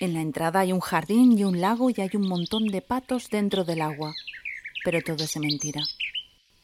En 0.00 0.14
la 0.14 0.22
entrada 0.22 0.60
hay 0.60 0.72
un 0.72 0.80
jardín 0.80 1.38
y 1.38 1.44
un 1.44 1.60
lago 1.60 1.90
y 1.90 2.00
hay 2.00 2.08
un 2.14 2.26
montón 2.26 2.68
de 2.68 2.80
patos 2.80 3.28
dentro 3.28 3.64
del 3.64 3.82
agua. 3.82 4.14
Pero 4.82 5.02
todo 5.02 5.24
es 5.24 5.36
mentira. 5.36 5.82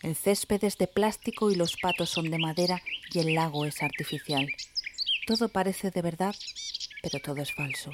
El 0.02 0.16
césped 0.16 0.64
es 0.64 0.78
de 0.78 0.86
plástico 0.86 1.50
y 1.50 1.54
los 1.54 1.76
patos 1.76 2.08
son 2.08 2.30
de 2.30 2.38
madera 2.38 2.80
y 3.12 3.18
el 3.18 3.34
lago 3.34 3.66
es 3.66 3.82
artificial. 3.82 4.48
Todo 5.26 5.50
parece 5.50 5.90
de 5.90 6.00
verdad, 6.00 6.34
pero 7.02 7.20
todo 7.20 7.42
es 7.42 7.52
falso. 7.52 7.90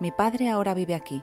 Mi 0.00 0.10
padre 0.10 0.48
ahora 0.48 0.74
vive 0.74 0.96
aquí. 0.96 1.22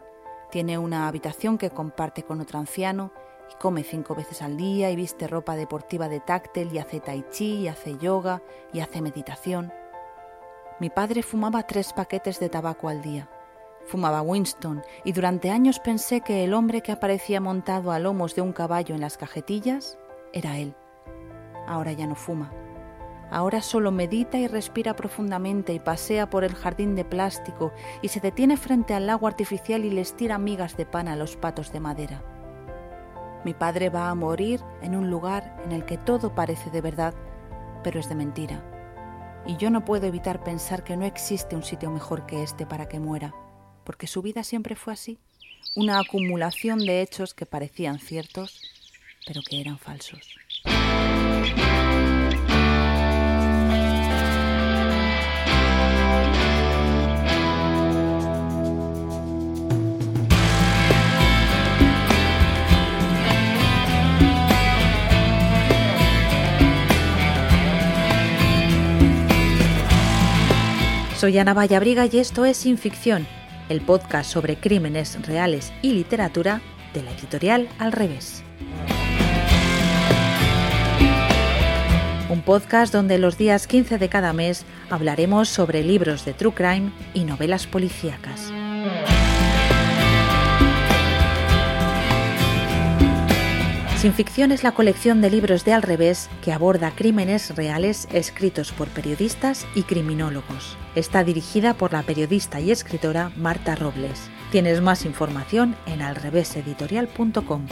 Tiene 0.49 0.77
una 0.77 1.09
habitación 1.09 1.57
que 1.57 1.71
comparte 1.71 2.23
con 2.23 2.39
otro 2.39 2.59
anciano 2.59 3.11
y 3.51 3.55
come 3.59 3.83
cinco 3.83 4.15
veces 4.15 4.41
al 4.41 4.55
día 4.55 4.89
y 4.89 4.95
viste 4.95 5.27
ropa 5.27 5.57
deportiva 5.57 6.07
de 6.07 6.21
táctil 6.21 6.69
y 6.71 6.79
hace 6.79 7.01
tai 7.01 7.25
chi 7.29 7.55
y 7.55 7.67
hace 7.67 7.97
yoga 7.97 8.41
y 8.71 8.79
hace 8.79 9.01
meditación. 9.01 9.73
Mi 10.77 10.89
padre 10.89 11.23
fumaba 11.23 11.63
tres 11.63 11.93
paquetes 11.93 12.37
de 12.41 12.49
tabaco 12.49 12.89
al 12.89 13.01
día. 13.01 13.29
Fumaba 13.85 14.21
Winston 14.21 14.83
y 15.05 15.13
durante 15.13 15.49
años 15.49 15.79
pensé 15.79 16.19
que 16.19 16.43
el 16.43 16.53
hombre 16.53 16.81
que 16.81 16.91
aparecía 16.91 17.39
montado 17.39 17.93
a 17.93 17.99
lomos 17.99 18.35
de 18.35 18.41
un 18.41 18.51
caballo 18.51 18.93
en 18.93 18.99
las 18.99 19.15
cajetillas 19.15 19.97
era 20.33 20.57
él. 20.57 20.75
Ahora 21.65 21.93
ya 21.93 22.07
no 22.07 22.15
fuma. 22.15 22.51
Ahora 23.31 23.61
solo 23.61 23.89
medita 23.91 24.37
y 24.37 24.47
respira 24.47 24.97
profundamente 24.97 25.73
y 25.73 25.79
pasea 25.79 26.29
por 26.29 26.43
el 26.43 26.53
jardín 26.53 26.93
de 26.95 27.05
plástico 27.05 27.71
y 28.01 28.09
se 28.09 28.19
detiene 28.19 28.57
frente 28.57 28.93
al 28.93 29.07
lago 29.07 29.27
artificial 29.27 29.85
y 29.85 29.91
les 29.91 30.17
tira 30.17 30.37
migas 30.37 30.75
de 30.75 30.85
pan 30.85 31.07
a 31.07 31.15
los 31.15 31.37
patos 31.37 31.71
de 31.71 31.79
madera. 31.79 32.21
Mi 33.45 33.53
padre 33.53 33.89
va 33.89 34.09
a 34.09 34.15
morir 34.15 34.59
en 34.81 34.97
un 34.97 35.09
lugar 35.09 35.55
en 35.63 35.71
el 35.71 35.85
que 35.85 35.97
todo 35.97 36.35
parece 36.35 36.69
de 36.69 36.81
verdad, 36.81 37.13
pero 37.81 38.01
es 38.01 38.09
de 38.09 38.15
mentira 38.15 38.74
y 39.47 39.57
yo 39.57 39.69
no 39.69 39.85
puedo 39.85 40.07
evitar 40.07 40.43
pensar 40.43 40.83
que 40.83 40.97
no 40.97 41.05
existe 41.05 41.55
un 41.55 41.63
sitio 41.63 41.91
mejor 41.91 42.25
que 42.25 42.43
este 42.43 42.65
para 42.65 42.87
que 42.87 42.99
muera, 42.99 43.33
porque 43.83 44.07
su 44.07 44.21
vida 44.21 44.43
siempre 44.43 44.75
fue 44.75 44.93
así, 44.93 45.19
una 45.75 45.99
acumulación 45.99 46.79
de 46.79 47.01
hechos 47.01 47.33
que 47.33 47.45
parecían 47.45 47.99
ciertos, 47.99 48.61
pero 49.27 49.41
que 49.47 49.61
eran 49.61 49.77
falsos. 49.77 50.35
Soy 71.17 71.37
Ana 71.37 71.53
Vallabriga 71.53 72.05
y 72.11 72.17
esto 72.17 72.43
es 72.43 72.57
Sin 72.57 72.77
Ficción, 72.77 73.25
el 73.69 73.79
podcast 73.79 74.29
sobre 74.29 74.57
crímenes 74.57 75.17
reales 75.25 75.71
y 75.81 75.93
literatura 75.93 76.61
de 76.93 77.03
la 77.03 77.11
editorial 77.11 77.69
Al 77.79 77.93
Revés. 77.93 78.43
Un 82.29 82.41
podcast 82.41 82.91
donde 82.91 83.17
los 83.17 83.37
días 83.37 83.65
15 83.65 83.97
de 83.97 84.09
cada 84.09 84.33
mes 84.33 84.65
hablaremos 84.89 85.47
sobre 85.47 85.83
libros 85.83 86.25
de 86.25 86.33
true 86.33 86.53
crime 86.53 86.91
y 87.13 87.23
novelas 87.23 87.65
policíacas. 87.65 88.51
Sin 94.05 94.13
ficción 94.13 94.51
es 94.51 94.61
la 94.61 94.73
colección 94.73 95.19
de 95.19 95.31
libros 95.31 95.65
de 95.65 95.73
Al 95.73 95.81
revés 95.81 96.29
que 96.43 96.53
aborda 96.53 96.91
crímenes 96.91 97.55
reales 97.55 98.07
escritos 98.13 98.71
por 98.71 98.87
periodistas 98.89 99.65
y 99.73 99.81
criminólogos. 99.81 100.77
Está 100.93 101.23
dirigida 101.23 101.73
por 101.73 101.91
la 101.91 102.03
periodista 102.03 102.59
y 102.59 102.69
escritora 102.69 103.31
Marta 103.35 103.73
Robles. 103.73 104.29
Tienes 104.51 104.79
más 104.79 105.05
información 105.05 105.75
en 105.87 106.03
alreveseditorial.com. 106.03 107.65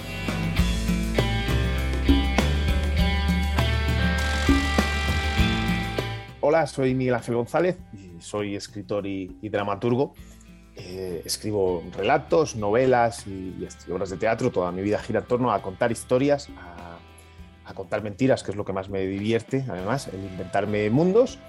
Hola, 6.41 6.65
soy 6.65 6.95
Miguel 6.95 7.13
Ángel 7.13 7.35
González 7.35 7.77
soy 8.23 8.55
escritor 8.55 9.05
y 9.05 9.49
dramaturgo. 9.49 10.13
Eh, 10.75 11.21
escribo 11.23 11.83
relatos, 11.95 12.55
novelas 12.55 13.27
y, 13.27 13.67
obras 13.91 14.09
de 14.09 14.17
teatro. 14.17 14.49
Toda 14.51 14.71
mi 14.71 14.81
vida 14.81 14.97
gira 14.99 15.19
en 15.19 15.27
torno 15.27 15.51
a 15.51 15.61
contar 15.61 15.91
historias, 15.91 16.49
a, 17.65 17.73
contar 17.73 18.03
mentiras, 18.03 18.43
que 18.43 18.51
es 18.51 18.57
lo 18.57 18.65
que 18.65 18.73
más 18.73 18.89
me 18.89 19.01
divierte, 19.01 19.65
además, 19.67 20.07
el 20.07 20.23
inventarme 20.23 20.89
mundos. 20.89 21.39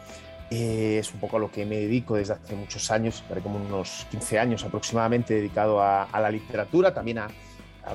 Eh, 0.51 0.99
es 1.01 1.12
un 1.12 1.21
poco 1.21 1.39
a 1.39 1.41
lo 1.41 1.51
que 1.51 1.65
me 1.65 1.77
dedico 1.77 2.17
desde 2.17 2.35
hace 2.35 2.55
muchos 2.55 2.91
años, 2.91 3.25
como 3.43 3.57
unos 3.57 4.07
15 4.11 4.39
años 4.39 4.65
aproximadamente, 4.65 5.35
dedicado 5.35 5.83
a, 5.83 6.09
la 6.12 6.31
literatura, 6.31 6.95
también 6.95 7.19
a, 7.19 7.29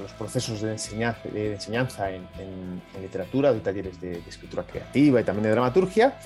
los 0.02 0.12
procesos 0.14 0.62
de 0.62 0.70
de 0.70 1.54
enseñanza 1.54 2.12
en, 2.12 2.82
literatura, 3.02 3.52
de 3.54 3.60
talleres 3.60 4.00
de, 4.02 4.20
escritura 4.28 4.64
creativa 4.64 5.22
y 5.22 5.24
también 5.24 5.44
de 5.44 5.52
dramaturgia. 5.52 6.20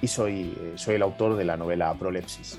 Y 0.00 0.06
soy, 0.06 0.56
eh, 0.60 0.72
soy 0.76 0.94
el 0.94 1.02
autor 1.02 1.36
de 1.36 1.44
la 1.44 1.56
novela 1.56 1.92
Prolepsis. 1.94 2.56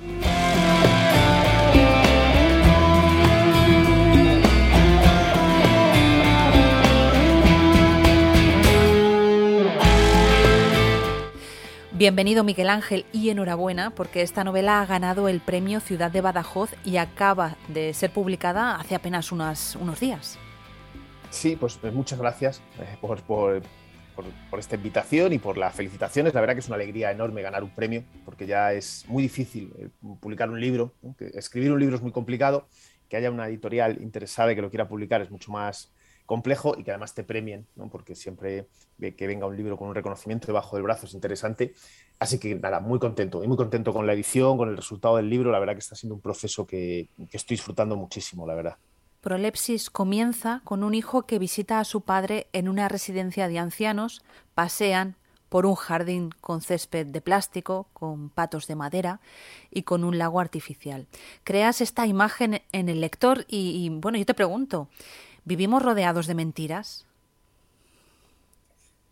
Bienvenido 12.00 12.46
Miguel 12.46 12.69
Ángel 12.69 13.06
y 13.12 13.30
enhorabuena 13.30 13.90
porque 13.90 14.22
esta 14.22 14.46
novela 14.46 14.80
ha 14.80 14.85
ganado 14.85 15.28
el 15.28 15.41
premio 15.41 15.81
Ciudad 15.81 16.09
de 16.09 16.22
Badajoz 16.22 16.74
y 16.85 16.96
acaba 16.96 17.57
de 17.68 17.94
ser 17.94 18.13
publicada 18.13 18.78
hace 18.78 18.96
apenas 18.96 19.34
unos, 19.34 19.75
días. 20.00 20.40
Sí, 21.30 21.57
pues, 21.59 21.75
pues 21.75 21.94
muchas 21.94 22.18
gracias 22.18 22.62
eh, 22.80 22.97
por, 23.01 23.22
por, 24.50 24.59
esta 24.59 24.75
invitación 24.75 25.34
y 25.34 25.40
por 25.40 25.57
las 25.57 25.75
felicitaciones. 25.75 26.34
La 26.34 26.41
verdad 26.41 26.56
que 26.56 26.59
es 26.59 26.68
una 26.68 26.75
alegría 26.75 27.12
enorme 27.12 27.41
ganar 27.41 27.63
un 27.63 27.69
premio 27.69 28.03
porque 28.25 28.46
ya 28.46 28.74
es 28.74 29.06
muy 29.07 29.24
difícil 29.24 29.74
eh, 29.78 29.90
publicar 30.19 30.50
un 30.50 30.59
libro. 30.59 30.94
escribir 31.34 31.72
un 31.72 31.80
libro 31.80 31.96
es 31.96 32.02
muy 32.02 32.12
complicado. 32.12 32.68
Que 33.07 33.18
haya 33.18 33.31
una 33.31 33.47
editorial 33.47 34.00
interesada 34.02 34.52
y 34.52 34.56
que 34.56 34.62
lo 34.62 34.69
quiera 34.69 34.88
publicar 34.88 35.22
es 35.22 35.31
mucho 35.31 35.52
más, 35.52 35.91
complejo 36.30 36.75
y 36.78 36.84
que 36.84 36.91
además 36.91 37.16
te 37.16 37.24
premien, 37.24 37.66
porque 37.91 38.13
siempre 38.13 38.68
que 39.00 39.25
venga 39.25 39.47
un 39.47 39.57
libro 39.57 39.78
con 39.78 39.88
un 39.88 39.96
reconocimiento 39.96 40.46
debajo 40.46 40.75
del 40.75 40.84
brazo 40.84 41.07
es 41.07 41.16
interesante. 41.16 41.74
Así 42.19 42.38
que 42.38 42.53
nada, 42.53 42.80
muy 42.80 43.00
contento 43.00 43.44
y 43.44 43.47
muy 43.47 43.57
contento 43.57 43.91
con 43.91 44.06
la 44.06 44.13
edición, 44.13 44.56
con 44.56 44.69
el 44.69 44.78
resultado 44.78 45.18
del 45.18 45.28
libro. 45.28 45.51
La 45.51 45.57
verdad 45.57 45.74
que 45.74 45.80
está 45.80 45.96
siendo 45.96 46.13
un 46.13 46.22
proceso 46.22 46.68
que 46.68 47.09
estoy 47.31 47.56
disfrutando 47.56 47.96
muchísimo, 47.96 48.46
la 48.46 48.53
verdad. 48.53 48.78
Prolepsis 49.22 49.90
comienza 49.90 50.62
con 50.63 50.84
un 50.84 50.94
hijo 50.94 51.24
que 51.24 51.40
visita 51.40 51.80
a 51.80 51.84
su 51.84 52.02
padre 52.02 52.47
en 52.53 52.69
una 52.69 52.88
residencia 52.88 53.47
de 53.47 53.59
ancianos, 53.59 54.24
pasean 54.56 55.16
por 55.50 55.66
un 55.66 55.75
jardín 55.75 56.30
con 56.41 56.62
césped 56.62 57.07
de 57.07 57.22
plástico, 57.22 57.88
con 57.94 58.30
patos 58.30 58.68
de 58.68 58.75
madera 58.75 59.19
y 59.72 59.81
con 59.84 60.03
un 60.03 60.18
lago 60.18 60.39
artificial. 60.39 61.07
Creas 61.44 61.81
esta 61.81 62.06
imagen 62.06 62.62
en 62.71 62.88
el 62.88 63.01
lector 63.01 63.45
y, 63.48 63.89
bueno, 63.89 64.18
yo 64.18 64.25
te 64.25 64.36
pregunto, 64.36 64.89
¿Vivimos 65.50 65.81
rodeados 65.81 66.27
de 66.27 66.36
mentiras? 66.36 67.07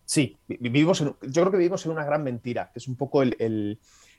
Sí, 0.06 0.38
vivimos 0.48 1.00
yo 1.00 1.15
creo 1.19 1.51
que 1.51 1.57
vivimos 1.57 1.83
en 1.86 1.92
una 1.92 2.06
gran 2.06 2.24
mentira, 2.24 2.69
que 2.71 2.77
es 2.77 2.88
un 2.88 2.95
poco 2.95 3.24
la 3.24 3.33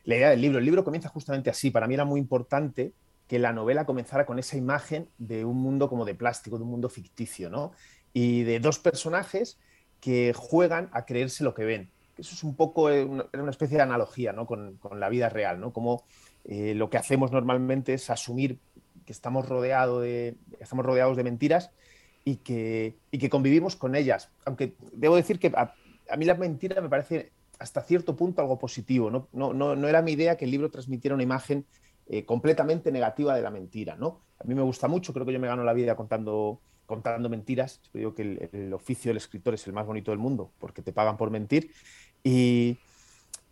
idea 0.04 0.30
del 0.30 0.40
libro. 0.40 0.58
El 0.58 0.64
libro 0.64 0.82
comienza 0.82 1.08
justamente 1.08 1.48
así. 1.48 1.70
Para 1.70 1.86
mí 1.86 1.94
era 1.94 2.04
muy 2.04 2.18
importante 2.18 2.92
que 3.28 3.38
la 3.38 3.52
novela 3.52 3.84
comenzara 3.84 4.26
con 4.26 4.38
esa 4.38 4.56
imagen 4.56 5.08
de 5.18 5.44
un 5.44 5.58
mundo 5.58 5.88
como 5.88 6.04
de 6.04 6.14
plástico, 6.14 6.56
de 6.56 6.64
un 6.64 6.70
mundo 6.70 6.88
ficticio, 6.88 7.50
¿no? 7.50 7.72
Y 8.12 8.42
de 8.42 8.58
dos 8.58 8.78
personajes 8.78 9.58
que 10.00 10.32
juegan 10.34 10.88
a 10.92 11.04
creerse 11.04 11.44
lo 11.44 11.54
que 11.54 11.64
ven. 11.64 11.90
Eso 12.16 12.34
es 12.34 12.42
un 12.42 12.56
poco 12.56 12.90
eh, 12.90 13.04
una, 13.04 13.50
especie 13.50 13.76
de 13.76 13.82
analogía 13.82 14.32
¿no? 14.32 14.46
con, 14.46 14.78
la 14.92 15.08
vida 15.08 15.28
real, 15.28 15.60
¿no? 15.60 15.72
Como 15.72 16.04
eh, 16.44 16.74
lo 16.74 16.90
que 16.90 16.96
hacemos 16.96 17.30
normalmente 17.30 17.94
es 17.94 18.10
asumir 18.10 18.58
que 19.06 19.12
estamos, 19.12 19.48
rodeado 19.48 20.00
de, 20.00 20.36
estamos 20.58 20.84
rodeados 20.84 21.16
de 21.16 21.24
mentiras 21.24 21.70
y 22.24 22.36
que, 22.36 22.96
que 23.10 23.30
convivimos 23.30 23.76
con 23.76 23.94
ellas. 23.94 24.30
Aunque 24.44 24.74
debo 24.92 25.16
decir 25.16 25.38
que 25.38 25.52
a, 25.54 26.16
mí 26.16 26.24
la 26.24 26.34
mentira 26.34 26.80
me 26.80 26.88
parece 26.88 27.32
hasta 27.58 27.82
cierto 27.82 28.16
punto 28.16 28.42
algo 28.42 28.58
positivo. 28.58 29.10
No, 29.10 29.28
no, 29.32 29.52
no, 29.54 29.88
era 29.88 30.02
mi 30.02 30.12
idea 30.12 30.36
que 30.36 30.44
el 30.44 30.50
libro 30.50 30.70
transmitiera 30.70 31.14
una 31.14 31.22
imagen 31.22 31.64
eh, 32.08 32.24
completamente 32.24 32.90
negativa 32.90 33.34
de 33.34 33.42
la 33.42 33.50
mentira. 33.50 33.96
¿no? 33.96 34.22
A 34.38 34.44
mí 34.44 34.54
me 34.54 34.62
gusta 34.62 34.88
mucho, 34.88 35.12
creo 35.12 35.26
que 35.26 35.32
yo 35.32 35.40
me 35.40 35.48
gano 35.48 35.64
la 35.64 35.72
vida 35.72 35.96
contando, 35.96 36.60
contando 36.86 37.28
mentiras. 37.28 37.80
Yo 37.92 37.98
digo 37.98 38.14
que 38.14 38.22
el, 38.22 38.50
el 38.52 38.72
oficio 38.72 39.10
del 39.10 39.18
escritor 39.18 39.54
es 39.54 39.66
el 39.66 39.72
más 39.72 39.86
bonito 39.86 40.10
del 40.10 40.18
mundo 40.18 40.52
porque 40.58 40.82
te 40.82 40.92
pagan 40.92 41.16
por 41.16 41.30
mentir. 41.30 41.70
Y, 42.22 42.78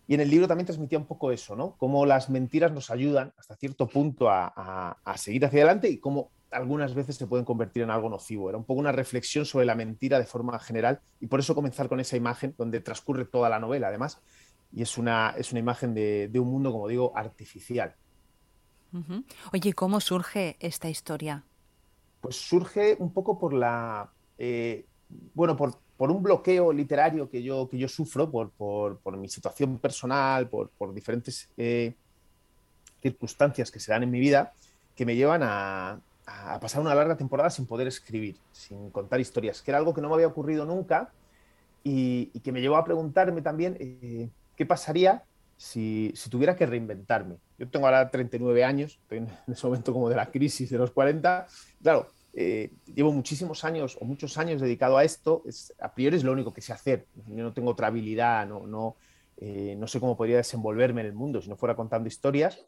y 0.09 0.15
en 0.15 0.21
el 0.21 0.31
libro 0.31 0.47
también 0.47 0.67
transmitía 0.67 0.99
un 0.99 1.07
poco 1.07 1.33
eso, 1.33 1.57
¿no? 1.57 1.77
Cómo 1.79 2.07
las 2.07 2.31
mentiras 2.31 2.73
nos 2.73 2.91
ayudan 2.91 3.33
hasta 3.37 3.57
cierto 3.57 3.89
punto 3.89 4.29
a, 4.31 4.97
seguir 5.17 5.45
hacia 5.45 5.59
adelante 5.61 5.89
y 5.89 5.99
cómo 5.99 6.31
algunas 6.53 6.95
veces 6.95 7.17
se 7.17 7.27
pueden 7.27 7.45
convertir 7.45 7.83
en 7.83 7.91
algo 7.91 8.09
nocivo. 8.09 8.49
Era 8.49 8.57
un 8.57 8.65
poco 8.65 8.79
una 8.79 8.93
reflexión 8.93 9.45
sobre 9.45 9.67
la 9.67 9.75
mentira 9.75 10.19
de 10.19 10.27
forma 10.27 10.59
general 10.61 11.01
y 11.21 11.27
por 11.27 11.41
eso 11.41 11.57
comenzar 11.57 11.89
con 11.89 11.99
esa 11.99 12.17
imagen 12.17 12.55
donde 12.57 12.81
transcurre 12.81 13.25
toda 13.25 13.49
la 13.49 13.59
novela, 13.59 13.89
además. 13.89 14.23
Y 14.73 14.83
es 14.83 14.97
una, 14.97 15.35
es 15.37 15.51
una 15.51 15.59
imagen 15.59 15.93
de, 15.93 16.31
un 16.35 16.49
mundo, 16.49 16.71
como 16.71 16.87
digo, 16.87 17.13
artificial. 17.17 17.97
Oye, 19.53 19.73
¿cómo 19.73 20.01
surge 20.01 20.57
esta 20.61 20.89
historia? 20.89 21.45
Pues 22.21 22.37
surge 22.37 22.97
un 22.99 23.13
poco 23.13 23.39
por 23.39 23.53
la... 23.53 24.11
Eh, 24.39 24.85
bueno, 25.35 25.57
por, 25.57 25.79
un 25.99 26.23
bloqueo 26.23 26.73
literario 26.73 27.31
que 27.31 27.43
yo, 27.43 27.69
que 27.69 27.79
yo 27.79 27.89
sufro 27.89 28.31
por, 28.31 28.51
por, 28.51 29.17
mi 29.17 29.29
situación 29.29 29.79
personal, 29.79 30.49
por, 30.49 30.95
diferentes 30.95 31.49
eh, 31.57 31.95
circunstancias 33.01 33.71
que 33.71 33.81
se 33.81 33.93
dan 33.93 34.03
en 34.03 34.11
mi 34.11 34.21
vida, 34.21 34.53
que 34.95 35.07
me 35.07 35.15
llevan 35.15 35.43
a, 35.43 36.01
a, 36.27 36.61
pasar 36.61 36.81
una 36.81 36.95
larga 36.95 37.17
temporada 37.17 37.51
sin 37.51 37.67
poder 37.67 37.87
escribir, 37.87 38.37
sin 38.53 38.91
contar 38.91 39.21
historias, 39.21 39.63
que 39.63 39.71
era 39.71 39.79
algo 39.79 39.95
que 39.95 40.01
no 40.01 40.09
me 40.09 40.15
había 40.15 40.27
ocurrido 40.27 40.67
nunca 40.67 41.13
y, 41.89 42.41
que 42.41 42.53
me 42.53 42.61
llevó 42.61 42.77
a 42.77 42.85
preguntarme 42.85 43.43
también 43.43 43.77
eh, 43.79 44.29
qué 44.57 44.67
pasaría 44.67 45.25
si, 45.57 46.13
si, 46.17 46.29
tuviera 46.29 46.57
que 46.57 46.67
reinventarme. 46.67 47.37
Yo 47.59 47.69
tengo 47.69 47.87
ahora 47.87 48.11
39 48.11 48.65
años, 48.65 48.99
en 49.11 49.29
ese 49.49 49.67
momento 49.67 49.93
como 49.93 50.09
de 50.09 50.17
la 50.17 50.27
crisis 50.27 50.71
de 50.71 50.79
los 50.79 50.91
40. 50.91 51.47
Claro, 51.83 52.09
eh, 52.35 52.71
llevo 52.95 53.13
muchísimos 53.13 53.65
años 53.65 53.97
o 54.01 54.05
muchos 54.05 54.37
años 54.37 54.61
dedicado 54.61 54.99
a 54.99 55.05
esto, 55.05 55.43
es, 55.47 55.73
a 55.81 55.95
priori 55.95 56.17
es 56.17 56.25
lo 56.25 56.33
único 56.33 56.53
que 56.53 56.61
sé 56.61 56.73
hacer. 56.73 57.07
Yo 57.29 57.43
no 57.43 57.53
tengo 57.55 57.71
otra 57.71 57.87
habilidad, 57.87 58.47
no, 58.47 58.67
no, 58.67 58.97
eh, 59.39 59.75
no 59.79 59.87
sé 59.87 60.01
cómo 60.01 60.17
podría 60.17 60.37
desenvolverme 60.37 61.01
en 61.01 61.07
el 61.09 61.15
mundo 61.15 61.41
si 61.41 61.49
no 61.49 61.57
fuera 61.57 61.75
contando 61.75 62.09
historias. 62.09 62.67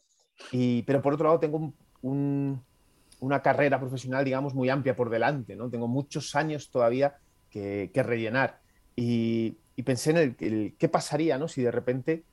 Y, 0.52 0.82
pero 0.82 1.02
por 1.02 1.14
otro 1.14 1.26
lado 1.26 1.40
tengo 1.40 1.74
una 2.00 3.42
carrera 3.42 3.78
profesional, 3.78 4.24
digamos, 4.24 4.54
muy 4.54 4.70
amplia 4.70 4.96
por 4.96 5.10
delante, 5.10 5.56
¿no? 5.56 5.68
Tengo 5.68 5.88
muchos 5.88 6.34
años 6.34 6.70
todavía 6.70 7.18
que, 7.50 7.90
rellenar. 7.94 8.60
Y, 8.96 9.58
pensé 9.84 10.10
en 10.10 10.36
el, 10.38 10.76
qué 10.76 10.88
pasaría 10.88 11.38
¿no? 11.38 11.46
si 11.46 11.62
de 11.62 11.70
repente 11.70 12.24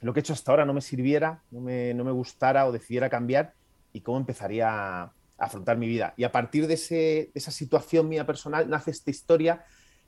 lo 0.00 0.12
que 0.12 0.20
he 0.20 0.22
hecho 0.22 0.32
hasta 0.32 0.52
ahora 0.52 0.64
no 0.64 0.74
me 0.74 0.80
sirviera, 0.80 1.42
no 1.50 1.60
me, 1.60 1.94
no 1.94 2.04
me 2.04 2.12
gustara 2.12 2.66
o 2.66 2.72
decidiera 2.72 3.08
cambiar 3.08 3.54
y 3.92 4.00
cómo 4.00 4.18
empezaría 4.18 5.02
a 5.02 5.12
afrontar 5.38 5.76
mi 5.76 5.86
vida. 5.86 6.14
Y 6.16 6.24
a 6.24 6.32
partir 6.32 6.66
de, 6.66 7.30
esa 7.34 7.50
situación 7.50 8.08
mía 8.08 8.26
personal 8.26 8.68
nace 8.68 8.90
esta 8.90 9.10
historia 9.10 9.64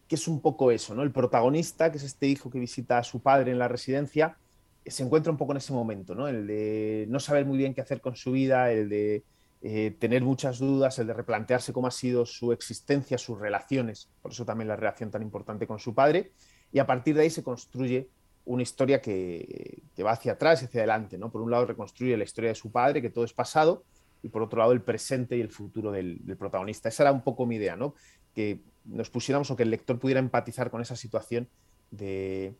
que 0.09 0.17
es 0.17 0.27
un 0.27 0.41
poco 0.41 0.73
eso, 0.73 0.95
¿no? 0.95 1.05
El 1.05 1.13
protagonista, 1.13 1.93
que 1.93 1.99
es 1.99 2.03
este 2.03 2.27
hijo 2.27 2.51
que 2.51 2.59
visita 2.59 2.99
a 2.99 3.05
su 3.05 3.23
padre 3.23 3.53
en 3.53 3.61
la 3.61 3.69
residencia, 3.69 4.37
se 4.85 5.05
encuentra 5.05 5.31
un 5.31 5.39
poco 5.39 5.53
en 5.53 5.59
ese 5.59 5.73
momento, 5.73 6.17
¿no? 6.17 6.27
El 6.27 6.49
de 6.49 7.07
no 7.09 7.21
saber 7.21 7.47
muy 7.47 7.57
bien 7.57 7.75
qué 7.75 7.81
hacer 7.81 8.01
con 8.01 8.17
su 8.17 8.33
vida, 8.33 8.73
el 8.73 8.89
de 8.89 9.23
eh, 9.63 9.95
tener 10.01 10.23
muchas 10.23 10.59
dudas, 10.59 10.99
el 10.99 11.07
de 11.07 11.13
replantearse 11.13 11.73
cómo 11.73 11.87
ha 11.87 11.93
sido 11.93 12.27
su 12.27 12.51
existencia, 12.51 13.19
sus 13.19 13.39
relaciones, 13.39 14.09
por 14.21 14.33
eso 14.33 14.45
también 14.45 14.67
la 14.67 14.75
relación 14.75 15.13
tan 15.13 15.23
importante 15.23 15.69
con 15.69 15.79
su 15.79 15.95
padre, 15.95 16.33
y 16.73 16.81
a 16.81 16.87
partir 16.87 17.15
de 17.15 17.23
ahí 17.23 17.31
se 17.31 17.45
construye 17.45 18.09
una 18.51 18.63
historia 18.63 19.01
que, 19.01 19.83
que 19.95 20.03
va 20.03 20.13
hacia 20.13 20.33
atrás 20.33 20.63
y 20.63 20.65
hacia 20.65 20.81
adelante, 20.81 21.19
¿no? 21.19 21.31
Por 21.31 21.41
un 21.41 21.51
lado 21.51 21.67
reconstruye 21.67 22.17
la 22.17 22.25
historia 22.25 22.51
de 22.51 22.57
su 22.57 22.73
padre, 22.73 23.01
que 23.01 23.11
todo 23.11 23.25
es 23.25 23.33
pasado, 23.33 23.85
y 24.23 24.29
por 24.29 24.43
otro 24.43 24.59
lado 24.59 24.73
el 24.73 24.83
presente 24.83 25.37
y 25.37 25.41
el 25.41 25.51
futuro 25.51 25.93
del, 25.93 26.21
protagonista. 26.39 26.89
Esa 26.89 27.05
era 27.05 27.13
un 27.13 27.23
poco 27.23 27.47
mi 27.47 27.57
idea, 27.57 27.77
¿no? 27.77 27.95
Que 28.35 28.61
nos 28.85 29.09
pusiéramos 29.09 29.51
o 29.51 29.57
que 29.57 29.63
el 29.63 29.71
lector 29.71 29.99
pudiera 29.99 30.21
empatizar 30.21 30.71
con 30.71 30.81
esa 30.81 30.97
situación 30.97 31.49
de, 31.91 32.55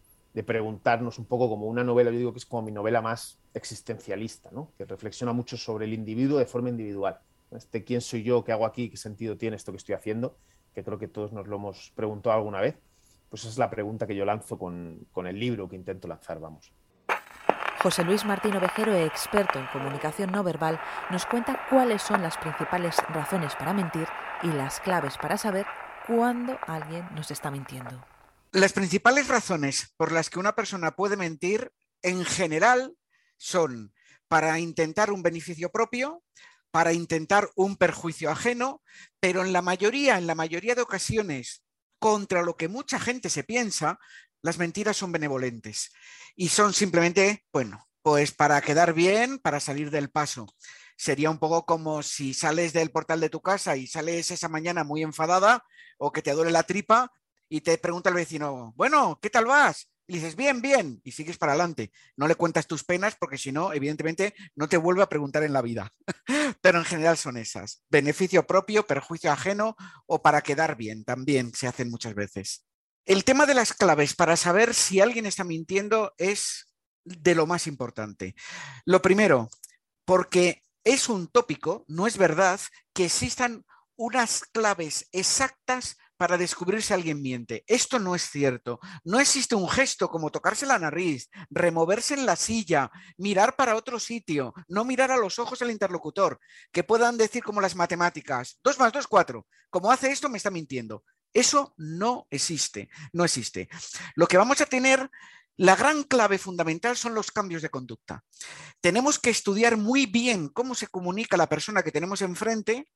preguntarnos 0.47 1.19
un 1.19 1.27
poco 1.27 1.49
como 1.49 1.67
una 1.67 1.85
novela, 1.85 2.11
yo 2.11 2.19
digo 2.19 2.33
que 2.33 2.39
es 2.39 2.47
como 2.47 2.63
mi 2.63 2.73
novela 2.73 3.03
más 3.03 3.39
existencialista, 3.53 4.51
¿no? 4.53 4.71
Que 4.79 4.85
reflexiona 4.85 5.33
mucho 5.33 5.57
sobre 5.57 5.87
el 5.87 5.93
individuo 5.93 6.39
de 6.39 6.47
forma 6.47 6.69
individual. 6.69 7.19
Este, 7.51 7.85
¿Quién 7.85 8.01
soy 8.01 8.23
yo? 8.23 8.45
¿Qué 8.45 8.53
hago 8.53 8.65
aquí? 8.65 8.91
¿Qué 8.91 8.97
sentido 8.97 9.37
tiene 9.37 9.57
esto 9.57 9.73
que 9.73 9.79
estoy 9.79 9.97
haciendo? 9.97 10.37
Que 10.73 10.85
creo 10.85 10.99
que 10.99 11.09
todos 11.09 11.33
nos 11.33 11.49
lo 11.49 11.57
hemos 11.57 11.93
preguntado 11.97 12.37
alguna 12.37 12.61
vez. 12.61 12.77
Pues 13.31 13.43
esa 13.43 13.51
es 13.51 13.59
la 13.59 13.71
pregunta 13.71 14.07
que 14.07 14.17
yo 14.17 14.25
lanzo 14.25 14.59
con, 14.59 15.07
con 15.13 15.27
el 15.27 15.39
libro 15.39 15.69
que 15.69 15.77
intento 15.77 16.09
lanzar, 16.09 16.41
vamos. 16.41 16.73
José 17.81 18.05
Luis 18.05 18.27
Martín 18.27 18.55
Ovejero, 18.57 18.95
experto 18.95 19.59
en 19.59 19.67
comunicación 19.69 20.31
no 20.33 20.45
verbal, 20.45 20.79
nos 21.11 21.25
cuenta 21.25 21.67
cuáles 21.71 22.03
son 22.03 22.21
las 22.21 22.37
principales 22.37 22.97
razones 23.09 23.55
para 23.55 23.73
mentir 23.73 24.07
y 24.43 24.49
las 24.49 24.81
claves 24.81 25.17
para 25.17 25.39
saber 25.39 25.65
cuándo 26.07 26.59
alguien 26.67 27.09
nos 27.15 27.31
está 27.31 27.51
mintiendo. 27.51 28.05
Las 28.53 28.73
principales 28.73 29.29
razones 29.29 29.95
por 29.97 30.13
las 30.13 30.29
que 30.29 30.41
una 30.41 30.55
persona 30.55 30.91
puede 30.91 31.17
mentir 31.17 31.73
en 32.03 32.25
general 32.25 32.95
son 33.37 33.95
para 34.29 34.59
intentar 34.59 35.11
un 35.11 35.23
beneficio 35.23 35.71
propio, 35.71 36.23
para 36.71 36.93
intentar 36.93 37.49
un 37.55 37.77
perjuicio 37.77 38.31
ajeno, 38.31 38.83
pero 39.21 39.43
en 39.43 39.53
la 39.53 39.63
mayoría, 39.63 40.19
en 40.19 40.27
la 40.27 40.35
mayoría 40.35 40.75
de 40.75 40.83
ocasiones, 40.83 41.63
contra 42.01 42.43
lo 42.43 42.57
que 42.57 42.67
mucha 42.67 42.99
gente 42.99 43.31
se 43.31 43.45
piensa, 43.45 44.01
las 44.43 44.59
mentiras 44.59 44.97
son 44.97 45.13
benevolentes 45.13 45.93
y 46.35 46.49
son 46.49 46.73
simplemente, 46.73 47.45
bueno, 47.53 47.87
pues 48.03 48.33
para 48.33 48.61
quedar 48.63 48.95
bien, 48.95 49.39
para 49.39 49.61
salir 49.61 49.91
del 49.91 50.11
paso. 50.11 50.47
Sería 50.97 51.31
un 51.31 51.39
poco 51.39 51.65
como 51.67 52.03
si 52.03 52.35
sales 52.35 52.73
del 52.73 52.91
portal 52.91 53.21
de 53.21 53.31
tu 53.31 53.41
casa 53.41 53.77
y 53.77 53.87
sales 53.87 54.31
esa 54.31 54.49
mañana 54.49 54.83
muy 54.83 55.03
enfadada 55.03 55.65
o 55.99 56.11
que 56.11 56.23
te 56.23 56.33
duele 56.33 56.51
la 56.51 56.65
tripa 56.65 57.13
y 57.49 57.61
te 57.61 57.79
pregunta 57.79 58.09
el 58.09 58.17
vecino, 58.17 58.73
bueno, 58.77 59.19
¿qué 59.21 59.31
tal 59.31 59.45
vas? 59.45 59.91
Y 60.11 60.15
dices, 60.15 60.35
bien, 60.35 60.61
bien, 60.61 61.01
y 61.05 61.13
sigues 61.13 61.39
para 61.39 61.53
adelante. 61.53 61.93
No 62.17 62.27
le 62.27 62.35
cuentas 62.35 62.67
tus 62.67 62.83
penas 62.83 63.15
porque 63.15 63.39
si 63.39 63.53
no, 63.53 63.73
evidentemente, 63.73 64.35
no 64.57 64.69
te 64.69 64.77
vuelve 64.77 65.05
a 65.05 65.09
preguntar 65.09 65.45
en 65.45 65.53
la 65.53 65.63
vida. 65.63 65.93
Pero 66.61 66.81
en 66.81 66.85
general 66.85 67.17
son 67.17 67.37
esas. 67.37 67.85
Beneficio 67.89 68.45
propio, 68.45 68.85
perjuicio 68.85 69.31
ajeno 69.31 69.77
o 70.07 70.21
para 70.21 70.43
quedar 70.43 70.75
bien, 70.75 71.05
también 71.05 71.55
se 71.55 71.69
hacen 71.69 71.91
muchas 71.91 72.17
veces. 72.17 72.67
El 73.05 73.23
tema 73.23 73.47
de 73.47 73.55
las 73.55 73.73
claves 73.73 74.17
para 74.17 74.37
saber 74.37 74.75
si 74.75 74.99
alguien 74.99 75.27
está 75.27 75.45
mintiendo 75.45 76.13
es 76.19 76.67
de 77.05 77.37
lo 77.37 77.47
más 77.47 77.69
importante. 77.69 78.35
Lo 78.87 79.01
primero, 79.03 79.49
porque 80.05 80.65
es 80.83 81.09
un 81.09 81.29
tópico, 81.29 81.85
no 81.87 82.09
es 82.09 82.19
verdad 82.19 82.59
que 82.93 83.05
existan 83.05 83.65
unas 83.95 84.43
claves 84.43 85.07
exactas 85.13 85.99
para 86.21 86.37
descubrir 86.37 86.83
si 86.83 86.93
alguien 86.93 87.23
miente. 87.23 87.65
Esto 87.67 87.99
no 87.99 88.15
es 88.15 88.29
cierto. 88.29 88.79
No 89.05 89.21
existe 89.21 89.55
un 89.55 89.67
gesto 89.67 90.11
como 90.11 90.29
tocarse 90.29 90.67
la 90.67 90.79
nariz, 90.79 91.31
removerse 91.49 92.13
en 92.13 92.27
la 92.27 92.37
silla, 92.37 92.91
mirar 93.17 93.57
para 93.57 93.75
otro 93.75 93.99
sitio, 93.99 94.53
no 94.69 94.85
mirar 94.85 95.11
a 95.11 95.17
los 95.17 95.39
ojos 95.39 95.63
al 95.63 95.71
interlocutor, 95.71 96.39
que 96.73 96.85
puedan 96.85 97.17
decir 97.17 97.43
como 97.43 97.63
las 97.63 97.75
matemáticas, 97.75 98.59
dos 98.63 98.79
más 98.79 98.93
dos, 98.93 99.07
cuatro. 99.07 99.47
Como 99.71 99.91
hace 99.91 100.13
esto, 100.13 100.29
me 100.29 100.37
está 100.37 100.51
mintiendo. 100.51 101.05
Eso 101.33 101.73
no 101.79 102.27
existe, 102.29 102.91
no 103.15 103.25
existe. 103.25 103.71
Lo 104.15 104.27
que 104.27 104.37
vamos 104.37 104.61
a 104.61 104.67
tener, 104.67 105.11
la 105.57 105.75
gran 105.75 106.03
clave 106.03 106.37
fundamental 106.37 106.99
son 106.99 107.15
los 107.15 107.31
cambios 107.31 107.63
de 107.63 107.71
conducta. 107.71 108.25
Tenemos 108.83 109.19
que 109.19 109.31
estudiar 109.31 109.79
muy 109.79 110.05
bien 110.05 110.51
cómo 110.51 110.75
se 110.75 110.87
comunica 110.87 111.39
la 111.39 111.49
persona 111.49 111.83
que 111.83 111.93
tenemos 111.93 112.21
enfrente 112.21 112.91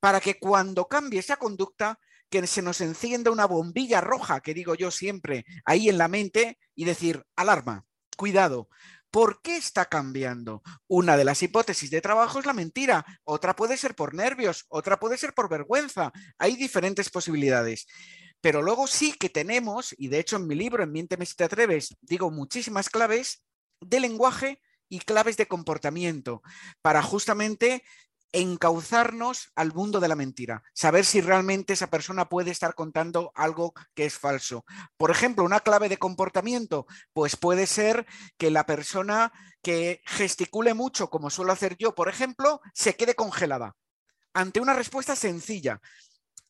para 0.00 0.20
que 0.20 0.40
cuando 0.40 0.88
cambie 0.88 1.20
esa 1.20 1.36
conducta, 1.36 2.00
que 2.30 2.46
se 2.46 2.62
nos 2.62 2.80
encienda 2.80 3.30
una 3.30 3.46
bombilla 3.46 4.00
roja, 4.00 4.40
que 4.40 4.54
digo 4.54 4.74
yo 4.74 4.90
siempre, 4.90 5.44
ahí 5.64 5.88
en 5.88 5.98
la 5.98 6.08
mente 6.08 6.58
y 6.74 6.84
decir, 6.84 7.24
alarma, 7.36 7.84
cuidado, 8.16 8.68
¿Por 9.10 9.40
qué 9.40 9.56
está 9.56 9.86
cambiando? 9.86 10.62
Una 10.86 11.16
de 11.16 11.24
las 11.24 11.42
hipótesis 11.42 11.90
de 11.90 12.02
trabajo 12.02 12.38
es 12.38 12.46
la 12.46 12.52
mentira, 12.52 13.06
otra 13.24 13.56
puede 13.56 13.78
ser 13.78 13.94
por 13.94 14.14
nervios, 14.14 14.66
otra 14.68 15.00
puede 15.00 15.16
ser 15.16 15.32
por 15.32 15.48
vergüenza. 15.48 16.12
Hay 16.36 16.56
diferentes 16.56 17.08
posibilidades. 17.08 17.86
Pero 18.42 18.60
luego 18.60 18.86
sí 18.86 19.14
que 19.14 19.30
tenemos, 19.30 19.94
y 19.96 20.08
de 20.08 20.18
hecho 20.18 20.36
en 20.36 20.46
mi 20.46 20.54
libro, 20.54 20.82
en 20.82 20.92
Miénteme 20.92 21.24
si 21.24 21.34
te 21.34 21.44
atreves, 21.44 21.96
digo 22.02 22.30
muchísimas 22.30 22.90
claves 22.90 23.42
de 23.80 24.00
lenguaje 24.00 24.60
y 24.90 25.00
claves 25.00 25.36
de 25.36 25.48
comportamiento 25.48 26.42
para 26.82 27.02
justamente 27.02 27.84
encauzarnos 28.32 29.50
al 29.54 29.72
mundo 29.72 30.00
de 30.00 30.08
la 30.08 30.16
mentira, 30.16 30.62
saber 30.74 31.04
si 31.04 31.20
realmente 31.20 31.72
esa 31.72 31.88
persona 31.88 32.28
puede 32.28 32.50
estar 32.50 32.74
contando 32.74 33.32
algo 33.34 33.72
que 33.94 34.04
es 34.04 34.18
falso. 34.18 34.64
Por 34.96 35.10
ejemplo, 35.10 35.44
una 35.44 35.60
clave 35.60 35.88
de 35.88 35.96
comportamiento, 35.96 36.86
pues 37.12 37.36
puede 37.36 37.66
ser 37.66 38.06
que 38.36 38.50
la 38.50 38.66
persona 38.66 39.32
que 39.62 40.02
gesticule 40.06 40.74
mucho, 40.74 41.08
como 41.10 41.30
suelo 41.30 41.52
hacer 41.52 41.76
yo, 41.78 41.94
por 41.94 42.08
ejemplo, 42.08 42.60
se 42.74 42.96
quede 42.96 43.14
congelada 43.14 43.74
ante 44.34 44.60
una 44.60 44.74
respuesta 44.74 45.16
sencilla. 45.16 45.80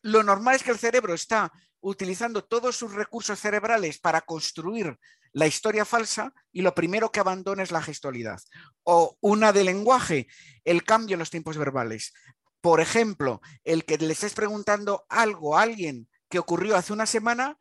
Lo 0.02 0.23
normal 0.23 0.56
es 0.56 0.62
que 0.62 0.70
el 0.70 0.78
cerebro 0.78 1.14
está 1.14 1.52
utilizando 1.80 2.44
todos 2.44 2.76
sus 2.76 2.92
recursos 2.92 3.38
cerebrales 3.38 3.99
para 3.99 4.20
construir 4.23 4.99
la 5.32 5.47
historia 5.47 5.85
falsa 5.85 6.32
y 6.52 6.62
lo 6.62 6.75
primero 6.75 7.11
que 7.11 7.20
abandona 7.20 7.62
es 7.62 7.70
la 7.70 7.82
gestualidad. 7.82 8.40
O 8.82 9.16
una 9.20 9.52
de 9.52 9.64
lenguaje, 9.64 10.26
el 10.64 10.85
cambio 10.85 11.14
en 11.14 11.20
los 11.20 11.30
tiempos 11.30 11.56
verbales. 11.56 12.12
Por 12.61 12.80
ejemplo, 12.80 13.40
el 13.64 13.85
que 13.85 13.99
le 13.99 14.12
estés 14.12 14.35
preguntando 14.35 15.06
algo 15.08 15.56
a 15.56 15.62
alguien 15.62 16.08
que 16.28 16.38
ocurrió 16.38 16.76
hace 16.76 16.92
una 16.92 17.06
semana, 17.06 17.58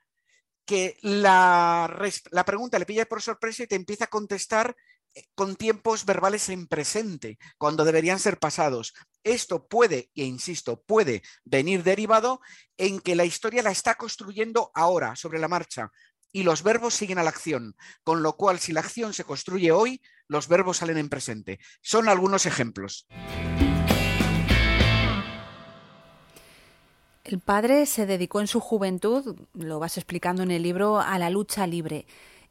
que 0.65 0.97
la, 1.01 1.89
la 2.31 2.45
pregunta 2.45 2.77
le 2.77 2.85
pilla 2.85 3.05
por 3.05 3.21
sorpresa 3.21 3.63
y 3.63 3.67
te 3.67 3.75
empieza 3.75 4.05
a 4.05 4.09
contestar 4.09 4.75
eh, 5.13 5.23
con 5.33 5.55
tiempos 5.55 6.05
verbales 6.05 6.49
en 6.49 6.67
presente, 6.67 7.37
cuando 7.57 7.85
deberían 7.85 8.19
ser 8.19 8.37
pasados. 8.37 8.93
Esto 9.23 9.67
puede, 9.67 10.11
e 10.15 10.23
insisto, 10.23 10.81
puede 10.81 11.23
venir 11.45 11.83
derivado 11.83 12.41
en 12.77 12.99
que 12.99 13.15
la 13.15 13.25
historia 13.25 13.63
la 13.63 13.71
está 13.71 13.95
construyendo 13.95 14.71
ahora, 14.73 15.15
sobre 15.15 15.39
la 15.39 15.47
marcha, 15.47 15.91
y 16.37 16.43
los 16.43 16.61
verbos 16.61 16.93
siguen 16.93 17.17
a 17.17 17.23
la 17.23 17.31
acción, 17.31 17.75
con 18.03 18.21
lo 18.21 18.37
cual 18.37 18.59
si 18.59 18.71
la 18.71 18.81
acción 18.81 19.11
se 19.11 19.23
construye 19.23 19.71
hoy, 19.71 20.01
los 20.27 20.47
verbos 20.47 20.77
salen 20.77 20.99
en 20.99 21.09
presente. 21.09 21.59
Son 21.81 22.07
algunos 22.07 22.45
ejemplos. 22.45 23.07
El 27.23 27.39
padre 27.39 27.87
se 27.87 28.05
dedicó 28.05 28.39
en 28.39 28.45
su 28.45 28.59
juventud, 28.59 29.35
lo 29.55 29.79
vas 29.79 29.97
explicando 29.97 30.43
en 30.43 30.51
el 30.51 30.61
libro, 30.61 30.99
a 30.99 31.17
la 31.17 31.31
lucha 31.31 31.65
libre. 31.65 32.05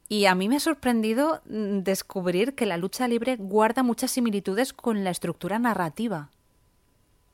Y 0.09 0.25
a 0.25 0.35
mí 0.35 0.49
me 0.49 0.57
ha 0.57 0.61
sorprendido 0.61 1.41
mm, 1.45 1.79
descubrir 1.85 2.57
que 2.57 2.67
la 2.67 2.79
lucha 2.79 3.07
libre 3.07 3.37
guarda 3.37 3.85
muchas 3.85 4.11
similitudes 4.11 4.73
con 4.73 5.05
la 5.05 5.11
estructura 5.11 5.61
narrativa. 5.61 6.33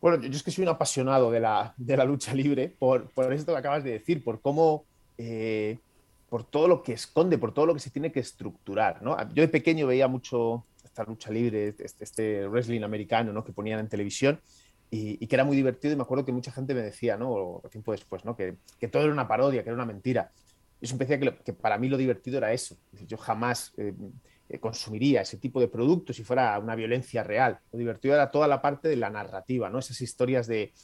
Bueno, 0.02 0.22
yo 0.22 0.36
es 0.36 0.42
que 0.42 0.50
soy 0.50 0.64
un 0.64 0.68
apasionado 0.68 1.30
de 1.30 1.40
la, 1.40 2.04
lucha 2.04 2.34
libre, 2.34 2.68
por, 2.78 3.08
por, 3.08 3.32
esto 3.32 3.52
que 3.52 3.58
acabas 3.58 3.84
de 3.84 3.92
decir, 3.92 4.22
por 4.22 4.42
cómo, 4.42 4.84
eh, 5.16 5.78
por 6.32 6.44
todo 6.44 6.66
lo 6.66 6.82
que 6.82 6.94
esconde, 6.94 7.36
por 7.36 7.52
todo 7.52 7.66
lo 7.66 7.74
que 7.74 7.80
se 7.80 7.90
tiene 7.90 8.10
que 8.10 8.20
estructurar. 8.20 9.02
Yo 9.34 9.42
de 9.42 9.48
pequeño 9.48 9.86
veía 9.86 10.08
mucho 10.08 10.64
esta 10.82 11.04
lucha 11.04 11.30
libre, 11.30 11.74
este, 11.78 12.02
este 12.02 12.48
wrestling 12.48 12.80
americano 12.84 13.34
¿no? 13.34 13.44
que 13.44 13.52
ponían 13.52 13.80
en 13.80 13.88
televisión 13.90 14.40
y, 14.88 15.26
que 15.26 15.36
era 15.36 15.44
muy 15.44 15.54
divertido 15.54 15.92
y 15.92 15.96
me 15.96 16.04
acuerdo 16.04 16.24
que 16.24 16.32
mucha 16.32 16.50
gente 16.50 16.72
me 16.72 16.80
decía, 16.80 17.18
¿no? 17.18 17.60
tiempo 17.70 17.92
después, 17.92 18.24
¿no? 18.24 18.34
Que, 18.34 18.56
que 18.80 18.88
todo 18.88 19.02
era 19.02 19.12
una 19.12 19.28
parodia, 19.28 19.62
que 19.62 19.68
era 19.68 19.74
una 19.74 19.84
mentira. 19.84 20.32
Y 20.80 20.86
eso 20.86 20.94
me 20.94 21.04
decía 21.04 21.20
que, 21.20 21.36
que 21.44 21.52
para 21.52 21.76
mí 21.76 21.90
lo 21.90 21.98
divertido 21.98 22.38
era 22.38 22.50
eso. 22.50 22.78
Yo 23.06 23.18
jamás... 23.18 23.74
Eh, 23.76 23.92
consumiría 24.60 25.22
ese 25.22 25.38
tipo 25.38 25.60
de 25.60 25.68
productos 25.68 26.16
si 26.16 26.24
fuera 26.24 26.58
una 26.58 26.74
violencia 26.74 27.22
real. 27.22 27.58
Lo 27.72 27.78
divertido 27.78 28.12
era 28.12 28.30
toda 28.30 28.46
la 28.46 28.60
parte 28.60 28.86
de 28.86 28.96
la 28.96 29.08
narrativa, 29.08 29.70
¿no? 29.70 29.78
Esas 29.78 29.98
historias 30.02 30.46
de, 30.46 30.74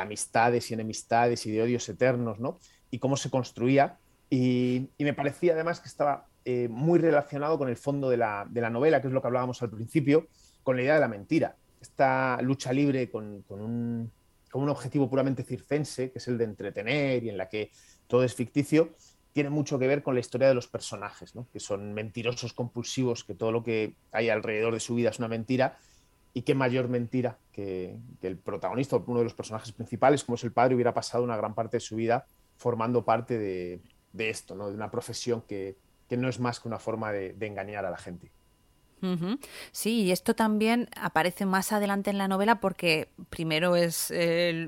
amistades 0.00 0.70
y 0.70 0.74
enemistades 0.74 1.44
y 1.46 1.50
de 1.50 1.60
odios 1.60 1.88
eternos, 1.88 2.38
¿no? 2.38 2.60
Y 2.92 3.00
cómo 3.00 3.16
se 3.16 3.30
construía. 3.30 3.98
Y, 4.30 4.88
me 4.98 5.14
parecía 5.14 5.54
además 5.54 5.80
que 5.80 5.88
estaba 5.88 6.26
eh, 6.44 6.68
muy 6.68 6.98
relacionado 6.98 7.58
con 7.58 7.68
el 7.68 7.76
fondo 7.76 8.10
de 8.10 8.16
la, 8.16 8.46
novela, 8.70 9.00
que 9.00 9.08
es 9.08 9.12
lo 9.12 9.20
que 9.20 9.26
hablábamos 9.26 9.62
al 9.62 9.70
principio, 9.70 10.28
con 10.62 10.76
la 10.76 10.82
idea 10.82 10.94
de 10.94 11.00
la 11.00 11.08
mentira. 11.08 11.56
Esta 11.80 12.40
lucha 12.42 12.72
libre 12.72 13.10
con, 13.10 13.44
un, 13.48 14.10
con 14.50 14.62
un 14.62 14.68
objetivo 14.68 15.08
puramente 15.08 15.44
circense, 15.44 16.10
que 16.10 16.18
es 16.18 16.28
el 16.28 16.36
de 16.36 16.44
entretener 16.44 17.24
y 17.24 17.30
en 17.30 17.38
la 17.38 17.48
que 17.48 17.70
todo 18.06 18.24
es 18.24 18.34
ficticio, 18.34 18.94
tiene 19.32 19.50
mucho 19.50 19.78
que 19.78 19.86
ver 19.86 20.02
con 20.02 20.14
la 20.14 20.20
historia 20.20 20.48
de 20.48 20.54
los 20.54 20.66
personajes, 20.66 21.32
que 21.52 21.60
son 21.60 21.94
mentirosos 21.94 22.52
compulsivos, 22.52 23.24
que 23.24 23.34
todo 23.34 23.52
lo 23.52 23.62
que 23.62 23.94
hay 24.10 24.30
alrededor 24.30 24.74
de 24.74 24.80
su 24.80 24.94
vida 24.94 25.10
es 25.10 25.18
una 25.18 25.28
mentira, 25.28 25.78
y 26.34 26.42
qué 26.42 26.54
mayor 26.54 26.88
mentira 26.88 27.38
que, 27.52 27.96
el 28.22 28.36
protagonista, 28.36 28.96
uno 28.96 29.18
de 29.18 29.24
los 29.24 29.34
personajes 29.34 29.72
principales, 29.72 30.24
como 30.24 30.36
es 30.36 30.44
el 30.44 30.52
padre, 30.52 30.74
hubiera 30.74 30.94
pasado 30.94 31.24
una 31.24 31.36
gran 31.36 31.54
parte 31.54 31.76
de 31.76 31.80
su 31.80 31.96
vida 31.96 32.26
formando 32.56 33.04
parte 33.04 33.38
de, 33.38 33.80
esto, 34.16 34.54
¿no? 34.54 34.68
de 34.68 34.74
una 34.74 34.90
profesión 34.90 35.42
que, 35.42 35.76
no 36.10 36.28
es 36.28 36.40
más 36.40 36.60
que 36.60 36.68
una 36.68 36.78
forma 36.78 37.12
de 37.12 37.34
engañar 37.40 37.84
a 37.84 37.90
la 37.90 37.98
gente. 37.98 38.30
Sí, 39.70 40.02
y 40.02 40.12
esto 40.12 40.34
también 40.34 40.88
aparece 40.96 41.46
más 41.46 41.72
adelante 41.72 42.10
en 42.10 42.18
la 42.18 42.26
novela 42.26 42.60
porque 42.60 43.08
primero 43.30 43.76
es 43.76 44.12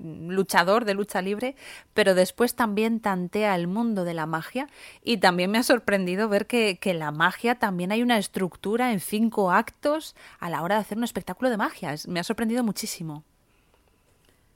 luchador 0.01 0.85
de 0.85 0.95
lucha 0.95 1.21
libre, 1.21 1.57
pero 1.95 2.15
después 2.15 2.55
también 2.55 3.01
tantea 3.01 3.55
el 3.57 3.67
mundo 3.67 4.05
de 4.05 4.15
la 4.15 4.27
magia 4.27 4.69
y 5.03 5.19
también 5.19 5.51
me 5.51 5.59
ha 5.59 5.63
sorprendido 5.63 6.29
ver 6.29 6.47
que, 6.47 6.79
en 6.81 6.99
la 6.99 7.11
magia 7.11 7.57
también 7.57 7.93
hay 7.93 8.03
una 8.03 8.19
estructura 8.19 8.93
en 8.93 9.01
cinco 9.01 9.51
actos 9.51 10.15
a 10.39 10.51
la 10.51 10.63
hora 10.63 10.77
de 10.77 10.83
hacer 10.83 10.99
un 10.99 11.05
espectáculo 11.05 11.51
de 11.51 11.57
magia. 11.57 11.95
me 12.07 12.21
ha 12.21 12.25
sorprendido 12.25 12.63
muchísimo. 12.63 13.25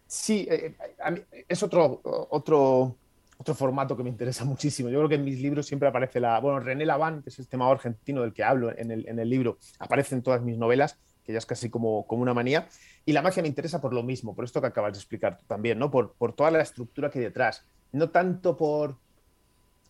Sí, 0.06 0.46
eh, 0.48 0.76
eh, 1.06 1.44
es 1.48 1.62
otro, 1.62 2.00
otro 2.30 2.96
otro 3.38 3.54
formato 3.54 3.96
que 3.96 4.02
me 4.02 4.10
interesa 4.10 4.44
muchísimo. 4.44 4.88
Yo 4.88 4.98
creo 4.98 5.08
que 5.08 5.14
en 5.16 5.24
mis 5.24 5.40
libros 5.40 5.66
siempre 5.66 5.88
aparece 5.88 6.20
la. 6.20 6.38
Bueno, 6.40 6.60
René 6.60 6.86
Laván, 6.86 7.22
que 7.22 7.30
es 7.30 7.38
el 7.38 7.48
tema 7.48 7.70
argentino 7.70 8.22
del 8.22 8.32
que 8.32 8.44
hablo 8.44 8.76
en 8.76 8.90
el, 8.90 9.08
en 9.08 9.18
el, 9.18 9.28
libro, 9.28 9.58
aparece 9.78 10.14
en 10.14 10.22
todas 10.22 10.42
mis 10.42 10.58
novelas, 10.58 10.98
que 11.24 11.32
ya 11.32 11.38
es 11.38 11.46
casi 11.46 11.70
como, 11.70 12.06
como 12.06 12.22
una 12.22 12.34
manía. 12.34 12.68
Y 13.04 13.12
la 13.12 13.22
magia 13.22 13.42
me 13.42 13.48
interesa 13.48 13.80
por 13.80 13.92
lo 13.92 14.02
mismo, 14.02 14.34
por 14.34 14.44
esto 14.44 14.60
que 14.60 14.68
acabas 14.68 14.92
de 14.92 14.98
explicar 14.98 15.40
también, 15.46 15.78
¿no? 15.78 15.90
Por, 15.90 16.12
por 16.14 16.32
toda 16.32 16.50
la 16.50 16.62
estructura 16.62 17.10
que 17.10 17.18
hay 17.18 17.24
detrás. 17.24 17.64
No 17.92 18.10
tanto 18.10 18.56
por, 18.56 18.96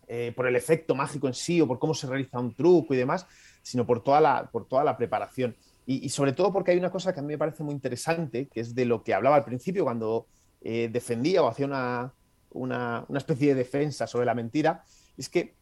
eh, 0.07 0.33
por 0.35 0.47
el 0.47 0.55
efecto 0.55 0.95
mágico 0.95 1.27
en 1.27 1.33
sí 1.33 1.61
o 1.61 1.67
por 1.67 1.79
cómo 1.79 1.93
se 1.93 2.07
realiza 2.07 2.39
un 2.39 2.53
truco 2.53 2.93
y 2.93 2.97
demás, 2.97 3.25
sino 3.61 3.85
por 3.85 4.03
toda 4.03 4.21
la, 4.21 4.49
por 4.51 4.67
toda 4.67 4.83
la 4.83 4.97
preparación. 4.97 5.55
Y, 5.85 6.05
y 6.05 6.09
sobre 6.09 6.33
todo 6.33 6.51
porque 6.51 6.71
hay 6.71 6.77
una 6.77 6.91
cosa 6.91 7.13
que 7.13 7.19
a 7.19 7.23
mí 7.23 7.29
me 7.29 7.37
parece 7.37 7.63
muy 7.63 7.73
interesante, 7.73 8.47
que 8.47 8.59
es 8.59 8.73
de 8.73 8.85
lo 8.85 9.03
que 9.03 9.13
hablaba 9.13 9.35
al 9.35 9.45
principio 9.45 9.83
cuando 9.83 10.27
eh, 10.67 10.89
defendía 10.91 11.43
o 11.43 11.47
hacía 11.47 11.67
una, 11.67 12.11
una, 12.55 13.05
especie 13.15 13.49
de 13.49 13.55
defensa 13.55 14.07
sobre 14.07 14.25
la 14.25 14.33
mentira, 14.33 14.83
es 15.17 15.29
que 15.29 15.55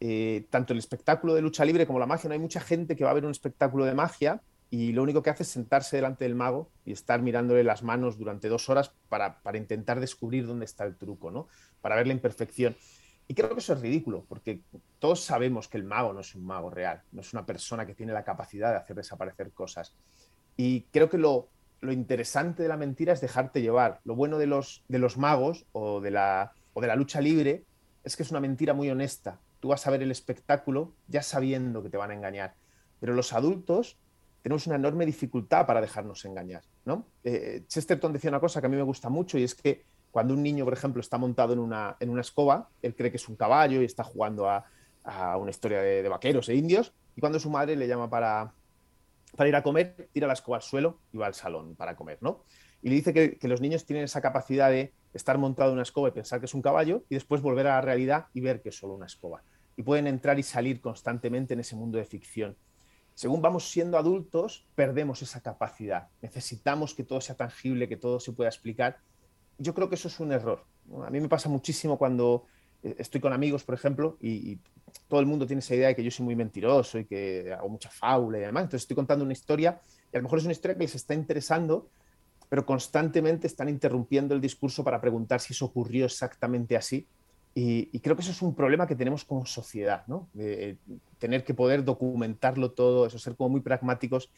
eh, 0.00 0.46
tanto 0.50 0.72
el 0.72 0.78
espectáculo 0.78 1.34
de 1.34 1.42
lucha 1.42 1.64
libre 1.64 1.86
como 1.86 1.98
la 1.98 2.06
magia, 2.06 2.28
no 2.28 2.34
hay 2.34 2.38
mucha 2.38 2.60
gente 2.60 2.96
que 2.96 3.04
va 3.04 3.10
a 3.10 3.14
ver 3.14 3.24
un 3.24 3.30
espectáculo 3.30 3.84
de 3.84 3.94
magia 3.94 4.42
y 4.70 4.92
lo 4.92 5.02
único 5.02 5.22
que 5.22 5.30
hace 5.30 5.42
es 5.42 5.48
sentarse 5.48 5.96
delante 5.96 6.24
del 6.24 6.34
mago 6.34 6.70
y 6.84 6.92
estar 6.92 7.20
mirándole 7.22 7.64
las 7.64 7.82
manos 7.82 8.18
durante 8.18 8.48
dos 8.48 8.68
horas 8.68 8.92
para, 9.08 9.40
intentar 9.54 9.98
descubrir 9.98 10.46
dónde 10.46 10.64
está 10.64 10.84
el 10.84 10.96
truco, 10.96 11.30
¿no? 11.30 11.48
para 11.80 11.96
ver 11.96 12.06
la 12.06 12.12
imperfección. 12.12 12.76
Y 13.26 13.34
creo 13.34 13.50
que 13.50 13.60
eso 13.60 13.74
es 13.74 13.80
ridículo, 13.80 14.24
porque 14.28 14.62
todos 14.98 15.20
sabemos 15.20 15.68
que 15.68 15.76
el 15.76 15.84
mago 15.84 16.12
no 16.12 16.20
es 16.20 16.34
un 16.34 16.44
mago 16.44 16.70
real, 16.70 17.02
no 17.12 17.20
es 17.20 17.32
una 17.32 17.46
persona 17.46 17.86
que 17.86 17.94
tiene 17.94 18.12
la 18.12 18.24
capacidad 18.24 18.70
de 18.70 18.78
hacer 18.78 18.96
desaparecer 18.96 19.52
cosas. 19.52 19.94
Y 20.56 20.82
creo 20.92 21.08
que 21.08 21.18
lo, 21.18 21.48
lo 21.80 21.92
interesante 21.92 22.62
de 22.62 22.68
la 22.68 22.76
mentira 22.76 23.12
es 23.12 23.20
dejarte 23.20 23.62
llevar. 23.62 24.00
Lo 24.04 24.14
bueno 24.14 24.38
de 24.38 24.46
los, 24.46 24.84
de 24.88 24.98
los 24.98 25.16
magos 25.16 25.66
o 25.72 26.00
de, 26.00 26.10
la, 26.10 26.52
o 26.74 26.80
de 26.80 26.86
la 26.86 26.96
lucha 26.96 27.20
libre 27.20 27.64
es 28.04 28.16
que 28.16 28.22
es 28.22 28.30
una 28.30 28.40
mentira 28.40 28.74
muy 28.74 28.90
honesta. 28.90 29.38
Tú 29.60 29.68
vas 29.68 29.86
a 29.86 29.90
ver 29.90 30.02
el 30.02 30.10
espectáculo 30.10 30.92
ya 31.08 31.22
sabiendo 31.22 31.82
que 31.82 31.90
te 31.90 31.96
van 31.96 32.10
a 32.10 32.14
engañar. 32.14 32.54
Pero 33.00 33.14
los 33.14 33.32
adultos 33.32 33.98
tenemos 34.42 34.66
una 34.66 34.76
enorme 34.76 35.06
dificultad 35.06 35.66
para 35.66 35.80
dejarnos 35.80 36.24
engañar. 36.24 36.62
¿no? 36.84 37.06
Eh, 37.24 37.64
Chesterton 37.66 38.12
decía 38.12 38.30
una 38.30 38.40
cosa 38.40 38.60
que 38.60 38.66
a 38.66 38.70
mí 38.70 38.76
me 38.76 38.82
gusta 38.82 39.08
mucho 39.08 39.38
y 39.38 39.44
es 39.44 39.54
que 39.54 39.84
cuando 40.10 40.34
un 40.34 40.42
niño, 40.42 40.64
por 40.64 40.74
ejemplo, 40.74 41.00
está 41.00 41.18
montado 41.18 41.52
en 41.52 41.60
una, 41.60 41.96
en 42.00 42.10
una 42.10 42.22
escoba, 42.22 42.68
él 42.82 42.94
cree 42.94 43.10
que 43.10 43.16
es 43.16 43.28
un 43.28 43.36
caballo 43.36 43.80
y 43.80 43.84
está 43.84 44.02
jugando 44.02 44.48
a, 44.48 44.66
una 45.38 45.50
historia 45.50 45.80
de 45.80 46.08
vaqueros 46.08 46.48
e 46.50 46.54
indios, 46.54 46.92
y 47.16 47.20
cuando 47.20 47.40
su 47.40 47.50
madre 47.50 47.74
le 47.74 47.88
llama 47.88 48.08
para, 48.10 48.52
para 49.36 49.48
ir 49.48 49.56
a 49.56 49.62
comer, 49.62 50.08
tira 50.12 50.26
la 50.26 50.32
escoba 50.32 50.56
al 50.58 50.62
suelo 50.62 50.98
y 51.12 51.18
va 51.18 51.26
al 51.26 51.34
salón 51.34 51.74
para 51.76 51.96
comer, 51.96 52.18
¿no? 52.20 52.44
Y 52.82 52.88
le 52.88 52.94
dice 52.96 53.12
que, 53.12 53.48
los 53.48 53.60
niños 53.60 53.84
tienen 53.84 54.04
esa 54.04 54.20
capacidad 54.20 54.70
de 54.70 54.92
estar 55.12 55.36
montado 55.38 55.70
en 55.70 55.74
una 55.74 55.82
escoba 55.82 56.08
y 56.08 56.12
pensar 56.12 56.40
que 56.40 56.46
es 56.46 56.54
un 56.54 56.62
caballo 56.62 57.04
y 57.08 57.14
después 57.14 57.42
volver 57.42 57.66
a 57.66 57.74
la 57.74 57.80
realidad 57.80 58.26
y 58.32 58.40
ver 58.40 58.62
que 58.62 58.70
es 58.70 58.76
solo 58.76 58.94
una 58.94 59.06
escoba. 59.06 59.42
Y 59.76 59.82
pueden 59.82 60.06
entrar 60.06 60.38
y 60.38 60.42
salir 60.42 60.80
constantemente 60.80 61.54
en 61.54 61.60
ese 61.60 61.76
mundo 61.76 61.98
de 61.98 62.04
ficción. 62.04 62.56
Según 63.14 63.42
vamos 63.42 63.70
siendo 63.70 63.98
adultos, 63.98 64.66
perdemos 64.74 65.20
esa 65.20 65.42
capacidad. 65.42 66.08
Necesitamos 66.22 66.94
que 66.94 67.04
todo 67.04 67.20
sea 67.20 67.36
tangible, 67.36 67.88
que 67.88 67.96
todo 67.96 68.18
se 68.18 68.32
pueda 68.32 68.48
explicar. 68.48 68.98
Yo 69.58 69.74
creo 69.74 69.88
que 69.88 69.96
eso 69.96 70.08
es 70.08 70.20
un 70.20 70.32
error. 70.32 70.64
A 71.04 71.10
mí 71.10 71.20
me 71.20 71.28
pasa 71.28 71.48
muchísimo 71.48 71.98
cuando 71.98 72.46
eh, 72.82 72.96
estoy 72.98 73.20
con 73.20 73.32
amigos, 73.32 73.64
por 73.64 73.74
ejemplo, 73.74 74.16
y, 74.20 74.58
todo 75.08 75.20
el 75.20 75.26
mundo 75.26 75.46
tiene 75.46 75.60
esa 75.60 75.74
idea 75.74 75.88
de 75.88 75.96
que 75.96 76.02
yo 76.02 76.10
soy 76.10 76.24
muy 76.24 76.36
mentiroso 76.36 76.98
y 76.98 77.04
que 77.04 77.52
hago 77.52 77.68
mucha 77.68 77.90
fábula 77.90 78.38
y 78.38 78.42
demás. 78.42 78.64
Entonces 78.64 78.82
estoy 78.82 78.96
contando 78.96 79.24
una 79.24 79.32
historia 79.32 79.80
y 80.12 80.16
a 80.16 80.20
lo 80.20 80.24
mejor 80.24 80.38
es 80.38 80.44
una 80.44 80.52
historia 80.52 80.76
que 80.76 80.82
les 80.84 80.94
está 80.94 81.14
interesando, 81.14 81.88
pero 82.48 82.64
constantemente 82.66 83.46
están 83.46 83.68
interrumpiendo 83.68 84.34
el 84.34 84.40
discurso 84.40 84.82
para 84.82 85.00
preguntar 85.00 85.40
si 85.40 85.52
eso 85.52 85.66
ocurrió 85.66 86.06
exactamente 86.06 86.76
así. 86.76 87.06
Y, 87.52 87.98
creo 87.98 88.14
que 88.14 88.22
eso 88.22 88.30
es 88.30 88.42
un 88.42 88.54
problema 88.54 88.86
que 88.86 88.94
tenemos 88.94 89.24
como 89.24 89.44
sociedad, 89.44 90.04
¿no? 90.06 90.28
De, 90.32 90.78
tener 91.18 91.42
que 91.44 91.52
poder 91.52 91.84
documentarlo 91.84 92.70
todo, 92.70 93.06
eso, 93.06 93.18
ser 93.18 93.34
como 93.34 93.50
muy 93.50 93.60
pragmáticos. 93.60 94.30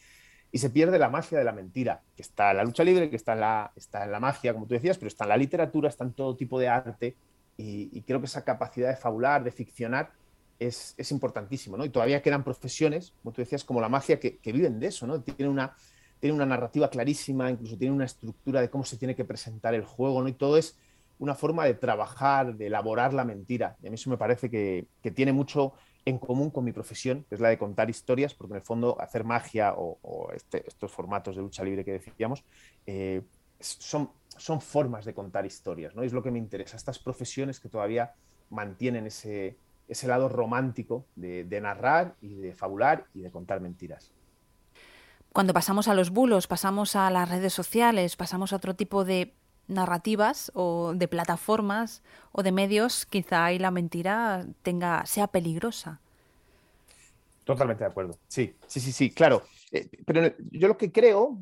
Y 0.51 0.57
se 0.57 0.69
pierde 0.69 0.99
la 0.99 1.09
magia 1.09 1.37
de 1.37 1.43
la 1.43 1.51
mentira, 1.51 2.01
que 2.15 2.23
está 2.23 2.51
en 2.51 2.57
la 2.57 2.63
lucha 2.63 2.83
libre, 2.83 3.09
que 3.09 3.15
está 3.15 3.33
en 3.33 3.39
la, 3.41 3.71
está 3.75 4.05
la 4.05 4.19
magia, 4.19 4.53
como 4.53 4.65
tú 4.65 4.73
decías, 4.73 4.97
pero 4.97 5.07
está 5.07 5.25
en 5.25 5.29
la 5.29 5.37
literatura, 5.37 5.89
está 5.89 6.03
en 6.03 6.13
todo 6.13 6.35
tipo 6.35 6.59
de 6.59 6.67
arte 6.67 7.15
y, 7.57 8.01
creo 8.01 8.19
que 8.19 8.25
esa 8.25 8.43
capacidad 8.43 8.89
de 8.89 8.95
fabular, 8.95 9.43
de 9.43 9.51
ficcionar, 9.51 10.11
es, 10.59 10.93
es, 10.97 11.11
importantísimo, 11.11 11.77
¿no? 11.77 11.85
Y 11.85 11.89
todavía 11.89 12.21
quedan 12.21 12.43
profesiones, 12.43 13.13
como 13.21 13.33
tú 13.33 13.41
decías, 13.41 13.63
como 13.63 13.81
la 13.81 13.89
magia, 13.89 14.19
que, 14.19 14.37
que 14.37 14.51
viven 14.51 14.79
de 14.79 14.87
eso, 14.87 15.07
¿no? 15.07 15.21
Tienen 15.21 15.49
una, 15.49 15.75
tiene 16.19 16.35
una 16.35 16.45
narrativa 16.45 16.89
clarísima, 16.89 17.49
incluso 17.49 17.77
tiene 17.77 17.93
una 17.93 18.05
estructura 18.05 18.61
de 18.61 18.69
cómo 18.69 18.85
se 18.85 18.97
tiene 18.97 19.15
que 19.15 19.25
presentar 19.25 19.73
el 19.73 19.83
juego, 19.83 20.21
¿no? 20.21 20.27
Y 20.27 20.33
todo 20.33 20.57
es 20.57 20.77
una 21.19 21.35
forma 21.35 21.65
de 21.65 21.73
trabajar, 21.73 22.55
de 22.55 22.67
elaborar 22.67 23.13
la 23.13 23.23
mentira. 23.23 23.77
Y 23.81 23.87
a 23.87 23.89
mí 23.89 23.95
eso 23.95 24.09
me 24.09 24.17
parece 24.17 24.49
que, 24.49 24.87
que 25.01 25.11
tiene 25.11 25.33
mucho 25.33 25.73
en 26.05 26.17
común 26.19 26.49
con 26.49 26.63
mi 26.63 26.71
profesión, 26.71 27.25
que 27.29 27.35
es 27.35 27.41
la 27.41 27.49
de 27.49 27.57
contar 27.57 27.89
historias, 27.89 28.33
porque 28.33 28.53
en 28.53 28.57
el 28.57 28.63
fondo 28.63 28.99
hacer 28.99 29.23
magia 29.23 29.73
o, 29.75 30.29
este, 30.35 30.67
estos 30.67 30.91
formatos 30.91 31.35
de 31.35 31.41
lucha 31.41 31.63
libre 31.63 31.85
que 31.85 31.93
decíamos 31.93 32.43
eh, 32.85 33.21
son, 33.59 34.11
son 34.37 34.59
formas 34.59 35.05
de 35.05 35.13
contar 35.13 35.45
historias, 35.45 35.95
¿no? 35.95 36.03
Es 36.03 36.11
lo 36.11 36.21
que 36.21 36.31
me 36.31 36.39
interesa, 36.39 36.75
estas 36.75 36.99
profesiones 36.99 37.59
que 37.59 37.69
todavía 37.69 38.13
mantienen 38.49 39.07
ese, 39.07 39.57
ese 39.93 40.07
lado 40.07 40.29
romántico 40.29 41.05
de, 41.15 41.43
de 41.45 41.61
narrar 41.61 42.15
y 42.21 42.35
de 42.35 42.53
fabular 42.53 43.05
y 43.13 43.21
de 43.21 43.31
contar 43.31 43.61
mentiras. 43.61 44.11
Cuando 45.31 45.53
pasamos 45.53 45.87
a 45.87 45.95
los 45.95 46.11
bulos, 46.11 46.45
pasamos 46.45 46.95
a 46.95 47.09
las 47.09 47.29
redes 47.29 47.53
sociales, 47.53 48.15
pasamos 48.15 48.53
a 48.53 48.57
otro 48.57 48.75
tipo 48.75 49.03
de 49.03 49.33
narrativas 49.67 50.51
o 50.53 50.93
de 50.93 51.07
plataformas 51.07 52.03
o 52.31 52.43
de 52.43 52.51
medios, 52.51 53.05
quizá 53.05 53.45
ahí 53.45 53.59
la 53.59 53.71
mentira 53.71 54.45
tenga, 54.61 55.05
sea 55.05 55.27
peligrosa. 55.27 56.01
Totalmente 57.43 57.83
de 57.83 57.89
acuerdo. 57.89 58.17
Sí, 58.27 58.55
sí, 58.67 58.79
sí, 58.79 58.91
sí, 58.91 59.09
claro. 59.09 59.43
Eh, 59.71 59.89
pero 60.05 60.33
yo 60.51 60.67
lo 60.67 60.77
que 60.77 60.91
creo 60.91 61.39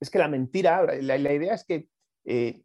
es 0.00 0.10
que 0.10 0.18
la 0.18 0.28
mentira, 0.28 0.84
la, 1.00 1.16
idea 1.16 1.54
es 1.54 1.64
que 1.64 1.88
eh, 2.24 2.62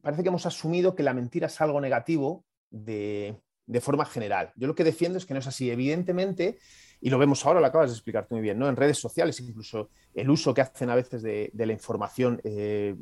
parece 0.00 0.22
que 0.22 0.28
hemos 0.28 0.46
asumido 0.46 0.94
que 0.94 1.02
la 1.02 1.14
mentira 1.14 1.46
es 1.46 1.60
algo 1.60 1.80
negativo 1.80 2.44
de, 2.70 3.40
de 3.66 3.80
forma 3.80 4.04
general. 4.04 4.52
Yo 4.56 4.66
lo 4.66 4.74
que 4.74 4.84
defiendo 4.84 5.18
es 5.18 5.26
que 5.26 5.34
no 5.34 5.40
es 5.40 5.46
así. 5.46 5.70
Evidentemente, 5.70 6.58
y 7.00 7.10
lo 7.10 7.18
vemos 7.18 7.44
ahora, 7.44 7.60
lo 7.60 7.66
acabas 7.66 7.90
de 7.90 7.94
explicar 7.94 8.26
muy 8.30 8.40
bien, 8.40 8.58
¿no? 8.58 8.68
En 8.68 8.76
redes 8.76 8.98
sociales, 8.98 9.38
incluso 9.40 9.90
el 10.14 10.30
uso 10.30 10.54
que 10.54 10.60
hacen 10.60 10.90
a 10.90 10.94
veces 10.94 11.22
de, 11.22 11.50
la 11.54 11.72
información 11.72 12.40
eh, 12.44 12.94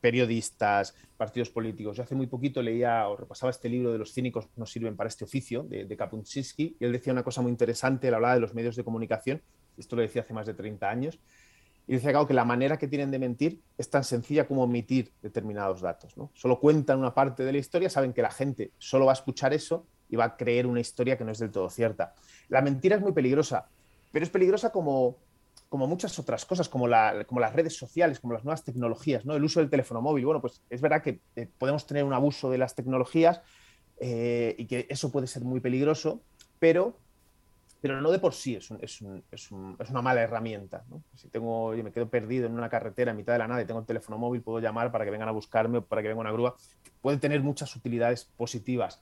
periodistas, 0.00 0.94
partidos 1.16 1.50
políticos. 1.50 1.96
Yo 1.96 2.02
hace 2.02 2.14
muy 2.14 2.26
poquito 2.26 2.62
leía 2.62 3.08
o 3.08 3.16
repasaba 3.16 3.50
este 3.50 3.68
libro 3.68 3.92
de 3.92 3.98
Los 3.98 4.12
cínicos 4.12 4.48
no 4.56 4.66
sirven 4.66 4.96
para 4.96 5.08
este 5.08 5.24
oficio, 5.24 5.62
de, 5.64 5.84
de 5.84 5.98
y 6.58 6.84
él 6.84 6.92
decía 6.92 7.12
una 7.12 7.22
cosa 7.22 7.42
muy 7.42 7.50
interesante, 7.50 8.08
él 8.08 8.14
hablaba 8.14 8.34
de 8.34 8.40
los 8.40 8.54
medios 8.54 8.76
de 8.76 8.84
comunicación, 8.84 9.42
esto 9.76 9.96
lo 9.96 10.02
decía 10.02 10.22
hace 10.22 10.34
más 10.34 10.46
de 10.46 10.54
30 10.54 10.88
años, 10.88 11.18
y 11.86 11.94
decía 11.94 12.12
que 12.26 12.34
la 12.34 12.44
manera 12.44 12.78
que 12.78 12.86
tienen 12.86 13.10
de 13.10 13.18
mentir 13.18 13.60
es 13.76 13.90
tan 13.90 14.04
sencilla 14.04 14.46
como 14.46 14.62
omitir 14.62 15.12
determinados 15.22 15.80
datos. 15.80 16.16
¿no? 16.16 16.30
Solo 16.34 16.60
cuentan 16.60 16.98
una 16.98 17.12
parte 17.12 17.42
de 17.42 17.52
la 17.52 17.58
historia, 17.58 17.90
saben 17.90 18.12
que 18.12 18.22
la 18.22 18.30
gente 18.30 18.70
solo 18.78 19.06
va 19.06 19.12
a 19.12 19.14
escuchar 19.14 19.52
eso 19.52 19.86
y 20.10 20.16
va 20.16 20.24
a 20.24 20.36
creer 20.36 20.66
una 20.66 20.80
historia 20.80 21.16
que 21.16 21.24
no 21.24 21.32
es 21.32 21.38
del 21.38 21.50
todo 21.50 21.70
cierta. 21.70 22.14
La 22.48 22.60
mentira 22.60 22.96
es 22.96 23.02
muy 23.02 23.12
peligrosa, 23.12 23.68
pero 24.12 24.24
es 24.24 24.30
peligrosa 24.30 24.70
como, 24.70 25.16
como 25.68 25.86
muchas 25.86 26.18
otras 26.18 26.44
cosas, 26.44 26.68
como, 26.68 26.88
como 27.26 27.40
las 27.40 27.52
redes 27.54 27.76
sociales, 27.76 28.18
como 28.18 28.34
las 28.34 28.44
nuevas 28.44 28.64
tecnologías, 28.64 29.24
¿no? 29.24 29.36
el 29.36 29.44
uso 29.44 29.60
del 29.60 29.70
teléfono 29.70 30.02
móvil. 30.02 30.26
Bueno, 30.26 30.40
pues 30.40 30.62
es 30.68 30.80
verdad 30.80 31.02
que 31.02 31.20
eh, 31.36 31.48
podemos 31.58 31.86
tener 31.86 32.04
un 32.04 32.12
abuso 32.12 32.50
de 32.50 32.58
las 32.58 32.74
tecnologías 32.74 33.40
eh, 34.00 34.56
y 34.58 34.66
que 34.66 34.86
eso 34.90 35.12
puede 35.12 35.28
ser 35.28 35.44
muy 35.44 35.60
peligroso, 35.60 36.22
pero, 36.58 36.96
pero 37.80 38.00
no 38.00 38.10
de 38.10 38.18
por 38.18 38.34
sí 38.34 38.56
es, 38.56 38.68
es, 38.80 39.04
es, 39.30 39.50
una 39.52 40.02
mala 40.02 40.22
herramienta. 40.22 40.84
Si 41.14 41.28
tengo, 41.28 41.70
me 41.70 41.92
quedo 41.92 42.08
perdido 42.08 42.46
en 42.46 42.54
una 42.54 42.68
carretera 42.68 43.12
en 43.12 43.16
mitad 43.16 43.34
de 43.34 43.38
la 43.38 43.46
nada 43.46 43.62
y 43.62 43.64
tengo 43.64 43.78
el 43.78 43.86
teléfono 43.86 44.18
móvil, 44.18 44.42
puedo 44.42 44.58
llamar 44.58 44.90
para 44.90 45.04
que 45.04 45.12
vengan 45.12 45.28
a 45.28 45.32
buscarme 45.32 45.78
o 45.78 45.84
para 45.84 46.02
que 46.02 46.08
venga 46.08 46.20
una 46.20 46.32
grúa. 46.32 46.56
Puede 47.00 47.18
tener 47.18 47.42
muchas 47.42 47.76
utilidades 47.76 48.24
positivas 48.24 49.00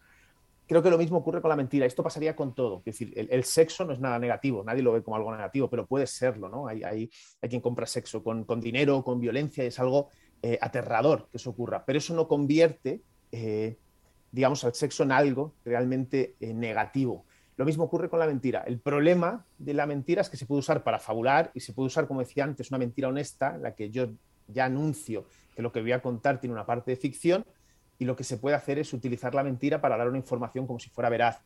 creo 0.68 0.82
que 0.82 0.90
lo 0.90 0.98
mismo 0.98 1.18
ocurre 1.18 1.40
con 1.40 1.48
la 1.48 1.56
mentira. 1.56 1.86
Esto 1.86 2.02
pasaría 2.02 2.36
con 2.36 2.54
todo. 2.54 2.82
Es 2.84 2.98
decir, 2.98 3.12
el, 3.16 3.44
sexo 3.44 3.84
no 3.84 3.92
es 3.94 4.00
nada 4.00 4.18
negativo, 4.18 4.62
nadie 4.62 4.82
lo 4.82 4.92
ve 4.92 5.02
como 5.02 5.16
algo 5.16 5.32
negativo, 5.32 5.68
pero 5.68 5.86
puede 5.86 6.06
serlo, 6.06 6.48
¿no? 6.48 6.68
Hay, 6.68 6.82
hay, 6.84 7.10
hay 7.40 7.48
quien 7.48 7.62
compra 7.62 7.86
sexo 7.86 8.22
con, 8.22 8.44
con, 8.44 8.60
dinero, 8.60 9.02
con 9.02 9.18
violencia, 9.18 9.64
es 9.64 9.78
algo 9.80 10.10
eh, 10.42 10.58
aterrador 10.60 11.28
que 11.30 11.38
eso 11.38 11.50
ocurra. 11.50 11.84
Pero 11.84 11.98
eso 11.98 12.14
no 12.14 12.28
convierte, 12.28 13.02
eh, 13.32 13.78
digamos, 14.30 14.62
al 14.62 14.74
sexo 14.74 15.02
en 15.02 15.12
algo 15.12 15.54
realmente 15.64 16.36
eh, 16.38 16.52
negativo. 16.52 17.24
Lo 17.56 17.64
mismo 17.64 17.84
ocurre 17.84 18.10
con 18.10 18.20
la 18.20 18.26
mentira. 18.26 18.62
El 18.66 18.78
problema 18.78 19.46
de 19.56 19.74
la 19.74 19.86
mentira 19.86 20.20
es 20.20 20.28
que 20.28 20.36
se 20.36 20.46
puede 20.46 20.60
usar 20.60 20.84
para 20.84 20.98
fabular 20.98 21.50
y 21.54 21.60
se 21.60 21.72
puede 21.72 21.86
usar, 21.86 22.06
como 22.06 22.20
decía 22.20 22.44
antes, 22.44 22.70
una 22.70 22.78
mentira 22.78 23.08
honesta, 23.08 23.56
la 23.56 23.74
que 23.74 23.90
yo 23.90 24.10
ya 24.46 24.66
anuncio 24.66 25.26
que 25.56 25.62
lo 25.62 25.72
que 25.72 25.80
voy 25.80 25.92
a 25.92 26.00
contar 26.00 26.40
tiene 26.40 26.54
una 26.54 26.64
parte 26.64 26.92
de 26.92 26.96
ficción, 26.96 27.44
y 27.98 28.04
lo 28.04 28.16
que 28.16 28.24
se 28.24 28.36
puede 28.36 28.56
hacer 28.56 28.78
es 28.78 28.92
utilizar 28.92 29.34
la 29.34 29.42
mentira 29.42 29.80
para 29.80 29.96
dar 29.96 30.08
una 30.08 30.18
información 30.18 30.66
como 30.66 30.78
si 30.78 30.88
fuera 30.90 31.08
veraz, 31.08 31.42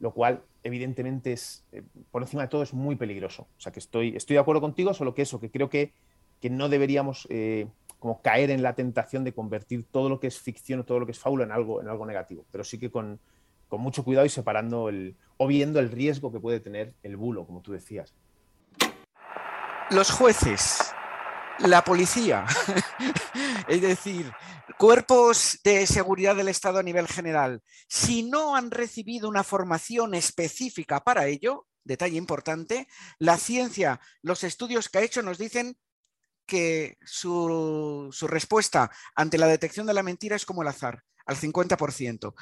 lo 0.00 0.12
cual 0.12 0.42
evidentemente 0.62 1.32
es, 1.32 1.64
eh, 1.72 1.82
por 2.10 2.22
encima 2.22 2.42
de 2.42 2.48
todo, 2.48 2.62
es 2.62 2.74
muy 2.74 2.96
peligroso. 2.96 3.46
O 3.56 3.60
sea 3.60 3.72
que 3.72 3.78
estoy, 3.78 4.16
estoy 4.16 4.34
de 4.34 4.40
acuerdo 4.40 4.60
contigo, 4.60 4.94
solo 4.94 5.14
que 5.14 5.22
eso, 5.22 5.40
que 5.40 5.50
creo 5.50 5.70
que, 5.70 5.92
que 6.40 6.50
no 6.50 6.68
deberíamos 6.68 7.26
eh, 7.30 7.68
como 8.00 8.20
caer 8.20 8.50
en 8.50 8.62
la 8.62 8.74
tentación 8.74 9.22
de 9.22 9.32
convertir 9.32 9.84
todo 9.90 10.08
lo 10.08 10.18
que 10.18 10.26
es 10.26 10.40
ficción 10.40 10.80
o 10.80 10.84
todo 10.84 10.98
lo 10.98 11.06
que 11.06 11.12
es 11.12 11.20
fábula 11.20 11.44
en 11.44 11.52
algo, 11.52 11.80
en 11.80 11.88
algo 11.88 12.04
negativo, 12.04 12.44
pero 12.50 12.64
sí 12.64 12.78
que 12.78 12.90
con, 12.90 13.20
con 13.68 13.80
mucho 13.80 14.02
cuidado 14.02 14.26
y 14.26 14.28
separando 14.28 14.88
el, 14.88 15.14
o 15.36 15.46
viendo 15.46 15.78
el 15.78 15.90
riesgo 15.90 16.32
que 16.32 16.40
puede 16.40 16.58
tener 16.58 16.94
el 17.04 17.16
bulo, 17.16 17.46
como 17.46 17.62
tú 17.62 17.72
decías. 17.72 18.12
Los 19.90 20.10
jueces, 20.10 20.91
la 21.62 21.84
policía, 21.84 22.46
es 23.68 23.80
decir, 23.80 24.32
cuerpos 24.78 25.60
de 25.64 25.86
seguridad 25.86 26.36
del 26.36 26.48
Estado 26.48 26.78
a 26.78 26.82
nivel 26.82 27.06
general, 27.06 27.62
si 27.88 28.24
no 28.24 28.56
han 28.56 28.70
recibido 28.70 29.28
una 29.28 29.44
formación 29.44 30.14
específica 30.14 31.00
para 31.00 31.26
ello, 31.26 31.66
detalle 31.84 32.16
importante, 32.16 32.88
la 33.18 33.38
ciencia, 33.38 34.00
los 34.22 34.44
estudios 34.44 34.88
que 34.88 34.98
ha 34.98 35.02
hecho 35.02 35.22
nos 35.22 35.38
dicen 35.38 35.76
que 36.46 36.98
su, 37.02 38.12
respuesta 38.22 38.90
ante 39.14 39.38
la 39.38 39.46
detección 39.46 39.86
de 39.86 39.94
la 39.94 40.02
mentira 40.02 40.36
es 40.36 40.44
como 40.44 40.62
el 40.62 40.68
azar, 40.68 41.02
al 41.26 41.36
50%, 41.36 42.34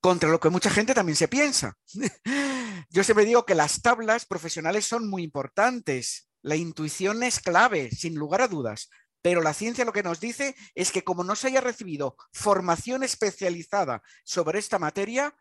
contra 0.00 0.28
lo 0.28 0.40
que 0.40 0.50
mucha 0.50 0.70
gente 0.70 0.94
también 0.94 1.16
se 1.16 1.28
piensa. 1.28 1.76
Yo 2.90 3.02
siempre 3.02 3.24
digo 3.24 3.44
que 3.44 3.54
las 3.54 3.82
tablas 3.82 4.26
profesionales 4.26 4.86
son 4.86 5.08
muy 5.08 5.22
importantes, 5.22 6.28
la 6.46 6.54
intuición 6.54 7.24
es 7.24 7.40
clave, 7.40 7.90
sin 7.90 8.14
lugar 8.14 8.40
a 8.40 8.46
dudas, 8.46 8.88
pero 9.20 9.42
la 9.42 9.52
ciencia 9.52 9.84
lo 9.84 9.92
que 9.92 10.04
nos 10.04 10.20
dice 10.20 10.54
es 10.76 10.92
que 10.92 11.02
como 11.02 11.24
no 11.24 11.34
se 11.34 11.48
haya 11.48 11.60
recibido 11.60 12.16
formación 12.32 13.02
especializada 13.02 14.00
sobre 14.22 14.60
esta 14.60 14.78
materia, 14.78 15.34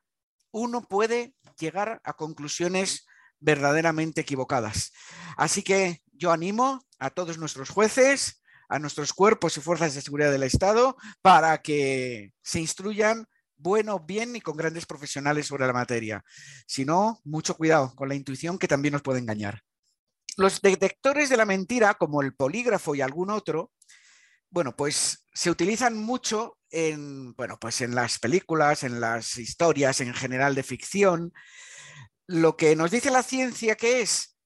uno 0.50 0.82
puede 0.82 1.36
llegar 1.60 2.02
a 2.04 2.14
conclusiones 2.14 3.06
verdaderamente 3.40 4.22
equivocadas. 4.22 4.94
Así 5.38 5.62
que 5.62 6.02
yo 6.12 6.32
animo 6.32 6.84
a 6.98 7.12
todos 7.12 7.38
nuestros 7.38 7.70
jueces, 7.70 8.42
a 8.68 8.80
nuestros 8.80 9.14
cuerpos 9.14 9.58
y 9.58 9.62
fuerzas 9.62 9.94
de 9.94 10.02
seguridad 10.02 10.32
del 10.32 10.42
Estado 10.42 10.98
para 11.22 11.62
que 11.62 12.34
se 12.42 12.60
instruyan 12.62 13.28
bueno, 13.58 14.00
bien 14.00 14.36
y 14.36 14.42
con 14.42 14.58
grandes 14.58 14.88
profesionales 14.88 15.46
sobre 15.46 15.68
la 15.68 15.74
materia. 15.74 16.26
Si 16.66 16.84
no, 16.84 17.22
mucho 17.24 17.56
cuidado 17.56 17.94
con 17.96 18.10
la 18.10 18.16
intuición 18.16 18.58
que 18.58 18.68
también 18.68 18.94
nos 18.94 19.04
puede 19.04 19.20
engañar. 19.20 19.62
Los 20.38 20.62
detectores 20.62 21.30
de 21.30 21.38
la 21.38 21.46
mentira, 21.46 21.94
como 21.94 22.22
el 22.22 22.36
polígrafo 22.36 22.96
y 22.96 23.02
algún 23.02 23.30
otro, 23.30 23.72
bueno, 24.50 24.76
pues 24.76 25.26
se 25.34 25.50
utilizan 25.50 25.98
mucho 25.98 26.58
en, 26.70 27.34
bueno, 27.34 27.58
pues 27.60 27.82
en 27.82 27.96
las 27.96 28.20
películas, 28.20 28.84
en 28.84 29.00
las 29.00 29.38
historias 29.38 30.02
en 30.02 30.14
general 30.14 30.56
de 30.56 30.64
ficción. 30.64 31.34
Lo 32.28 32.58
que 32.58 32.76
nos 32.76 32.92
dice 32.92 33.12
la 33.12 33.24
ciencia 33.24 33.76
que 33.76 34.02
es, 34.02 34.38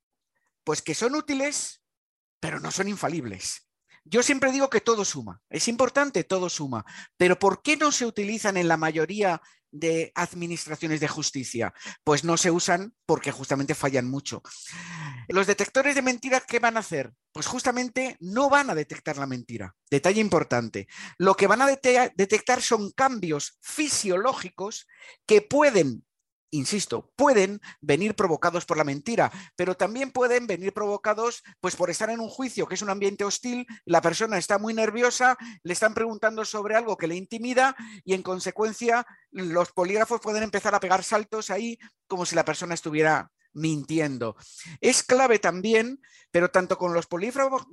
pues 0.63 0.82
que 0.82 0.95
son 0.95 1.15
útiles, 1.15 1.84
pero 2.39 2.60
no 2.60 2.71
son 2.71 2.88
infalibles. 2.88 3.67
Yo 4.04 4.23
siempre 4.23 4.52
digo 4.52 4.69
que 4.69 4.82
todo 4.82 5.06
suma, 5.06 5.41
es 5.49 5.67
importante, 5.67 6.23
todo 6.23 6.49
suma, 6.49 6.86
pero 7.17 7.38
¿por 7.38 7.62
qué 7.62 7.78
no 7.78 7.91
se 7.91 8.06
utilizan 8.06 8.58
en 8.58 8.67
la 8.67 8.78
mayoría 8.78 9.41
de 9.71 10.12
administraciones 10.15 10.99
de 10.99 11.08
justicia? 11.08 11.73
Pues 12.03 12.23
no 12.23 12.38
se 12.38 12.51
usan 12.51 12.93
porque 13.05 13.32
justamente 13.32 13.75
fallan 13.75 14.10
mucho. 14.10 14.41
Los 15.27 15.47
detectores 15.47 15.95
de 15.95 16.01
mentiras, 16.01 16.43
¿qué 16.47 16.60
van 16.60 16.77
a 16.77 16.82
hacer? 16.82 17.13
Pues 17.32 17.45
justamente 17.45 18.17
no 18.19 18.49
van 18.49 18.69
a 18.69 18.75
detectar 18.75 19.17
la 19.17 19.27
mentira. 19.27 19.75
Detalle 19.89 20.21
importante. 20.21 20.88
Lo 21.17 21.36
que 21.36 21.47
van 21.47 21.62
a 21.62 21.67
detectar 21.67 22.62
son 22.62 22.91
cambios 22.91 23.58
fisiológicos 23.62 24.88
que 25.25 25.41
pueden 25.41 26.03
insisto, 26.51 27.12
pueden 27.15 27.62
venir 27.81 28.15
provocados 28.15 28.65
por 28.65 28.77
la 28.77 28.83
mentira, 28.83 29.31
pero 29.55 29.75
también 29.75 30.12
pueden 30.12 30.47
venir 30.47 30.73
provocados 30.73 31.43
pues 31.59 31.75
por 31.75 31.89
estar 31.89 32.09
en 32.09 32.19
un 32.19 32.29
juicio 32.29 32.67
que 32.67 32.75
es 32.75 32.81
un 32.81 32.89
ambiente 32.89 33.23
hostil, 33.23 33.67
la 33.85 34.01
persona 34.01 34.38
está 34.38 34.57
muy 34.57 34.73
nerviosa, 34.73 35.38
le 35.63 35.73
están 35.73 35.93
preguntando 35.93 36.45
sobre 36.45 36.75
algo 36.75 36.97
que 36.97 37.07
le 37.07 37.15
intimida 37.15 37.75
y 38.03 38.13
en 38.13 38.23
consecuencia 38.23 39.05
los 39.31 39.71
polígrafos 39.71 40.21
pueden 40.21 40.43
empezar 40.43 40.73
a 40.75 40.79
pegar 40.79 41.03
saltos 41.03 41.49
ahí 41.49 41.77
como 42.07 42.25
si 42.25 42.35
la 42.35 42.45
persona 42.45 42.73
estuviera 42.73 43.31
mintiendo. 43.53 44.35
Es 44.81 45.03
clave 45.03 45.39
también, 45.39 46.01
pero 46.31 46.49
tanto 46.49 46.77
con 46.77 46.93
los, 46.93 47.07
polígrafos, 47.07 47.65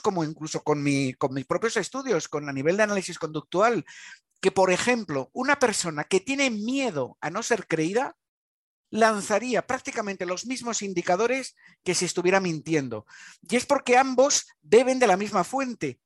como 0.00 0.24
incluso 0.24 0.62
con, 0.62 0.82
mi, 0.82 1.14
con 1.14 1.34
mis 1.34 1.46
propios 1.46 1.76
estudios, 1.76 2.28
con 2.28 2.48
a 2.48 2.52
nivel 2.52 2.76
de 2.76 2.84
análisis 2.84 3.18
conductual, 3.18 3.84
que, 4.46 4.52
por 4.52 4.70
ejemplo, 4.70 5.28
una 5.32 5.58
persona 5.58 6.04
que 6.04 6.20
tiene 6.20 6.50
miedo 6.50 7.18
a 7.20 7.30
no 7.30 7.42
ser 7.42 7.66
creída 7.66 8.16
lanzaría 8.90 9.66
prácticamente 9.66 10.24
los 10.24 10.46
mismos 10.46 10.82
indicadores 10.82 11.56
que 11.82 11.96
si 11.96 12.04
estuviera 12.04 12.38
mintiendo. 12.38 13.06
Y 13.42 13.56
es 13.56 13.66
porque 13.66 13.96
ambos 13.96 14.46
beben 14.62 15.00
de 15.00 15.08
la 15.08 15.16
misma 15.16 15.42
fuente, 15.42 15.98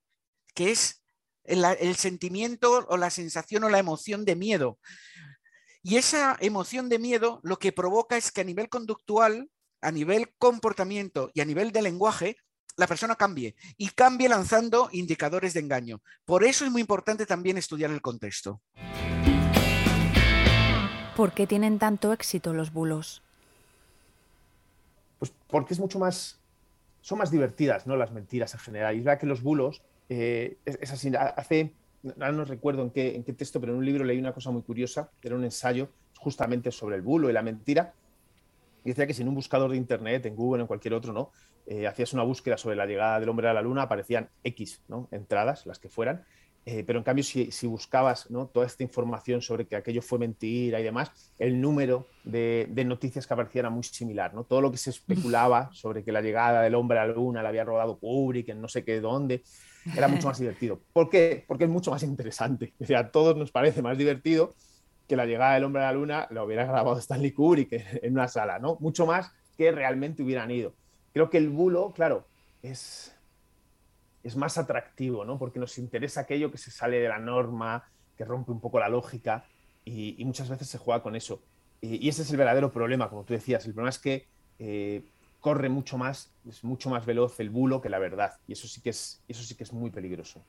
que 0.55 0.71
es 0.71 1.03
el, 1.43 1.63
el 1.63 1.95
sentimiento 1.97 2.83
o 2.89 2.97
la 2.97 3.11
sensación 3.11 3.63
o 3.63 3.69
la 3.69 3.77
emoción 3.77 4.25
de 4.25 4.35
miedo. 4.35 4.79
Y 5.83 5.97
esa 5.97 6.35
emoción 6.39 6.89
de 6.89 6.97
miedo 6.97 7.41
lo 7.43 7.59
que 7.59 7.71
provoca 7.71 8.17
es 8.17 8.31
que 8.31 8.41
a 8.41 8.45
nivel 8.45 8.69
conductual, 8.69 9.51
a 9.81 9.91
nivel 9.91 10.33
comportamiento 10.39 11.29
y 11.35 11.41
a 11.41 11.45
nivel 11.45 11.71
de 11.71 11.83
lenguaje, 11.83 12.37
la 12.77 12.87
persona 12.87 13.15
cambie 13.15 13.55
y 13.77 13.89
cambie 13.89 14.29
lanzando 14.29 14.89
indicadores 14.91 15.53
de 15.53 15.59
engaño. 15.59 16.01
Por 16.25 16.43
eso 16.43 16.65
es 16.65 16.71
muy 16.71 16.81
importante 16.81 17.25
también 17.25 17.57
estudiar 17.57 17.91
el 17.91 18.01
contexto. 18.01 18.61
¿Por 21.15 21.33
qué 21.33 21.45
tienen 21.45 21.77
tanto 21.77 22.13
éxito 22.13 22.53
los 22.53 22.71
bulos? 22.71 23.21
Pues 25.19 25.33
porque 25.47 25.73
es 25.73 25.79
mucho 25.79 25.99
más, 25.99 26.39
son 27.01 27.19
más 27.19 27.29
divertidas, 27.29 27.85
¿no? 27.85 27.95
Las 27.95 28.11
mentiras 28.11 28.53
en 28.53 28.59
general. 28.59 28.95
Y 28.95 28.99
es 28.99 29.03
verdad 29.03 29.19
que 29.19 29.27
los 29.27 29.41
bulos, 29.43 29.81
eh, 30.09 30.57
es, 30.65 30.91
así, 30.91 31.11
hace, 31.15 31.73
ahora 32.15 32.31
no 32.31 32.45
recuerdo 32.45 32.81
en 32.83 32.91
qué, 32.91 33.15
en 33.15 33.23
qué 33.23 33.33
texto, 33.33 33.59
pero 33.59 33.73
en 33.73 33.79
un 33.79 33.85
libro 33.85 34.03
leí 34.03 34.17
una 34.17 34.33
cosa 34.33 34.51
muy 34.51 34.61
curiosa, 34.61 35.11
era 35.21 35.35
un 35.35 35.43
ensayo 35.43 35.89
justamente 36.17 36.71
sobre 36.71 36.95
el 36.95 37.01
bulo 37.01 37.29
y 37.29 37.33
la 37.33 37.41
mentira, 37.41 37.93
y 38.83 38.89
decía 38.89 39.07
que 39.07 39.13
si 39.13 39.21
en 39.21 39.29
un 39.29 39.35
buscador 39.35 39.71
de 39.71 39.77
internet, 39.77 40.25
en 40.25 40.35
Google, 40.35 40.61
en 40.61 40.67
cualquier 40.67 40.93
otro, 40.93 41.13
¿no? 41.13 41.31
Eh, 41.67 41.87
hacías 41.87 42.13
una 42.13 42.23
búsqueda 42.23 42.57
sobre 42.57 42.75
la 42.75 42.85
llegada 42.85 43.19
del 43.19 43.29
hombre 43.29 43.47
a 43.47 43.53
la 43.53 43.61
luna, 43.61 43.83
aparecían 43.83 44.29
X 44.43 44.81
¿no? 44.87 45.07
entradas, 45.11 45.65
las 45.65 45.79
que 45.79 45.89
fueran, 45.89 46.25
eh, 46.65 46.83
pero 46.85 46.99
en 46.99 47.03
cambio, 47.03 47.23
si, 47.23 47.67
buscabas 47.67 48.29
¿no? 48.29 48.47
toda 48.47 48.67
esta 48.67 48.83
información 48.83 49.41
sobre 49.41 49.65
que 49.65 49.75
aquello 49.75 50.01
fue 50.01 50.19
mentira 50.19 50.79
y 50.79 50.83
demás, 50.83 51.33
el 51.39 51.59
número 51.59 52.07
de, 52.23 52.67
noticias 52.85 53.25
que 53.25 53.33
aparecían 53.33 53.65
era 53.65 53.69
muy 53.71 53.83
similar. 53.83 54.33
¿no? 54.33 54.43
Todo 54.43 54.61
lo 54.61 54.71
que 54.71 54.77
se 54.77 54.91
especulaba 54.91 55.69
sobre 55.73 56.03
que 56.03 56.11
la 56.11 56.21
llegada 56.21 56.61
del 56.61 56.75
hombre 56.75 56.99
a 56.99 57.07
la 57.07 57.13
luna 57.13 57.41
la 57.41 57.49
había 57.49 57.63
rodado 57.63 57.97
Kubrick 57.97 58.49
en 58.49 58.61
no 58.61 58.67
sé 58.67 58.83
qué 58.83 58.99
dónde, 58.99 59.43
era 59.95 60.07
mucho 60.07 60.27
más 60.27 60.39
divertido. 60.39 60.81
¿Por 60.93 61.09
qué? 61.09 61.45
Porque 61.47 61.63
es 61.63 61.69
mucho 61.69 61.89
más 61.91 62.03
interesante. 62.03 62.73
O 62.79 62.85
sea, 62.85 62.99
a 62.99 63.11
todos 63.11 63.35
nos 63.35 63.51
parece 63.51 63.81
más 63.81 63.97
divertido 63.97 64.53
que 65.11 65.17
la 65.17 65.25
llegada 65.25 65.55
del 65.55 65.65
hombre 65.65 65.81
a 65.81 65.87
la 65.87 65.91
luna 65.91 66.27
lo 66.29 66.45
hubiera 66.45 66.63
grabado 66.63 66.97
Stanley 66.97 67.33
Kubrick 67.33 67.73
en 68.01 68.13
una 68.13 68.29
sala, 68.29 68.59
¿no? 68.59 68.77
Mucho 68.79 69.05
más 69.05 69.29
que 69.57 69.69
realmente 69.69 70.23
hubieran 70.23 70.49
ido. 70.49 70.73
Creo 71.11 71.29
que 71.29 71.37
el 71.37 71.49
bulo, 71.49 71.91
claro, 71.91 72.25
es 72.63 73.13
es 74.23 74.37
más 74.37 74.57
atractivo, 74.57 75.25
¿no? 75.25 75.37
Porque 75.37 75.59
nos 75.59 75.77
interesa 75.77 76.21
aquello 76.21 76.49
que 76.49 76.57
se 76.57 76.71
sale 76.71 77.01
de 77.01 77.09
la 77.09 77.19
norma, 77.19 77.83
que 78.15 78.23
rompe 78.23 78.53
un 78.53 78.61
poco 78.61 78.79
la 78.79 78.87
lógica 78.87 79.43
y, 79.83 80.23
muchas 80.23 80.47
veces 80.47 80.69
se 80.69 80.77
juega 80.77 81.03
con 81.03 81.17
eso. 81.17 81.41
Y, 81.81 82.07
ese 82.07 82.21
es 82.21 82.31
el 82.31 82.37
verdadero 82.37 82.71
problema, 82.71 83.09
como 83.09 83.25
tú 83.25 83.33
decías. 83.33 83.65
El 83.65 83.73
problema 83.73 83.89
es 83.89 83.99
que 83.99 84.27
eh, 84.59 85.03
corre 85.41 85.67
mucho 85.67 85.97
más, 85.97 86.31
es 86.47 86.63
mucho 86.63 86.89
más 86.89 87.05
veloz 87.05 87.37
el 87.41 87.49
bulo 87.49 87.81
que 87.81 87.89
la 87.89 87.99
verdad 87.99 88.39
y 88.47 88.53
eso 88.53 88.65
sí 88.65 88.79
que 88.79 88.91
es, 88.91 89.19
eso 89.27 89.43
sí 89.43 89.55
que 89.55 89.65
es 89.65 89.73
muy 89.73 89.89
peligroso. 89.89 90.41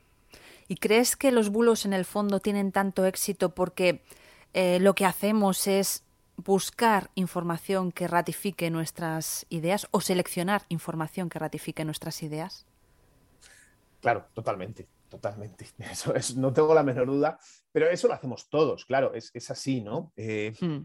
¿Y 0.68 0.76
crees 0.76 1.16
que 1.16 1.32
los 1.32 1.48
bulos 1.48 1.84
en 1.84 1.94
el 1.94 2.04
fondo 2.04 2.38
tienen 2.38 2.70
tanto 2.70 3.04
éxito 3.04 3.54
porque 3.56 4.02
eh, 4.54 4.78
lo 4.80 4.94
que 4.94 5.06
hacemos 5.06 5.66
es 5.66 6.04
buscar 6.36 7.10
información 7.14 7.92
que 7.92 8.08
ratifique 8.08 8.70
nuestras 8.70 9.46
ideas 9.48 9.86
o 9.90 10.00
seleccionar 10.00 10.62
información 10.68 11.28
que 11.28 11.38
ratifique 11.38 11.84
nuestras 11.84 12.22
ideas? 12.22 12.66
Claro, 14.00 14.26
totalmente, 14.34 14.88
totalmente. 15.08 15.66
Eso 15.78 16.14
es, 16.14 16.36
no 16.36 16.52
tengo 16.52 16.74
la 16.74 16.82
menor 16.82 17.06
duda, 17.06 17.38
pero 17.70 17.88
eso 17.88 18.08
lo 18.08 18.14
hacemos 18.14 18.48
todos, 18.50 18.84
claro, 18.84 19.14
es, 19.14 19.50
así, 19.50 19.80
¿no? 19.80 20.12
Eh, 20.16 20.52
hmm. 20.60 20.80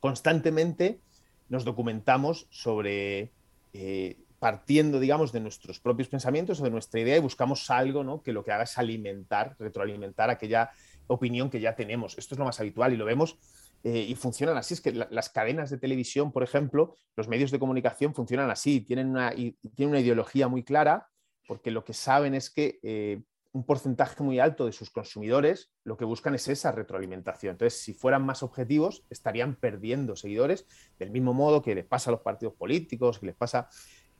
Constantemente 0.00 1.00
nos 1.48 1.64
documentamos 1.64 2.46
sobre, 2.50 3.32
eh, 3.72 4.18
partiendo, 4.38 5.00
digamos, 5.00 5.32
de 5.32 5.40
nuestros 5.40 5.80
propios 5.80 6.08
pensamientos 6.08 6.60
o 6.60 6.64
de 6.64 6.70
nuestra 6.70 7.00
idea 7.00 7.16
y 7.16 7.20
buscamos 7.20 7.70
algo, 7.70 8.04
¿no? 8.04 8.22
Que 8.22 8.32
lo 8.32 8.44
que 8.44 8.52
haga 8.52 8.64
es 8.64 8.78
alimentar, 8.78 9.56
retroalimentar 9.58 10.30
aquella 10.30 10.70
opinión 11.08 11.50
que 11.50 11.60
ya 11.60 11.74
tenemos. 11.74 12.16
Esto 12.16 12.34
es 12.34 12.38
lo 12.38 12.44
más 12.44 12.60
habitual 12.60 12.92
y 12.92 12.96
lo 12.96 13.04
vemos 13.04 13.38
eh, 13.82 14.06
y 14.08 14.14
funcionan 14.14 14.56
así. 14.56 14.74
Es 14.74 14.80
que 14.80 14.92
las 14.92 15.30
cadenas 15.30 15.70
de 15.70 15.78
televisión, 15.78 16.30
por 16.32 16.42
ejemplo, 16.42 16.94
los 17.16 17.28
medios 17.28 17.50
de 17.50 17.58
comunicación 17.58 18.14
funcionan 18.14 18.50
así, 18.50 18.80
tienen 18.80 19.08
una, 19.08 19.30
tienen 19.30 19.90
una 19.90 20.00
ideología 20.00 20.48
muy 20.48 20.62
clara 20.62 21.08
porque 21.46 21.70
lo 21.70 21.84
que 21.84 21.94
saben 21.94 22.34
es 22.34 22.50
que 22.50 22.78
eh, 22.82 23.22
un 23.52 23.64
porcentaje 23.64 24.22
muy 24.22 24.38
alto 24.38 24.66
de 24.66 24.72
sus 24.72 24.90
consumidores 24.90 25.72
lo 25.82 25.96
que 25.96 26.04
buscan 26.04 26.34
es 26.34 26.46
esa 26.48 26.72
retroalimentación. 26.72 27.52
Entonces, 27.52 27.80
si 27.80 27.94
fueran 27.94 28.24
más 28.24 28.42
objetivos, 28.42 29.04
estarían 29.08 29.56
perdiendo 29.56 30.14
seguidores, 30.14 30.66
del 30.98 31.10
mismo 31.10 31.32
modo 31.32 31.62
que 31.62 31.74
les 31.74 31.86
pasa 31.86 32.10
a 32.10 32.12
los 32.12 32.20
partidos 32.20 32.54
políticos, 32.54 33.18
que 33.18 33.26
les 33.26 33.34
pasa 33.34 33.68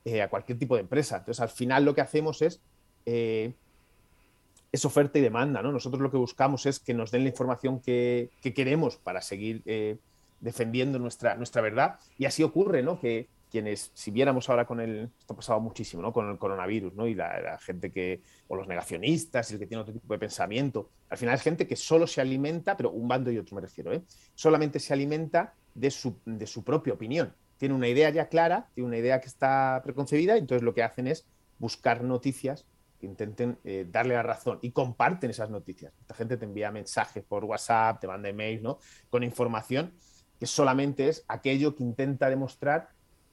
eh, 0.03 0.21
a 0.23 0.29
cualquier 0.29 0.57
tipo 0.57 0.75
de 0.75 0.81
empresa. 0.81 1.17
Entonces, 1.17 1.39
al 1.41 1.49
final 1.49 1.85
lo 1.85 1.93
que 1.93 2.01
hacemos 2.01 2.41
es, 2.41 2.63
es 4.71 4.85
oferta 4.85 5.19
y 5.19 5.21
demanda. 5.21 5.61
¿no? 5.61 5.71
Nosotros 5.71 6.01
lo 6.01 6.11
que 6.11 6.17
buscamos 6.17 6.65
es 6.65 6.79
que 6.79 6.93
nos 6.93 7.11
den 7.11 7.23
la 7.23 7.29
información 7.29 7.79
que, 7.79 8.29
queremos 8.41 8.97
para 8.97 9.21
seguir 9.21 9.63
defendiendo 10.39 10.99
nuestra, 10.99 11.35
nuestra 11.35 11.61
verdad. 11.61 11.99
Y 12.17 12.25
así 12.25 12.43
ocurre, 12.43 12.83
¿no? 12.83 12.99
Que 12.99 13.27
quienes, 13.49 13.91
si 13.93 14.11
viéramos 14.11 14.49
ahora 14.49 14.65
con 14.65 14.79
el, 14.79 15.09
esto 15.19 15.33
ha 15.33 15.37
pasado 15.37 15.59
muchísimo, 15.59 16.01
¿no? 16.01 16.13
Con 16.13 16.29
el 16.29 16.37
coronavirus, 16.37 16.93
¿no? 16.93 17.07
Y 17.07 17.15
la, 17.15 17.57
gente 17.61 17.91
que, 17.91 18.21
o 18.47 18.55
los 18.55 18.67
negacionistas, 18.67 19.49
y 19.49 19.55
el 19.55 19.59
que 19.59 19.67
tiene 19.67 19.81
otro 19.81 19.93
tipo 19.93 20.13
de 20.13 20.19
pensamiento, 20.19 20.89
al 21.09 21.17
final 21.17 21.35
es 21.35 21.41
gente 21.41 21.67
que 21.67 21.75
solo 21.75 22.05
se 22.07 22.21
alimenta, 22.21 22.77
pero 22.77 22.91
un 22.91 23.07
bando 23.07 23.31
y 23.31 23.37
otro 23.37 23.55
me 23.55 23.61
refiero, 23.61 23.91
¿eh? 23.91 24.03
Solamente 24.35 24.79
se 24.79 24.93
alimenta 24.93 25.53
de 25.73 25.91
su, 25.91 26.15
de 26.25 26.45
su 26.45 26.63
propia 26.63 26.93
opinión. 26.93 27.33
Tiene 27.57 27.75
una 27.75 27.87
idea 27.87 28.09
ya 28.09 28.29
clara, 28.29 28.69
tiene 28.73 28.87
una 28.87 28.97
idea 28.97 29.19
que 29.19 29.27
está 29.27 29.81
preconcebida, 29.83 30.35
y 30.35 30.39
entonces 30.39 30.63
lo 30.63 30.73
que 30.73 30.83
hacen 30.83 31.07
es 31.07 31.25
buscar 31.57 32.03
noticias 32.03 32.65
que 32.99 33.05
intenten 33.05 33.57
eh, 33.63 33.87
darle 33.89 34.15
la 34.15 34.23
razón 34.23 34.59
y 34.61 34.71
comparten 34.71 35.29
esas 35.29 35.49
noticias. 35.49 35.93
Esta 36.01 36.13
gente 36.13 36.37
te 36.37 36.45
envía 36.45 36.71
mensajes 36.71 37.23
por 37.23 37.45
WhatsApp, 37.45 37.99
te 37.99 38.07
manda 38.07 38.29
emails, 38.29 38.61
¿no? 38.61 38.79
Con 39.09 39.23
información 39.23 39.93
que 40.39 40.45
solamente 40.45 41.09
es 41.09 41.25
aquello 41.27 41.75
que 41.75 41.83
intenta 41.83 42.29
demostrar 42.29 42.89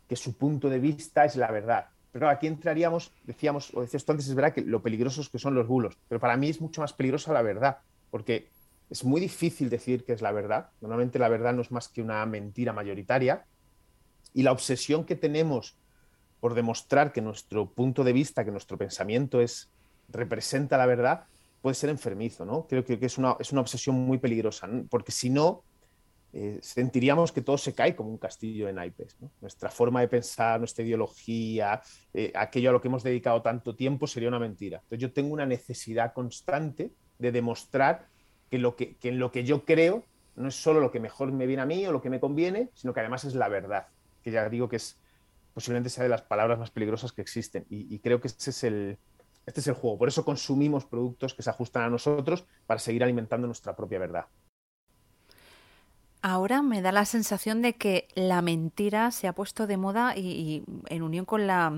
que 0.08 0.16
su 0.16 0.36
punto 0.36 0.68
de 0.68 0.78
vista 0.78 1.24
es 1.24 1.36
la 1.36 1.50
verdad. 1.50 1.86
Pero 2.12 2.28
aquí 2.28 2.46
entraríamos, 2.46 3.12
decíamos, 3.24 3.74
o 3.74 3.82
decías 3.82 4.04
tú 4.04 4.12
antes, 4.12 4.28
es 4.28 4.34
verdad 4.34 4.54
que 4.54 4.62
lo 4.62 4.82
peligrosos 4.82 5.28
que 5.28 5.38
son 5.38 5.54
los 5.54 5.66
bulos, 5.66 5.98
pero 6.08 6.20
para 6.20 6.36
mí 6.36 6.48
es 6.48 6.60
mucho 6.60 6.80
más 6.80 6.92
peligrosa 6.92 7.32
la 7.32 7.42
verdad, 7.42 7.78
porque 8.10 8.48
es 8.88 9.04
muy 9.04 9.20
difícil 9.20 9.68
decir 9.68 10.04
que 10.04 10.12
es 10.12 10.22
la 10.22 10.32
verdad. 10.32 10.70
Normalmente 10.80 11.18
la 11.18 11.28
verdad 11.28 11.52
no 11.52 11.62
es 11.62 11.70
más 11.70 11.88
que 11.88 12.02
una 12.02 12.24
mentira 12.26 12.72
mayoritaria. 12.72 13.44
Y 14.32 14.42
la 14.42 14.52
obsesión 14.52 15.04
que 15.04 15.16
tenemos 15.16 15.76
por 16.46 16.54
demostrar 16.54 17.12
que 17.12 17.20
nuestro 17.20 17.68
punto 17.68 18.04
de 18.04 18.12
vista, 18.12 18.44
que 18.44 18.52
nuestro 18.52 18.78
pensamiento 18.78 19.40
es, 19.40 19.68
representa 20.08 20.78
la 20.78 20.86
verdad, 20.86 21.24
puede 21.60 21.74
ser 21.74 21.90
enfermizo, 21.90 22.44
¿no? 22.44 22.68
Creo 22.68 22.84
que, 22.84 22.96
es, 23.00 23.18
una, 23.18 23.36
es 23.40 23.50
una 23.50 23.62
obsesión 23.62 23.96
muy 23.96 24.18
peligrosa, 24.18 24.68
porque 24.88 25.10
si 25.10 25.28
no, 25.28 25.64
eh, 26.32 26.60
sentiríamos 26.62 27.32
que 27.32 27.42
todo 27.42 27.58
se 27.58 27.74
cae 27.74 27.96
como 27.96 28.10
un 28.10 28.18
castillo 28.18 28.68
de 28.68 28.74
naipes. 28.74 29.16
Nuestra 29.40 29.70
forma 29.70 30.02
de 30.02 30.06
pensar, 30.06 30.60
nuestra 30.60 30.84
ideología, 30.84 31.82
eh, 32.14 32.30
aquello 32.36 32.70
a 32.70 32.74
lo 32.74 32.80
que 32.80 32.86
hemos 32.86 33.02
dedicado 33.02 33.42
tanto 33.42 33.74
tiempo 33.74 34.06
sería 34.06 34.28
una 34.28 34.38
mentira. 34.38 34.78
Entonces 34.84 35.00
yo 35.00 35.12
tengo 35.12 35.34
una 35.34 35.46
necesidad 35.46 36.12
constante 36.12 36.92
de 37.18 37.32
demostrar 37.32 38.06
que, 38.52 38.58
lo 38.58 38.76
que, 38.76 38.96
en 39.02 39.18
lo 39.18 39.32
que 39.32 39.42
yo 39.42 39.64
creo 39.64 40.04
no 40.36 40.46
es 40.46 40.54
solo 40.54 40.78
lo 40.78 40.92
que 40.92 41.00
mejor 41.00 41.32
me 41.32 41.48
viene 41.48 41.62
a 41.62 41.66
mí 41.66 41.84
o 41.88 41.90
lo 41.90 42.00
que 42.00 42.10
me 42.10 42.20
conviene, 42.20 42.70
sino 42.72 42.94
que 42.94 43.00
además 43.00 43.24
es 43.24 43.34
la 43.34 43.48
verdad, 43.48 43.88
que 44.22 44.30
ya 44.30 44.48
digo 44.48 44.68
que 44.68 44.76
es 44.76 44.96
posiblemente 45.56 45.88
sea 45.88 46.02
de 46.04 46.10
las 46.10 46.20
palabras 46.20 46.58
más 46.58 46.70
peligrosas 46.70 47.12
que 47.12 47.22
existen. 47.22 47.64
Y, 47.70 47.98
creo 48.00 48.20
que 48.20 48.28
ese 48.28 48.50
es 48.50 48.62
el, 48.62 48.98
este 49.46 49.60
es 49.60 49.66
el 49.66 49.72
juego. 49.72 49.96
Por 49.96 50.06
eso 50.06 50.22
consumimos 50.22 50.84
productos 50.84 51.32
que 51.32 51.42
se 51.42 51.48
ajustan 51.48 51.84
a 51.84 51.88
nosotros 51.88 52.44
para 52.66 52.78
seguir 52.78 53.02
alimentando 53.02 53.46
nuestra 53.46 53.74
propia 53.74 53.98
verdad. 53.98 54.26
Ahora 56.20 56.60
me 56.60 56.82
da 56.82 56.92
la 56.92 57.06
sensación 57.06 57.62
de 57.62 57.72
que 57.72 58.06
la 58.14 58.42
mentira 58.42 59.10
se 59.12 59.28
ha 59.28 59.32
puesto 59.32 59.66
de 59.66 59.78
moda 59.78 60.14
y, 60.14 60.62
en 60.90 61.02
unión 61.02 61.24
con 61.24 61.46
la, 61.46 61.72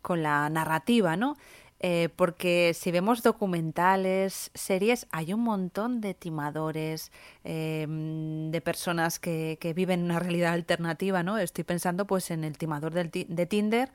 con 0.00 0.22
la 0.22 0.48
narrativa, 0.48 1.16
¿no? 1.16 1.36
Eh, 1.84 2.10
porque 2.14 2.74
si 2.74 2.92
vemos 2.92 3.22
documentales, 3.24 4.52
series, 4.54 5.08
hay 5.10 5.32
un 5.32 5.40
montón 5.40 6.00
de 6.00 6.14
timadores, 6.14 7.10
em, 7.42 8.52
de 8.52 8.60
personas 8.60 9.18
que, 9.18 9.58
que, 9.60 9.74
viven 9.74 10.04
una 10.04 10.20
realidad 10.20 10.52
alternativa, 10.52 11.24
¿no? 11.24 11.38
Estoy 11.38 11.64
pensando 11.64 12.06
pues 12.06 12.30
en 12.30 12.44
el 12.44 12.56
timador 12.56 12.92
de 12.92 13.46
Tinder 13.46 13.90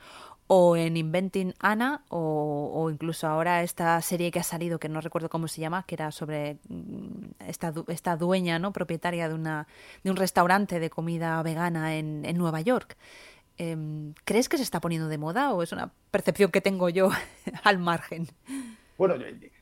o 0.47 0.78
en 0.78 0.95
Inventing 0.97 1.54
Anna 1.60 2.04
o, 2.10 2.89
incluso 2.91 3.28
ahora 3.28 3.63
esta 3.63 4.02
serie 4.02 4.32
que 4.32 4.39
ha 4.39 4.43
salido 4.43 4.80
que 4.80 4.89
no 4.89 5.02
recuerdo 5.02 5.30
cómo 5.30 5.47
se 5.47 5.62
llama 5.62 5.84
que 5.84 5.95
era 5.95 6.12
sobre 6.12 6.58
mm, 6.69 7.43
esta, 7.47 7.73
esta 7.89 8.15
dueña 8.15 8.58
no 8.58 8.71
propietaria 8.71 9.28
de 9.28 9.36
una 9.36 9.67
de 10.04 10.12
un 10.12 10.15
restaurante 10.15 10.80
de 10.80 10.89
comida 10.89 11.41
vegana 11.43 11.97
en, 11.97 12.23
en 12.26 12.38
Nueva 12.38 12.62
York 12.62 12.97
em, 13.58 14.13
¿crees 14.24 14.50
que 14.50 14.58
se 14.58 14.63
está 14.63 14.80
poniendo 14.80 15.08
de 15.08 15.17
moda 15.17 15.54
o 15.54 15.63
es 15.63 15.72
una 15.72 15.91
percepción 16.12 16.52
que 16.52 16.62
tengo 16.62 16.89
yo 16.89 17.10
al 17.63 17.80
margen? 17.80 18.28
Bueno, 18.98 19.15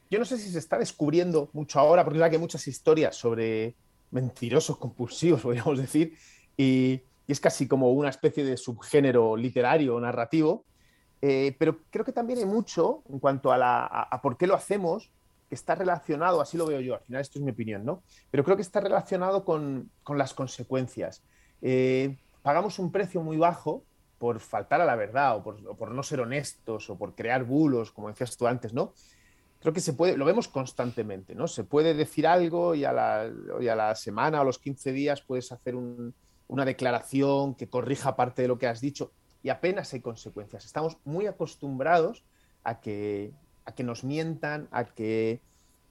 yo 0.10 0.20
no 0.20 0.26
sé 0.26 0.38
si 0.38 0.50
se 0.50 0.60
está 0.60 0.78
descubriendo 0.78 1.50
mucho 1.54 1.80
ahora 1.80 2.04
porque 2.04 2.18
es 2.18 2.20
verdad 2.20 2.32
que 2.32 2.36
hay 2.38 2.42
muchas 2.42 2.68
historias 2.68 3.16
sobre 3.16 3.76
mentirosos 4.12 4.78
compulsivos 4.78 5.42
podríamos 5.44 5.78
decir 5.78 6.14
y, 6.56 7.02
y 7.28 7.32
es 7.32 7.40
casi 7.40 7.68
como 7.68 7.92
una 7.92 8.10
especie 8.10 8.46
de 8.46 8.56
subgénero 8.56 9.36
literario 9.36 9.96
o 9.96 10.00
narrativo 10.00 10.66
eh, 11.28 11.56
pero 11.58 11.80
creo 11.90 12.06
que 12.06 12.12
también 12.12 12.38
hay 12.38 12.46
mucho 12.46 13.02
en 13.10 13.18
cuanto 13.18 13.52
a, 13.52 13.58
la, 13.58 14.20
por 14.22 14.38
qué 14.38 14.46
lo 14.46 14.54
hacemos, 14.54 15.12
que 15.50 15.56
está 15.56 15.74
relacionado, 15.74 16.40
así 16.40 16.56
lo 16.56 16.68
veo 16.68 16.80
yo, 16.82 16.94
al 16.94 17.02
final 17.02 17.22
esto 17.22 17.40
es 17.40 17.46
mi 17.46 17.50
opinión, 17.50 17.84
¿no? 17.84 18.04
Pero 18.30 18.44
creo 18.44 18.56
que 18.56 18.62
está 18.62 18.80
relacionado 18.80 19.44
con, 19.44 19.90
las 20.08 20.36
consecuencias. 20.36 21.24
Eh, 21.64 22.18
pagamos 22.46 22.78
un 22.78 22.92
precio 22.92 23.24
muy 23.24 23.38
bajo 23.38 23.84
por 24.20 24.40
faltar 24.40 24.80
a 24.80 24.86
la 24.86 24.96
verdad 24.96 25.36
o 25.36 25.44
por, 25.44 25.90
no 25.90 26.04
ser 26.04 26.20
honestos 26.20 26.92
o 26.92 26.96
por 26.96 27.16
crear 27.16 27.44
bulos, 27.44 27.92
como 27.92 28.08
decías 28.08 28.38
tú 28.38 28.46
antes, 28.46 28.72
¿no? 28.72 28.94
Creo 29.60 29.74
que 29.74 29.82
se 29.82 29.94
puede, 29.94 30.16
lo 30.16 30.26
vemos 30.26 30.48
constantemente, 30.48 31.34
¿no? 31.34 31.48
Se 31.48 31.64
puede 31.64 31.96
decir 31.96 32.28
algo 32.28 32.76
y 32.76 32.86
a 32.86 32.94
la, 32.94 33.22
a 33.22 33.76
la 33.76 33.96
semana 33.96 34.42
o 34.42 34.44
los 34.44 34.60
15 34.60 34.92
días 34.92 35.24
puedes 35.24 35.52
hacer 35.52 35.74
una 35.74 36.66
declaración 36.66 37.56
que 37.56 37.68
corrija 37.68 38.16
parte 38.16 38.44
de 38.44 38.48
lo 38.48 38.60
que 38.60 38.68
has 38.68 38.80
dicho 38.80 39.12
y 39.42 39.50
apenas 39.50 39.92
hay 39.96 40.02
consecuencias. 40.02 40.66
Estamos 40.66 40.98
muy 41.04 41.26
acostumbrados 41.26 42.24
a 42.64 42.80
que, 42.80 43.32
a 43.66 43.74
que 43.74 43.84
nos 43.84 44.04
mientan, 44.04 44.68
a 44.70 44.86
que 44.86 45.42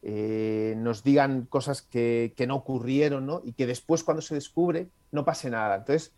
eh, 0.02 0.74
nos 0.76 1.02
digan 1.02 1.46
cosas 1.46 1.82
que, 1.82 2.32
no 2.46 2.54
ocurrieron, 2.54 3.26
¿no? 3.26 3.42
Y 3.42 3.54
que 3.54 3.66
después 3.66 4.04
cuando 4.04 4.22
se 4.22 4.36
descubre 4.36 4.88
no 5.10 5.24
pase 5.24 5.50
nada. 5.50 5.74
Entonces, 5.74 6.14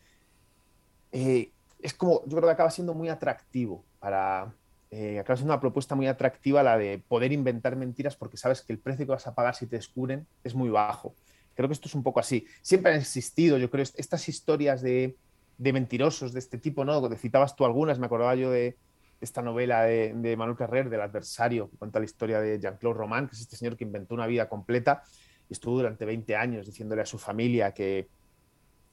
eh, 1.18 1.50
es 1.80 1.94
como, 1.94 2.22
yo 2.26 2.36
creo 2.36 2.42
que 2.42 2.50
acaba 2.50 2.70
siendo 2.70 2.92
muy 2.92 3.08
atractivo 3.08 3.82
para, 3.98 4.52
eh, 4.90 5.18
acaba 5.18 5.38
siendo 5.38 5.54
una 5.54 5.60
propuesta 5.60 5.94
muy 5.94 6.06
atractiva 6.06 6.62
la 6.62 6.76
de 6.76 7.02
poder 7.08 7.32
inventar 7.32 7.74
mentiras 7.74 8.16
porque 8.16 8.36
sabes 8.36 8.60
que 8.60 8.74
el 8.74 8.78
precio 8.78 9.06
que 9.06 9.12
vas 9.12 9.26
a 9.26 9.34
pagar 9.34 9.54
si 9.54 9.66
te 9.66 9.76
descubren 9.76 10.26
es 10.44 10.54
muy 10.54 10.68
bajo. 10.68 11.14
Creo 11.54 11.70
que 11.70 11.72
esto 11.72 11.88
es 11.88 11.94
un 11.94 12.02
poco 12.02 12.20
así. 12.20 12.46
Siempre 12.60 12.92
han 12.92 13.00
existido, 13.00 13.56
yo 13.56 13.70
creo, 13.70 13.82
estas 13.82 14.28
historias 14.28 14.82
de, 14.82 15.16
de 15.56 15.72
mentirosos 15.72 16.34
de 16.34 16.38
este 16.38 16.58
tipo, 16.58 16.84
¿no? 16.84 17.08
Citabas 17.16 17.56
tú 17.56 17.64
algunas, 17.64 17.98
me 17.98 18.04
acordaba 18.04 18.34
yo 18.34 18.50
de, 18.50 18.76
esta 19.22 19.40
novela 19.40 19.84
de, 19.84 20.36
Manuel 20.36 20.58
Carrer, 20.58 20.90
del 20.90 21.00
adversario, 21.00 21.70
que 21.70 21.78
cuenta 21.78 21.98
la 21.98 22.04
historia 22.04 22.42
de 22.42 22.60
Jean-Claude 22.60 22.98
Roman, 22.98 23.26
que 23.26 23.36
es 23.36 23.40
este 23.40 23.56
señor 23.56 23.74
que 23.74 23.84
inventó 23.84 24.14
una 24.14 24.26
vida 24.26 24.50
completa 24.50 25.02
y 25.48 25.54
estuvo 25.54 25.78
durante 25.78 26.04
20 26.04 26.36
años 26.36 26.66
diciéndole 26.66 27.00
a 27.00 27.06
su 27.06 27.16
familia 27.16 27.72
que, 27.72 28.10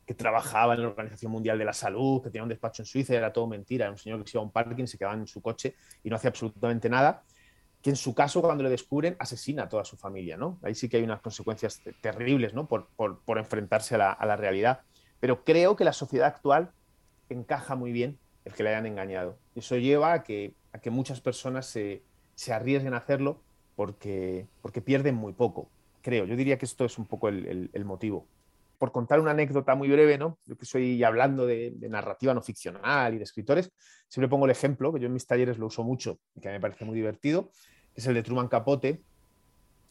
que 0.06 0.14
trabajaba 0.14 0.74
en 0.74 0.82
la 0.82 0.88
Organización 0.90 1.32
Mundial 1.32 1.58
de 1.58 1.66
la 1.66 1.74
Salud, 1.74 2.22
que 2.22 2.30
tenía 2.30 2.44
un 2.44 2.50
despacho 2.50 2.82
en 2.82 2.86
Suiza, 2.86 3.16
era 3.16 3.32
todo 3.32 3.48
mentira, 3.48 3.86
era 3.86 3.92
un 3.92 3.98
señor 3.98 4.24
que 4.24 4.30
se 4.30 4.38
iba 4.38 4.42
a 4.42 4.46
un 4.46 4.52
parking, 4.52 4.86
se 4.86 4.98
quedaba 4.98 5.16
en 5.16 5.28
su 5.28 5.42
coche 5.42 5.76
y 6.04 6.10
no 6.10 6.16
hacía 6.16 6.30
absolutamente 6.30 6.90
nada, 6.90 7.24
que 7.82 7.90
en 7.90 7.96
su 7.96 8.14
caso, 8.14 8.42
cuando 8.42 8.64
le 8.64 8.70
descubren, 8.70 9.16
asesina 9.20 9.64
a 9.64 9.70
toda 9.70 9.86
su 9.86 9.98
familia, 9.98 10.38
¿no? 10.38 10.60
Ahí 10.64 10.76
sí 10.76 10.88
que 10.90 10.98
hay 10.98 11.04
unas 11.04 11.22
consecuencias 11.22 11.82
terribles, 12.02 12.54
¿no? 12.54 12.68
Por, 12.68 12.88
por, 12.96 13.38
enfrentarse 13.38 13.96
a 13.96 13.98
la, 13.98 14.12
a 14.12 14.26
la 14.26 14.36
realidad. 14.36 14.82
Pero 15.20 15.44
creo 15.44 15.76
que 15.76 15.84
la 15.84 15.94
sociedad 15.94 16.28
actual 16.28 16.72
encaja 17.30 17.76
muy 17.76 17.92
bien 17.92 18.18
el 18.46 18.54
que 18.54 18.64
le 18.64 18.70
hayan 18.70 18.86
engañado. 18.86 19.38
Eso 19.56 19.78
lleva 19.78 20.14
a 20.14 20.24
que, 20.24 20.54
a 20.72 20.80
que 20.80 20.90
muchas 20.90 21.22
personas 21.22 21.66
se, 21.66 22.04
se 22.36 22.54
arriesguen 22.54 22.94
a 22.94 22.98
hacerlo 22.98 23.42
porque, 23.76 24.48
porque 24.62 24.82
pierden 24.82 25.16
muy 25.16 25.34
poco, 25.34 25.70
creo. 26.02 26.26
Yo 26.26 26.36
diría 26.36 26.58
que 26.58 26.66
esto 26.66 26.86
es 26.86 26.98
un 26.98 27.06
poco 27.06 27.30
el, 27.30 27.86
motivo. 27.86 28.28
Por 28.84 28.92
contar 28.92 29.22
una 29.22 29.32
anécdota 29.32 29.76
muy 29.76 29.88
breve, 29.88 30.18
¿no? 30.18 30.40
Yo 30.46 30.58
que 30.58 30.66
soy 30.66 31.02
hablando 31.06 31.46
de, 31.46 31.74
narrativa 31.90 32.34
no 32.34 32.42
ficcional 32.42 33.14
y 33.14 33.18
de 33.18 33.24
escritores, 33.24 33.72
siempre 34.10 34.28
pongo 34.28 34.44
el 34.44 34.52
ejemplo, 34.52 34.92
que 34.92 35.00
yo 35.00 35.08
en 35.08 35.14
mis 35.14 35.26
talleres 35.26 35.58
lo 35.58 35.68
uso 35.68 35.86
mucho 35.86 36.20
y 36.36 36.42
que 36.42 36.50
me 36.50 36.60
parece 36.60 36.84
muy 36.84 36.94
divertido, 36.94 37.50
es 37.96 38.06
el 38.08 38.14
de 38.14 38.24
Truman 38.24 38.50
Capote, 38.50 39.02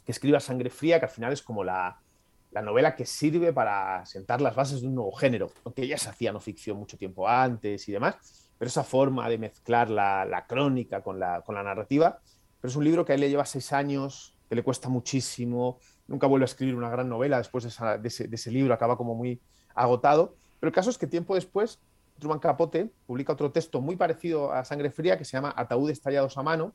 que 0.04 0.12
escriba 0.12 0.40
Sangre 0.40 0.68
Fría, 0.68 0.98
que 0.98 1.06
al 1.06 1.10
final 1.10 1.32
es 1.32 1.40
como 1.40 1.64
la, 1.64 2.02
la 2.50 2.60
novela 2.60 2.94
que 2.94 3.06
sirve 3.06 3.54
para 3.54 4.04
sentar 4.04 4.42
las 4.42 4.54
bases 4.54 4.82
de 4.82 4.88
un 4.88 4.94
nuevo 4.94 5.12
género, 5.12 5.50
aunque 5.64 5.88
ya 5.88 5.96
se 5.96 6.10
hacía 6.10 6.30
no 6.30 6.40
ficción 6.40 6.76
mucho 6.76 6.98
tiempo 6.98 7.26
antes 7.26 7.88
y 7.88 7.92
demás, 7.92 8.50
pero 8.58 8.68
esa 8.68 8.84
forma 8.84 9.26
de 9.30 9.38
mezclar 9.38 9.88
la, 9.88 10.44
crónica 10.46 11.00
con 11.00 11.18
la, 11.18 11.42
narrativa, 11.48 12.20
pero 12.60 12.70
es 12.70 12.76
un 12.76 12.84
libro 12.84 13.06
que 13.06 13.12
a 13.12 13.14
él 13.14 13.22
le 13.22 13.30
lleva 13.30 13.46
seis 13.46 13.72
años, 13.72 14.36
que 14.50 14.54
le 14.54 14.62
cuesta 14.62 14.90
muchísimo, 14.90 15.78
nunca 16.12 16.26
vuelve 16.26 16.44
a 16.44 16.46
escribir 16.46 16.74
una 16.74 16.90
gran 16.90 17.08
novela 17.08 17.38
después 17.38 17.64
de, 17.64 18.08
ese, 18.08 18.50
libro, 18.50 18.74
acaba 18.74 18.98
como 18.98 19.14
muy 19.14 19.40
agotado, 19.74 20.34
pero 20.60 20.68
el 20.68 20.74
caso 20.74 20.90
es 20.90 20.98
que 20.98 21.06
tiempo 21.06 21.34
después, 21.34 21.80
Truman 22.18 22.38
Capote 22.38 22.90
publica 23.06 23.32
otro 23.32 23.50
texto 23.50 23.80
muy 23.80 23.96
parecido 23.96 24.52
a 24.52 24.64
Sangre 24.64 24.90
Fría 24.90 25.16
que 25.16 25.24
se 25.24 25.32
llama 25.32 25.54
Ataúdes 25.56 26.02
tallados 26.02 26.36
a 26.36 26.42
mano, 26.42 26.74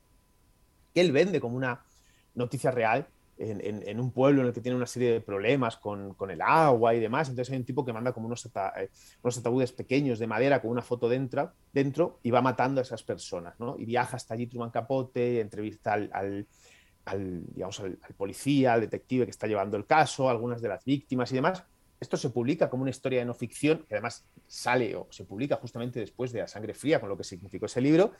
que 0.94 1.02
él 1.02 1.12
vende 1.12 1.40
como 1.40 1.56
una 1.56 1.86
noticia 2.34 2.72
real 2.72 3.08
en, 3.38 4.00
un 4.00 4.12
pueblo 4.12 4.42
en 4.42 4.48
el 4.48 4.54
que 4.54 4.62
tiene 4.62 4.76
una 4.76 4.88
serie 4.88 5.12
de 5.12 5.22
problemas 5.22 5.78
con, 5.78 6.16
el 6.28 6.42
agua 6.42 6.96
y 6.96 7.00
demás. 7.00 7.30
Entonces 7.30 7.52
hay 7.52 7.60
un 7.60 7.66
tipo 7.66 7.86
que 7.86 7.94
manda 7.94 8.12
como 8.12 8.26
unos, 8.26 8.44
eh, 8.46 8.90
unos 9.22 9.38
ataúdes 9.38 9.72
pequeños 9.72 10.18
de 10.18 10.26
madera 10.26 10.60
con 10.60 10.72
una 10.72 10.82
foto 10.82 11.08
dentro, 11.08 11.52
dentro 11.72 12.20
y 12.24 12.32
va 12.32 12.42
matando 12.42 12.82
a 12.82 12.84
esas 12.84 13.04
personas. 13.04 13.60
¿no? 13.60 13.76
Y 13.78 13.86
viaja 13.86 14.16
hasta 14.16 14.34
allí 14.34 14.48
Truman 14.48 14.72
Capote, 14.72 15.40
entrevista 15.40 15.94
al, 15.94 16.48
digamos, 17.16 17.80
al, 17.80 17.98
policía, 18.18 18.74
al 18.74 18.82
detective 18.82 19.26
que 19.26 19.32
está 19.32 19.48
llevando 19.48 19.78
el 19.78 19.86
caso, 19.86 20.30
algunas 20.30 20.62
de 20.62 20.70
las 20.70 20.84
víctimas 20.84 21.32
y 21.32 21.36
demás. 21.36 21.64
Esto 22.00 22.18
se 22.18 22.30
publica 22.30 22.70
como 22.70 22.84
una 22.84 22.92
historia 22.92 23.20
de 23.20 23.26
no 23.26 23.34
ficción, 23.34 23.86
que 23.88 23.96
además 23.96 24.26
sale 24.48 24.96
o 24.96 25.08
se 25.10 25.24
publica 25.24 25.56
justamente 25.56 26.00
después 26.00 26.32
de 26.32 26.42
La 26.42 26.48
Sangre 26.48 26.74
Fría, 26.74 27.00
con 27.00 27.10
lo 27.10 27.18
que 27.18 27.24
significó 27.24 27.66
ese 27.66 27.82
libro. 27.82 28.12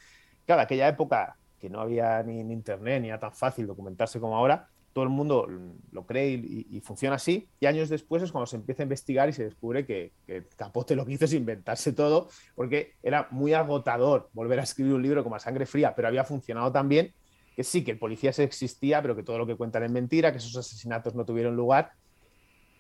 Claro, 0.46 0.62
aquella 0.62 0.88
época 0.88 1.38
que 1.60 1.70
no 1.70 1.82
había 1.82 2.24
ni, 2.24 2.44
ni 2.44 2.54
internet, 2.54 3.02
ni 3.02 3.10
era 3.10 3.20
tan 3.20 3.34
fácil 3.34 3.68
documentarse 3.68 4.20
como 4.20 4.36
ahora, 4.36 4.70
todo 4.98 5.04
el 5.04 5.12
mundo 5.12 5.48
lo 5.92 6.08
cree 6.08 6.32
y, 6.32 6.82
funciona 6.82 7.18
así. 7.18 7.48
Y 7.60 7.68
años 7.68 7.88
después 7.88 8.24
es 8.24 8.32
cuando 8.32 8.48
se 8.48 8.56
empieza 8.56 8.82
a 8.82 8.86
investigar 8.86 9.30
y 9.30 9.34
se 9.34 9.44
descubre 9.44 9.86
que, 9.86 10.12
Capote 10.56 10.96
lo 10.96 11.06
que 11.06 11.12
hizo 11.12 11.26
es 11.26 11.34
inventarse 11.34 11.94
todo, 11.94 12.30
porque 12.56 12.96
era 13.04 13.28
muy 13.30 13.54
agotador 13.54 14.32
volver 14.34 14.60
a 14.60 14.64
escribir 14.64 14.96
un 14.96 15.04
libro 15.04 15.24
como 15.24 15.36
a 15.36 15.40
sangre 15.40 15.68
fría, 15.68 15.94
pero 15.96 16.08
había 16.08 16.24
funcionado 16.24 16.72
tan 16.72 16.90
bien 16.90 17.14
que 17.58 17.64
sí, 17.64 17.84
que 17.84 17.90
el 17.90 17.98
policía 17.98 18.32
se 18.32 18.44
existía, 18.44 19.02
pero 19.02 19.16
que 19.16 19.24
todo 19.24 19.40
lo 19.40 19.48
que 19.48 19.56
cuentan 19.56 19.82
es 19.82 19.92
mentira, 19.92 20.32
que 20.32 20.38
esos 20.38 20.56
asesinatos 20.56 21.16
no 21.16 21.26
tuvieron 21.26 21.56
lugar. 21.56 21.94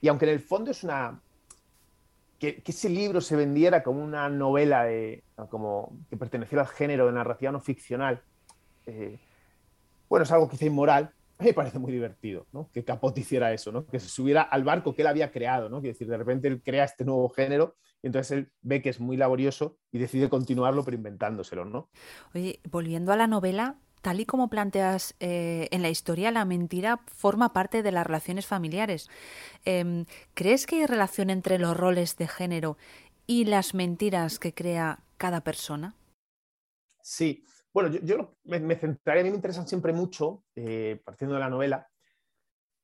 Y 0.01 0.07
aunque 0.07 0.25
en 0.25 0.31
el 0.33 0.39
fondo 0.39 0.69
es 0.69 0.83
una... 0.83 1.19
Que, 2.37 2.61
ese 2.63 2.87
libro 2.87 3.19
se 3.19 3.35
vendiera 3.35 3.81
como 3.81 4.03
una 4.03 4.29
novela 4.29 4.83
de, 4.83 5.23
como 5.49 5.97
que 6.11 6.17
perteneciera 6.17 6.61
al 6.61 6.67
género 6.67 7.07
de 7.07 7.13
narrativa 7.13 7.51
no 7.51 7.59
ficcional, 7.59 8.21
eh, 8.85 9.17
bueno, 10.07 10.25
es 10.25 10.31
algo 10.31 10.47
quizá 10.47 10.65
inmoral, 10.65 11.11
me 11.39 11.53
parece 11.55 11.79
muy 11.79 11.91
divertido, 11.91 12.45
¿no? 12.53 12.69
Que 12.71 12.85
Capote 12.85 13.21
hiciera 13.21 13.51
eso, 13.53 13.71
¿no? 13.71 13.87
Que 13.87 13.99
se 13.99 14.09
subiera 14.09 14.43
al 14.43 14.63
barco 14.63 14.93
que 14.93 15.01
él 15.01 15.07
había 15.07 15.31
creado, 15.31 15.69
¿no? 15.69 15.79
Quiere 15.79 15.93
decir, 15.93 16.07
de 16.07 16.17
repente 16.17 16.47
él 16.47 16.61
crea 16.61 16.83
este 16.83 17.03
nuevo 17.03 17.27
género 17.29 17.77
y 18.03 18.07
entonces 18.07 18.37
él 18.37 18.51
ve 18.61 18.83
que 18.83 18.89
es 18.89 18.99
muy 18.99 19.17
laborioso 19.17 19.79
y 19.91 19.97
decide 19.97 20.29
continuarlo 20.29 20.83
pero 20.85 20.97
inventándoselo, 20.97 21.65
¿no? 21.65 21.89
Oye, 22.35 22.59
volviendo 22.69 23.11
a 23.11 23.15
la 23.15 23.25
novela, 23.25 23.79
tal 24.07 24.21
y 24.21 24.25
como 24.25 24.47
planteas 24.47 25.15
eh, 25.19 25.67
en 25.71 25.81
la 25.81 25.89
historia, 25.89 26.31
la 26.31 26.45
mentira 26.45 27.01
forma 27.07 27.51
parte 27.51 27.83
de 27.83 27.91
las 27.91 28.07
relaciones 28.07 28.45
familiares. 28.45 29.09
Em, 29.65 30.05
¿Crees 30.33 30.65
que 30.65 30.77
hay 30.77 30.85
relación 30.85 31.29
entre 31.29 31.59
los 31.59 31.75
roles 31.75 32.15
de 32.15 32.25
género 32.29 32.77
y 33.25 33.43
las 33.43 33.73
mentiras 33.73 34.39
que 34.39 34.53
crea 34.53 34.99
cada 35.17 35.41
persona? 35.41 35.93
Sí, 37.01 37.43
bueno, 37.73 37.89
yo, 38.01 38.37
me, 38.45 38.61
me, 38.61 38.77
centraré, 38.77 39.19
a 39.19 39.23
mí 39.23 39.29
me 39.29 39.35
interesan 39.35 39.67
siempre 39.67 39.91
mucho, 39.91 40.41
eh, 40.55 41.01
partiendo 41.03 41.35
de 41.35 41.41
la 41.41 41.49
novela, 41.49 41.89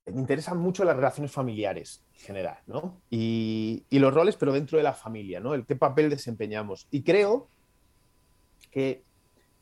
me 0.05 0.19
interesan 0.19 0.57
mucho 0.57 0.83
las 0.83 0.97
relaciones 0.97 1.31
familiares 1.31 2.03
en 2.15 2.19
general, 2.19 2.57
¿no? 2.67 3.01
Y, 3.09 3.85
los 3.91 4.13
roles, 4.13 4.35
pero 4.35 4.51
dentro 4.51 4.77
de 4.77 4.83
la 4.83 4.93
familia, 4.93 5.39
¿no? 5.39 5.51
Qué 5.65 5.77
papel 5.77 6.09
desempeñamos. 6.09 6.85
Y 6.91 7.01
creo 7.01 7.47
que, 8.71 9.05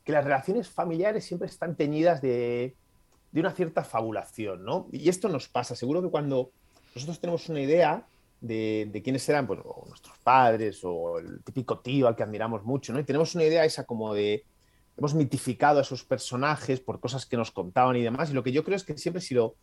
las 0.06 0.24
relaciones 0.24 0.68
familiares 0.68 1.24
siempre 1.24 1.46
están 1.48 1.76
teñidas 1.76 2.20
de, 2.20 2.74
una 3.32 3.52
cierta 3.52 3.84
fabulación, 3.84 4.64
¿no? 4.64 4.88
Y 4.90 5.08
esto 5.08 5.28
nos 5.28 5.48
pasa, 5.48 5.76
seguro 5.76 6.02
que 6.02 6.08
cuando 6.08 6.50
nosotros 6.94 7.20
tenemos 7.20 7.48
una 7.48 7.60
idea 7.60 8.04
de, 8.40 9.00
quiénes 9.04 9.28
eran 9.28 9.46
pues, 9.46 9.60
nuestros 9.86 10.18
padres 10.18 10.80
o 10.82 11.18
el 11.18 11.42
típico 11.44 11.78
tío 11.78 12.08
al 12.08 12.16
que 12.16 12.24
admiramos 12.24 12.64
mucho, 12.64 12.92
¿no? 12.92 12.98
Y 12.98 13.04
tenemos 13.04 13.34
una 13.34 13.44
idea 13.44 13.64
esa 13.64 13.84
como 13.84 14.12
de, 14.12 14.44
hemos 14.96 15.14
mitificado 15.14 15.78
a 15.78 15.82
esos 15.82 16.04
personajes 16.04 16.80
por 16.80 17.00
cosas 17.00 17.26
que 17.26 17.36
nos 17.36 17.50
contaban 17.50 17.96
y 17.96 18.02
demás. 18.02 18.30
Y 18.30 18.34
lo 18.34 18.42
que 18.42 18.52
yo 18.52 18.64
creo 18.64 18.76
es 18.76 18.84
que 18.84 18.98
siempre 18.98 19.22
si, 19.22 19.34
lo, 19.34 19.54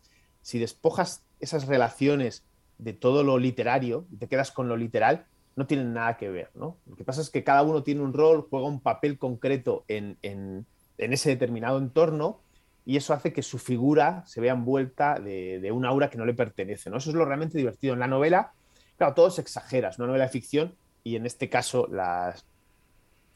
si 0.42 0.58
despojas 0.58 1.24
esas 1.38 1.66
relaciones 1.66 2.44
de 2.78 2.94
todo 2.94 3.22
lo 3.22 3.38
literario 3.38 4.06
te 4.18 4.26
quedas 4.26 4.50
con 4.50 4.68
lo 4.68 4.76
literal, 4.76 5.26
no 5.60 5.66
tienen 5.66 5.92
nada 5.92 6.16
que 6.16 6.30
ver. 6.30 6.50
¿no? 6.54 6.78
Lo 6.86 6.96
que 6.96 7.04
pasa 7.04 7.20
es 7.20 7.30
que 7.30 7.44
cada 7.44 7.62
uno 7.62 7.82
tiene 7.82 8.00
un 8.00 8.12
rol, 8.12 8.46
juega 8.48 8.66
un 8.66 8.80
papel 8.80 9.18
concreto 9.18 9.84
en, 9.88 10.16
en, 10.22 10.66
ese 10.96 11.30
determinado 11.30 11.78
entorno 11.78 12.40
y 12.84 12.96
eso 12.96 13.14
hace 13.14 13.32
que 13.32 13.42
su 13.42 13.58
figura 13.58 14.24
se 14.26 14.40
vea 14.40 14.54
envuelta 14.54 15.20
de, 15.20 15.60
de, 15.60 15.70
un 15.70 15.84
aura 15.84 16.10
que 16.10 16.18
no 16.18 16.24
le 16.24 16.34
pertenece. 16.34 16.90
¿no? 16.90 16.96
Eso 16.96 17.10
es 17.10 17.16
lo 17.16 17.24
realmente 17.24 17.58
divertido. 17.58 17.92
En 17.94 18.00
la 18.00 18.06
novela, 18.06 18.52
claro, 18.96 19.14
todo 19.14 19.30
se 19.30 19.42
exagera, 19.42 19.90
es 19.90 19.98
una 19.98 20.08
novela 20.08 20.24
de 20.24 20.30
ficción 20.30 20.74
y 21.04 21.16
en 21.16 21.26
este 21.26 21.48
caso 21.48 21.86
las, 21.86 22.44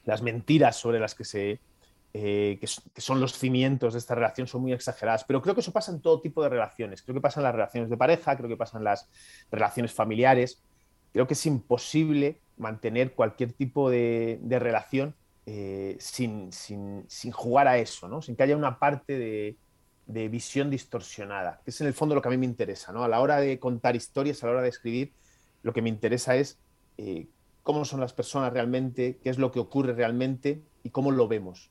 las 0.04 0.22
mentiras 0.22 0.76
sobre 0.76 0.98
las 0.98 1.14
que 1.14 1.24
se 1.24 1.60
eh, 2.16 2.58
que, 2.60 2.68
son 3.00 3.20
los 3.20 3.36
cimientos 3.36 3.92
de 3.94 3.98
esta 3.98 4.14
relación, 4.14 4.46
son 4.46 4.62
muy 4.62 4.72
exageradas. 4.72 5.24
Pero 5.24 5.42
creo 5.42 5.54
que 5.54 5.62
eso 5.62 5.72
pasa 5.72 5.90
en 5.90 6.00
todo 6.00 6.20
tipo 6.20 6.44
de 6.44 6.48
relaciones. 6.48 7.02
Creo 7.02 7.14
que 7.14 7.20
pasa 7.20 7.40
en 7.40 7.44
las 7.44 7.54
relaciones 7.54 7.90
de 7.90 7.96
pareja, 7.96 8.36
creo 8.36 8.48
que 8.48 8.56
pasa 8.56 8.78
en 8.78 8.84
las 8.84 9.10
relaciones 9.50 9.92
familiares. 9.92 10.62
Creo 11.14 11.26
que 11.26 11.32
es 11.32 11.46
imposible 11.46 12.40
mantener 12.58 13.14
cualquier 13.14 13.54
tipo 13.54 13.88
de, 13.88 14.38
relación 14.50 15.14
eh, 15.46 15.96
sin, 15.98 16.50
jugar 17.32 17.68
a 17.68 17.78
eso, 17.78 18.08
¿no? 18.08 18.20
sin 18.20 18.36
que 18.36 18.42
haya 18.42 18.56
una 18.56 18.78
parte 18.78 19.16
de, 19.18 19.56
de 20.06 20.28
visión 20.28 20.70
distorsionada, 20.70 21.60
que 21.64 21.70
es 21.70 21.80
en 21.80 21.86
el 21.86 21.94
fondo 21.94 22.14
lo 22.14 22.20
que 22.20 22.28
a 22.28 22.30
mí 22.30 22.36
me 22.36 22.46
interesa. 22.46 22.92
¿no? 22.92 23.04
A 23.04 23.08
la 23.08 23.20
hora 23.20 23.40
de 23.40 23.58
contar 23.58 23.96
historias, 23.96 24.42
a 24.42 24.46
la 24.46 24.52
hora 24.52 24.62
de 24.62 24.68
escribir, 24.68 25.12
lo 25.62 25.72
que 25.72 25.82
me 25.82 25.88
interesa 25.88 26.36
es 26.36 26.58
eh, 26.98 27.26
cómo 27.62 27.84
son 27.84 28.00
las 28.00 28.12
personas 28.12 28.52
realmente, 28.52 29.18
qué 29.22 29.30
es 29.30 29.38
lo 29.38 29.50
que 29.50 29.58
ocurre 29.58 29.94
realmente 29.94 30.62
y 30.82 30.90
cómo 30.90 31.10
lo 31.10 31.26
vemos. 31.26 31.70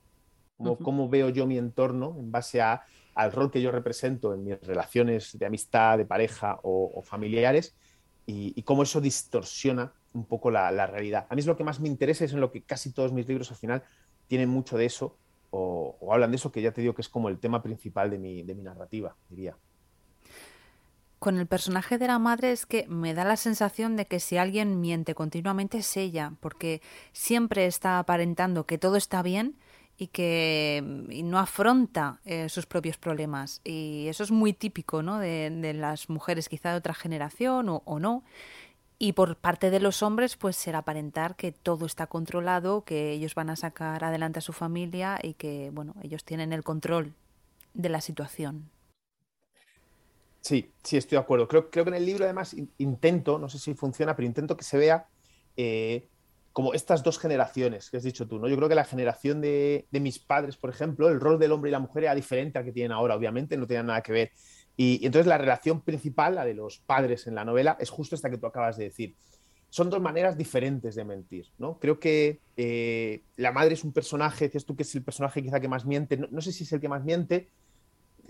Cómo, 0.56 1.08
veo 1.08 1.30
yo 1.30 1.46
mi 1.46 1.58
entorno 1.58 2.14
en 2.18 2.30
base 2.30 2.62
a, 2.62 2.84
al 3.14 3.32
rol 3.32 3.50
que 3.50 3.60
yo 3.60 3.72
represento 3.72 4.32
en 4.34 4.44
mis 4.44 4.60
relaciones 4.60 5.36
de 5.36 5.46
amistad, 5.46 5.98
de 5.98 6.06
pareja 6.06 6.60
o, 6.62 7.02
familiares 7.02 7.74
y, 8.26 8.62
cómo 8.62 8.82
eso 8.82 9.00
distorsiona 9.00 9.92
un 10.12 10.24
poco 10.24 10.50
la, 10.50 10.86
realidad. 10.86 11.26
A 11.28 11.34
mí 11.34 11.40
es 11.40 11.46
lo 11.46 11.56
que 11.56 11.64
más 11.64 11.80
me 11.80 11.88
interesa, 11.88 12.24
es 12.24 12.32
en 12.32 12.40
lo 12.40 12.50
que 12.50 12.62
casi 12.62 12.92
todos 12.92 13.12
mis 13.12 13.28
libros 13.28 13.50
al 13.50 13.56
final 13.56 13.82
tienen 14.26 14.48
mucho 14.48 14.76
de 14.76 14.86
eso 14.86 15.16
o, 15.50 15.96
hablan 16.10 16.30
de 16.30 16.36
eso, 16.36 16.50
que 16.50 16.62
ya 16.62 16.72
te 16.72 16.80
digo 16.80 16.94
que 16.94 17.02
es 17.02 17.08
como 17.08 17.28
el 17.28 17.38
tema 17.38 17.62
principal 17.62 18.10
de 18.10 18.18
mi, 18.18 18.42
de 18.42 18.54
mi 18.54 18.62
narrativa, 18.62 19.16
diría. 19.28 19.56
Con 21.18 21.38
el 21.38 21.46
personaje 21.46 21.96
de 21.96 22.06
la 22.06 22.18
madre 22.18 22.52
es 22.52 22.66
que 22.66 22.86
me 22.88 23.14
da 23.14 23.24
la 23.24 23.36
sensación 23.36 23.96
de 23.96 24.06
que 24.06 24.20
si 24.20 24.36
alguien 24.36 24.80
miente 24.80 25.14
continuamente 25.14 25.78
es 25.78 25.96
ella, 25.96 26.32
porque 26.40 26.82
siempre 27.12 27.66
está 27.66 27.98
aparentando 27.98 28.66
que 28.66 28.78
todo 28.78 28.96
está 28.96 29.22
bien 29.22 29.56
y 29.96 30.08
que 30.08 30.82
no 31.24 31.38
afronta 31.38 32.20
eh, 32.24 32.48
sus 32.48 32.66
propios 32.66 32.96
problemas. 32.96 33.60
Y 33.64 34.06
eso 34.08 34.24
es 34.24 34.30
muy 34.30 34.52
típico 34.52 35.02
¿no? 35.02 35.18
de, 35.18 35.72
las 35.74 36.08
mujeres 36.08 36.48
quizá 36.48 36.72
de 36.72 36.78
otra 36.78 36.94
generación 36.94 37.68
o, 37.68 37.82
o, 37.84 38.00
no. 38.00 38.24
Y 38.98 39.12
por 39.12 39.36
parte 39.36 39.70
de 39.70 39.80
los 39.80 40.02
hombres, 40.02 40.36
pues 40.36 40.56
será 40.56 40.78
aparentar 40.78 41.36
que 41.36 41.52
todo 41.52 41.86
está 41.86 42.06
controlado, 42.06 42.84
que 42.84 43.12
ellos 43.12 43.34
van 43.34 43.50
a 43.50 43.56
sacar 43.56 44.04
adelante 44.04 44.38
a 44.38 44.42
su 44.42 44.52
familia 44.52 45.18
y 45.22 45.34
que, 45.34 45.70
bueno, 45.72 45.94
ellos 46.02 46.24
tienen 46.24 46.52
el 46.52 46.62
control 46.62 47.12
de 47.74 47.88
la 47.88 48.00
situación. 48.00 48.70
Sí, 50.40 50.70
sí, 50.82 50.96
estoy 50.96 51.16
de 51.16 51.22
acuerdo. 51.22 51.48
Creo, 51.48 51.70
creo 51.70 51.84
que 51.84 51.90
en 51.90 51.96
el 51.96 52.06
libro, 52.06 52.24
además, 52.24 52.54
intento, 52.78 53.38
no 53.38 53.48
sé 53.48 53.58
si 53.58 53.74
funciona, 53.74 54.14
pero 54.14 54.26
intento 54.26 54.56
que 54.56 54.64
se 54.64 54.78
vea 54.78 55.06
eh, 55.56 56.08
como 56.54 56.72
estas 56.72 57.02
dos 57.02 57.18
generaciones 57.18 57.90
que 57.90 57.96
has 57.96 58.04
dicho 58.04 58.28
tú, 58.28 58.38
¿no? 58.38 58.48
Yo 58.48 58.54
creo 58.56 58.68
que 58.68 58.76
la 58.76 58.84
generación 58.84 59.40
de, 59.40 59.88
mis 59.90 60.20
padres, 60.20 60.56
por 60.56 60.70
ejemplo, 60.70 61.08
el 61.08 61.18
rol 61.18 61.36
del 61.36 61.50
hombre 61.50 61.68
y 61.68 61.72
la 61.72 61.80
mujer 61.80 62.04
era 62.04 62.14
diferente 62.14 62.56
al 62.58 62.64
que 62.64 62.70
tienen 62.70 62.92
ahora, 62.92 63.16
obviamente, 63.16 63.56
no 63.56 63.66
tenía 63.66 63.82
nada 63.82 64.00
que 64.02 64.12
ver. 64.12 64.30
Y, 64.76 65.04
entonces 65.04 65.26
la 65.26 65.36
relación 65.36 65.80
principal, 65.80 66.36
la 66.36 66.44
de 66.44 66.54
los 66.54 66.78
padres 66.78 67.26
en 67.26 67.34
la 67.34 67.44
novela, 67.44 67.76
es 67.80 67.90
justo 67.90 68.14
esta 68.14 68.30
que 68.30 68.38
tú 68.38 68.46
acabas 68.46 68.76
de 68.76 68.84
decir. 68.84 69.16
Son 69.68 69.90
dos 69.90 70.00
maneras 70.00 70.38
diferentes 70.38 70.94
de 70.94 71.04
mentir, 71.04 71.48
¿no? 71.58 71.80
Creo 71.80 71.98
que 71.98 72.38
eh, 72.56 73.24
la 73.34 73.50
madre 73.50 73.74
es 73.74 73.82
un 73.82 73.92
personaje, 73.92 74.44
decías 74.44 74.64
tú 74.64 74.76
que 74.76 74.84
es 74.84 74.94
el 74.94 75.02
personaje 75.02 75.42
quizá 75.42 75.58
que 75.58 75.66
más 75.66 75.84
miente, 75.84 76.16
no, 76.16 76.40
sé 76.40 76.52
si 76.52 76.62
es 76.62 76.72
el 76.72 76.80
que 76.80 76.88
más 76.88 77.02
miente, 77.02 77.48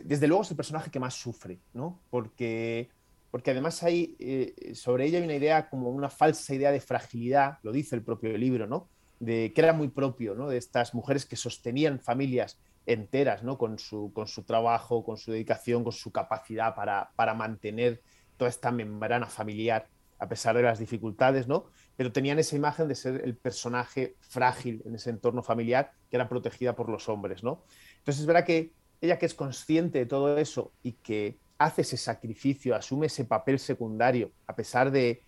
desde 0.02 0.28
luego 0.28 0.44
es 0.44 0.50
el 0.50 0.56
personaje 0.56 0.90
que 0.90 0.98
más 0.98 1.12
sufre, 1.12 1.58
¿no? 1.74 2.00
Porque 2.08 2.88
porque 3.34 3.50
además 3.50 3.82
hay, 3.82 4.14
eh, 4.20 4.76
sobre 4.76 5.06
ella 5.06 5.18
hay 5.18 5.24
una 5.24 5.34
idea 5.34 5.68
como 5.68 5.90
una 5.90 6.08
falsa 6.08 6.54
idea 6.54 6.70
de 6.70 6.78
fragilidad, 6.78 7.58
lo 7.64 7.72
dice 7.72 7.96
el 7.96 8.04
propio 8.04 8.38
libro, 8.38 8.68
¿no? 8.68 8.88
De 9.18 9.52
que 9.52 9.60
era 9.60 9.72
muy 9.72 9.88
propio, 9.88 10.36
¿no? 10.36 10.48
De 10.48 10.56
estas 10.56 10.94
mujeres 10.94 11.26
que 11.26 11.34
sostenían 11.34 11.98
familias 11.98 12.60
enteras, 12.86 13.42
¿no? 13.42 13.58
Con 13.58 13.80
su, 13.80 14.12
con 14.14 14.28
su 14.28 14.44
trabajo, 14.44 15.04
con 15.04 15.16
su 15.16 15.32
dedicación, 15.32 15.82
con 15.82 15.92
su 15.92 16.12
capacidad 16.12 16.76
para, 16.76 17.10
para 17.16 17.34
mantener 17.34 18.02
toda 18.36 18.48
esta 18.48 18.70
membrana 18.70 19.26
familiar 19.26 19.88
a 20.20 20.28
pesar 20.28 20.54
de 20.54 20.62
las 20.62 20.78
dificultades, 20.78 21.48
¿no? 21.48 21.64
Pero 21.96 22.12
tenían 22.12 22.38
esa 22.38 22.54
imagen 22.54 22.86
de 22.86 22.94
ser 22.94 23.20
el 23.24 23.36
personaje 23.36 24.14
frágil 24.20 24.80
en 24.84 24.94
ese 24.94 25.10
entorno 25.10 25.42
familiar 25.42 25.90
que 26.08 26.18
era 26.18 26.28
protegida 26.28 26.76
por 26.76 26.88
los 26.88 27.08
hombres, 27.08 27.42
¿no? 27.42 27.64
Entonces 27.98 28.20
es 28.20 28.26
verdad 28.26 28.44
que 28.44 28.74
ella 29.00 29.18
que 29.18 29.26
es 29.26 29.34
consciente 29.34 29.98
de 29.98 30.06
todo 30.06 30.38
eso 30.38 30.72
y 30.84 30.92
que 30.92 31.42
hace 31.58 31.82
ese 31.82 31.96
sacrificio, 31.96 32.74
asume 32.74 33.06
ese 33.06 33.24
papel 33.24 33.58
secundario, 33.58 34.32
a 34.46 34.54
pesar 34.54 34.90
de, 34.90 35.22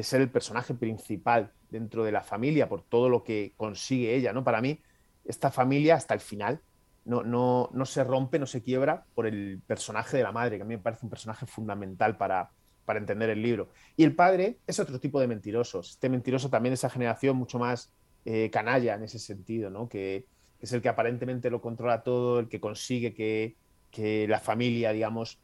ser 0.00 0.20
el 0.20 0.30
personaje 0.30 0.74
principal 0.74 1.52
dentro 1.70 2.04
de 2.04 2.12
la 2.12 2.22
familia, 2.22 2.68
por 2.68 2.82
todo 2.82 3.08
lo 3.08 3.22
que 3.22 3.52
consigue 3.56 4.14
ella. 4.14 4.32
¿no? 4.32 4.44
Para 4.44 4.60
mí, 4.60 4.80
esta 5.24 5.50
familia 5.50 5.94
hasta 5.94 6.14
el 6.14 6.20
final 6.20 6.60
no, 7.04 7.22
no, 7.22 7.70
no 7.72 7.86
se 7.86 8.02
rompe, 8.02 8.38
no 8.38 8.46
se 8.46 8.62
quiebra 8.62 9.04
por 9.14 9.26
el 9.26 9.60
personaje 9.66 10.16
de 10.16 10.22
la 10.22 10.32
madre, 10.32 10.56
que 10.56 10.62
a 10.62 10.66
mí 10.66 10.76
me 10.76 10.82
parece 10.82 11.06
un 11.06 11.10
personaje 11.10 11.46
fundamental 11.46 12.16
para, 12.16 12.50
para 12.84 12.98
entender 12.98 13.30
el 13.30 13.42
libro. 13.42 13.70
Y 13.96 14.04
el 14.04 14.14
padre 14.14 14.58
es 14.66 14.78
otro 14.80 14.98
tipo 14.98 15.20
de 15.20 15.26
mentirosos. 15.26 15.90
Este 15.90 16.08
mentiroso 16.08 16.50
también 16.50 16.72
de 16.72 16.76
esa 16.76 16.90
generación 16.90 17.36
mucho 17.36 17.58
más 17.58 17.92
eh, 18.24 18.50
canalla 18.50 18.94
en 18.94 19.02
ese 19.02 19.18
sentido, 19.18 19.70
¿no? 19.70 19.88
que, 19.88 20.26
es 20.60 20.72
el 20.72 20.80
que 20.80 20.88
aparentemente 20.88 21.50
lo 21.50 21.60
controla 21.60 22.02
todo, 22.02 22.38
el 22.38 22.48
que 22.48 22.58
consigue 22.58 23.12
que, 23.12 23.54
que 23.90 24.26
la 24.26 24.40
familia, 24.40 24.92
digamos, 24.92 25.38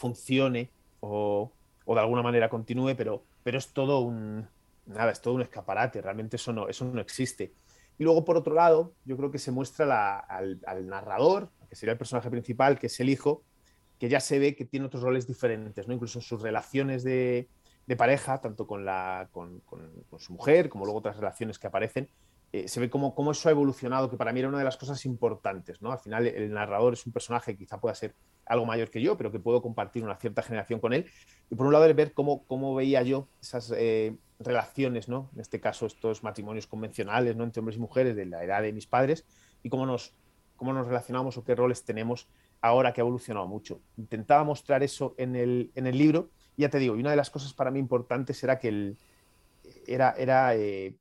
funcione 0.00 0.70
o, 1.00 1.52
de 1.86 2.00
alguna 2.00 2.22
manera 2.22 2.48
continúe, 2.48 2.94
pero, 2.96 3.22
pero 3.42 3.58
es 3.58 3.72
todo 3.72 4.00
un 4.00 4.48
nada, 4.86 5.12
es 5.12 5.20
todo 5.20 5.34
un 5.34 5.42
escaparate, 5.42 6.00
realmente 6.00 6.36
eso 6.36 6.52
no, 6.52 6.68
eso 6.68 6.84
no 6.84 7.00
existe. 7.00 7.52
Y 7.98 8.04
luego, 8.04 8.24
por 8.24 8.36
otro 8.36 8.54
lado, 8.54 8.94
yo 9.04 9.16
creo 9.16 9.30
que 9.30 9.38
se 9.38 9.52
muestra 9.52 10.18
al, 10.18 10.86
narrador, 10.86 11.50
que 11.68 11.76
sería 11.76 11.92
el 11.92 11.98
personaje 11.98 12.30
principal, 12.30 12.78
que 12.78 12.86
es 12.86 12.98
el 12.98 13.10
hijo, 13.10 13.42
que 13.98 14.08
ya 14.08 14.20
se 14.20 14.38
ve 14.38 14.56
que 14.56 14.64
tiene 14.64 14.86
otros 14.86 15.02
roles 15.02 15.26
diferentes, 15.26 15.86
¿no? 15.86 15.92
incluso 15.92 16.18
en 16.18 16.22
sus 16.22 16.40
relaciones 16.40 17.04
de, 17.04 17.48
pareja, 17.98 18.40
tanto 18.40 18.66
con, 18.66 18.84
la, 18.84 19.28
con, 19.32 19.62
su 20.18 20.32
mujer 20.32 20.68
como 20.70 20.84
luego 20.84 21.00
otras 21.00 21.16
relaciones 21.16 21.58
que 21.58 21.66
aparecen, 21.66 22.08
eh, 22.52 22.66
se 22.66 22.80
ve 22.80 22.90
cómo, 22.90 23.14
cómo, 23.14 23.30
eso 23.30 23.48
ha 23.48 23.52
evolucionado, 23.52 24.10
que 24.10 24.16
para 24.16 24.32
mí 24.32 24.40
era 24.40 24.48
una 24.48 24.58
de 24.58 24.64
las 24.64 24.76
cosas 24.76 25.04
importantes. 25.06 25.80
¿no? 25.80 25.92
Al 25.92 26.00
final, 26.00 26.26
el 26.26 26.52
narrador 26.52 26.94
es 26.94 27.06
un 27.06 27.12
personaje 27.12 27.52
que 27.52 27.58
quizá 27.58 27.80
pueda 27.80 27.94
ser 27.94 28.14
algo 28.44 28.66
mayor 28.66 28.90
que 28.90 29.00
yo, 29.00 29.16
pero 29.16 29.30
que 29.30 29.38
puedo 29.38 29.62
compartir 29.62 30.02
una 30.02 30.16
cierta 30.16 30.42
generación 30.42 30.80
con 30.80 30.92
él. 30.92 31.06
Y 31.48 31.54
por 31.54 31.66
un 31.66 31.72
lado, 31.72 31.92
ver 31.94 32.12
cómo, 32.12 32.44
cómo 32.46 32.74
veía 32.74 33.02
yo 33.02 33.28
esas 33.40 33.72
eh, 33.76 34.16
relaciones, 34.40 35.08
¿no? 35.08 35.30
en 35.34 35.40
este 35.40 35.60
caso, 35.60 35.86
estos 35.86 36.24
matrimonios 36.24 36.66
convencionales 36.66 37.36
¿no? 37.36 37.44
entre 37.44 37.60
hombres 37.60 37.76
y 37.76 37.80
mujeres 37.80 38.16
de 38.16 38.26
la 38.26 38.42
edad 38.42 38.62
de 38.62 38.72
mis 38.72 38.86
padres, 38.86 39.24
y 39.62 39.68
cómo 39.68 39.86
nos, 39.86 40.14
cómo 40.56 40.72
nos 40.72 40.88
relacionamos 40.88 41.36
o 41.36 41.44
qué 41.44 41.54
roles 41.54 41.84
tenemos 41.84 42.28
ahora 42.60 42.92
que 42.92 43.00
ha 43.00 43.02
evolucionado 43.02 43.46
mucho. 43.46 43.80
Intentaba 43.96 44.42
mostrar 44.42 44.82
eso 44.82 45.14
en 45.18 45.36
el, 45.36 45.70
en 45.76 45.86
el 45.86 45.96
libro, 45.96 46.30
y 46.56 46.62
ya 46.62 46.68
te 46.70 46.78
digo, 46.78 46.96
y 46.96 47.00
una 47.00 47.10
de 47.10 47.16
las 47.16 47.30
cosas 47.30 47.54
para 47.54 47.70
mí 47.70 47.78
importantes 47.78 48.42
era 48.42 48.58
que 48.58 48.68
el, 48.68 48.98
era, 49.86 50.14
era 50.18 50.56
eh, 50.56 50.96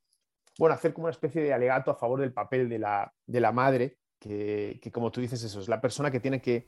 bueno, 0.59 0.75
hacer 0.75 0.93
como 0.93 1.05
una 1.05 1.11
especie 1.11 1.41
de 1.41 1.53
alegato 1.53 1.89
a 1.89 1.95
favor 1.95 2.19
del 2.19 2.33
papel 2.33 2.69
de 2.69 2.77
la, 2.79 3.11
de 3.25 3.39
la 3.39 3.51
madre, 3.51 3.97
que, 4.19 4.79
que, 4.81 4.91
como 4.91 5.09
tú 5.09 5.21
dices, 5.21 5.41
eso 5.43 5.59
es 5.59 5.67
la 5.67 5.81
persona 5.81 6.11
que 6.11 6.19
tiene 6.19 6.41
que 6.41 6.67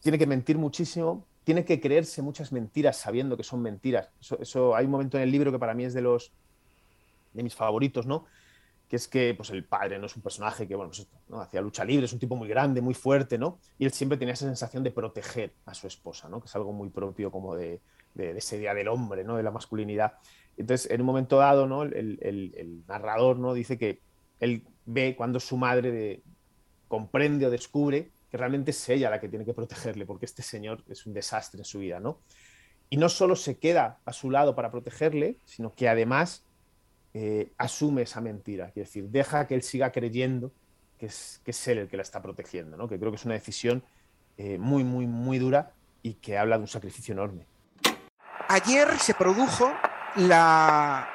tiene 0.00 0.18
que 0.18 0.26
mentir 0.26 0.58
muchísimo, 0.58 1.26
tiene 1.44 1.64
que 1.64 1.80
creerse 1.80 2.22
muchas 2.22 2.52
mentiras 2.52 2.96
sabiendo 2.96 3.36
que 3.36 3.42
son 3.42 3.62
mentiras. 3.62 4.10
Eso, 4.40 4.74
hay 4.74 4.86
un 4.86 4.90
momento 4.90 5.16
en 5.16 5.24
el 5.24 5.30
libro 5.30 5.52
que 5.52 5.58
para 5.58 5.74
mí 5.74 5.84
es 5.84 5.94
de 5.94 6.02
los 6.02 6.32
de 7.32 7.42
mis 7.42 7.54
favoritos, 7.54 8.06
¿no? 8.06 8.24
Que 8.88 8.96
es 8.96 9.06
que 9.06 9.34
pues, 9.34 9.50
el 9.50 9.64
padre 9.64 9.98
no 9.98 10.06
es 10.06 10.16
un 10.16 10.22
personaje 10.22 10.66
que, 10.66 10.74
bueno, 10.74 10.90
pues, 10.90 11.06
hacía 11.40 11.60
lucha 11.60 11.84
libre, 11.84 12.06
es 12.06 12.12
un 12.12 12.18
tipo 12.18 12.34
muy 12.34 12.48
grande, 12.48 12.80
muy 12.80 12.94
fuerte, 12.94 13.38
¿no? 13.38 13.58
Y 13.78 13.84
él 13.84 13.92
siempre 13.92 14.18
tenía 14.18 14.34
esa 14.34 14.46
sensación 14.46 14.82
de 14.82 14.90
proteger 14.90 15.52
a 15.66 15.74
su 15.74 15.86
esposa, 15.86 16.28
¿no? 16.28 16.40
Que 16.40 16.46
es 16.46 16.56
algo 16.56 16.72
muy 16.72 16.88
propio 16.88 17.30
como 17.30 17.54
de, 17.54 17.80
ese 18.16 18.58
día 18.58 18.74
del 18.74 18.88
hombre, 18.88 19.22
¿no? 19.22 19.36
De 19.36 19.42
la 19.42 19.52
masculinidad. 19.52 20.14
Entonces, 20.56 20.90
en 20.90 21.00
un 21.00 21.06
momento 21.06 21.38
dado, 21.38 21.66
¿no? 21.66 21.82
El, 21.82 22.84
narrador, 22.86 23.38
¿no? 23.38 23.54
Dice 23.54 23.78
que 23.78 24.00
él 24.40 24.64
ve 24.84 25.14
cuando 25.16 25.40
su 25.40 25.56
madre 25.56 26.22
comprende 26.88 27.46
o 27.46 27.50
descubre 27.50 28.10
que 28.30 28.36
realmente 28.36 28.70
es 28.70 28.88
ella 28.88 29.10
la 29.10 29.20
que 29.20 29.28
tiene 29.28 29.44
que 29.44 29.54
protegerle, 29.54 30.06
porque 30.06 30.26
este 30.26 30.42
señor 30.42 30.84
es 30.88 31.06
un 31.06 31.12
desastre 31.12 31.60
en 31.60 31.64
su 31.64 31.80
vida, 31.80 31.98
¿no? 31.98 32.20
Y 32.88 32.96
no 32.96 33.08
solo 33.08 33.36
se 33.36 33.58
queda 33.58 33.98
a 34.04 34.12
su 34.12 34.30
lado 34.30 34.54
para 34.54 34.70
protegerle, 34.70 35.36
sino 35.44 35.74
que 35.74 35.88
además 35.88 36.44
eh, 37.14 37.52
asume 37.58 38.02
esa 38.02 38.20
mentira, 38.20 38.68
es 38.68 38.74
decir, 38.74 39.08
deja 39.08 39.46
que 39.46 39.54
él 39.54 39.62
siga 39.62 39.90
creyendo 39.90 40.52
que 40.98 41.06
es, 41.06 41.40
que 41.44 41.50
es 41.50 41.68
él 41.68 41.78
el 41.78 41.88
que 41.88 41.96
la 41.96 42.02
está 42.02 42.20
protegiendo, 42.22 42.76
¿no? 42.76 42.88
Que 42.88 42.98
creo 42.98 43.10
que 43.10 43.16
es 43.16 43.24
una 43.24 43.34
decisión 43.34 43.82
eh, 44.36 44.58
muy, 44.58 44.84
muy, 44.84 45.06
muy 45.06 45.38
dura 45.38 45.72
y 46.02 46.14
que 46.14 46.38
habla 46.38 46.56
de 46.56 46.62
un 46.62 46.68
sacrificio 46.68 47.12
enorme. 47.12 47.46
Ayer 48.48 48.88
se 48.98 49.14
produjo 49.14 49.72
la, 50.16 51.08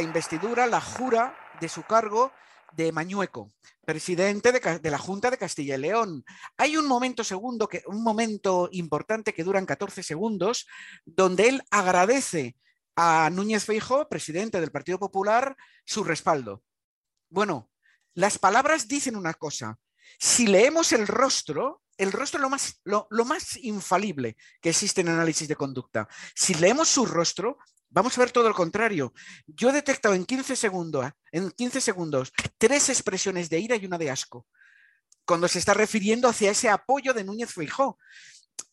investidura, 0.00 0.66
la 0.66 0.80
jura 0.80 1.36
de 1.60 1.68
su 1.68 1.82
cargo 1.82 2.32
de 2.72 2.92
Mañueco, 2.92 3.50
presidente 3.84 4.52
de, 4.52 4.90
la 4.90 4.98
Junta 4.98 5.30
de 5.30 5.38
Castilla 5.38 5.76
y 5.76 5.78
León. 5.78 6.24
Hay 6.56 6.76
un 6.76 6.86
momento 6.86 7.24
segundo, 7.24 7.68
que, 7.68 7.82
un 7.86 8.02
momento 8.02 8.68
importante 8.72 9.32
que 9.32 9.44
duran 9.44 9.66
14 9.66 10.02
segundos, 10.02 10.66
donde 11.04 11.48
él 11.48 11.62
agradece 11.70 12.56
a 12.96 13.30
Núñez 13.30 13.64
Feijóo, 13.64 14.08
presidente 14.08 14.60
del 14.60 14.72
Partido 14.72 14.98
Popular, 14.98 15.56
su 15.84 16.04
respaldo. 16.04 16.62
Bueno, 17.28 17.70
las 18.14 18.38
palabras 18.38 18.88
dicen 18.88 19.16
una 19.16 19.34
cosa. 19.34 19.78
Si 20.18 20.46
leemos 20.46 20.92
el 20.92 21.06
rostro, 21.06 21.82
el 21.98 22.12
rostro 22.12 22.38
es 22.38 22.42
lo 22.42 22.50
más, 22.50 22.80
lo 22.84 23.24
más 23.24 23.56
infalible 23.56 24.36
que 24.60 24.70
existe 24.70 25.00
en 25.00 25.08
análisis 25.08 25.48
de 25.48 25.56
conducta. 25.56 26.08
Si 26.34 26.54
leemos 26.54 26.88
su 26.88 27.06
rostro, 27.06 27.58
Vamos 27.96 28.18
a 28.18 28.20
ver 28.20 28.30
todo 28.30 28.46
lo 28.46 28.54
contrario. 28.54 29.14
Yo 29.46 29.70
he 29.70 29.72
detectado 29.72 30.14
en 30.14 30.26
15 30.26 30.54
segundos, 30.54 31.10
en 31.32 31.50
15 31.50 31.80
segundos 31.80 32.30
tres 32.58 32.90
expresiones 32.90 33.48
de 33.48 33.58
ira 33.58 33.74
y 33.76 33.86
una 33.86 33.96
de 33.96 34.10
asco. 34.10 34.46
cuando 35.24 35.48
se 35.48 35.58
está 35.58 35.72
refiriendo 35.72 36.28
hacia 36.28 36.50
ese 36.50 36.68
apoyo 36.68 37.14
de 37.14 37.24
Núñez 37.24 37.52
Feijó. 37.52 37.98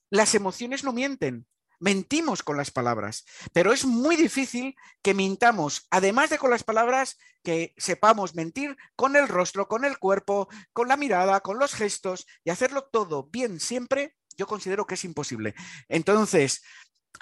Las 0.10 0.36
emociones 0.36 0.84
no 0.84 0.92
mienten, 0.92 1.48
mentimos 1.80 2.44
con 2.44 2.58
las 2.58 2.70
palabras, 2.70 3.24
pero 3.54 3.72
es 3.72 3.86
muy 3.86 4.18
difícil 4.18 4.76
que 5.02 5.14
mintamos, 5.14 5.88
además 5.90 6.30
de 6.30 6.38
con 6.38 6.52
las 6.52 6.64
palabras, 6.64 7.18
que 7.44 7.74
sepamos 7.78 8.36
mentir 8.36 8.76
con 8.96 9.16
el 9.16 9.30
rostro, 9.30 9.68
con 9.70 9.86
el 9.86 9.98
cuerpo, 9.98 10.50
con 10.74 10.90
la 10.90 10.98
mirada, 10.98 11.40
con 11.40 11.58
los 11.58 11.74
gestos 11.74 12.28
y 12.44 12.52
hacerlo 12.52 12.90
todo 12.92 13.30
bien 13.32 13.60
siempre, 13.60 14.16
yo 14.38 14.48
considero 14.48 14.86
que 14.86 14.96
es 14.96 15.06
imposible. 15.06 15.56
Entonces, 15.88 16.62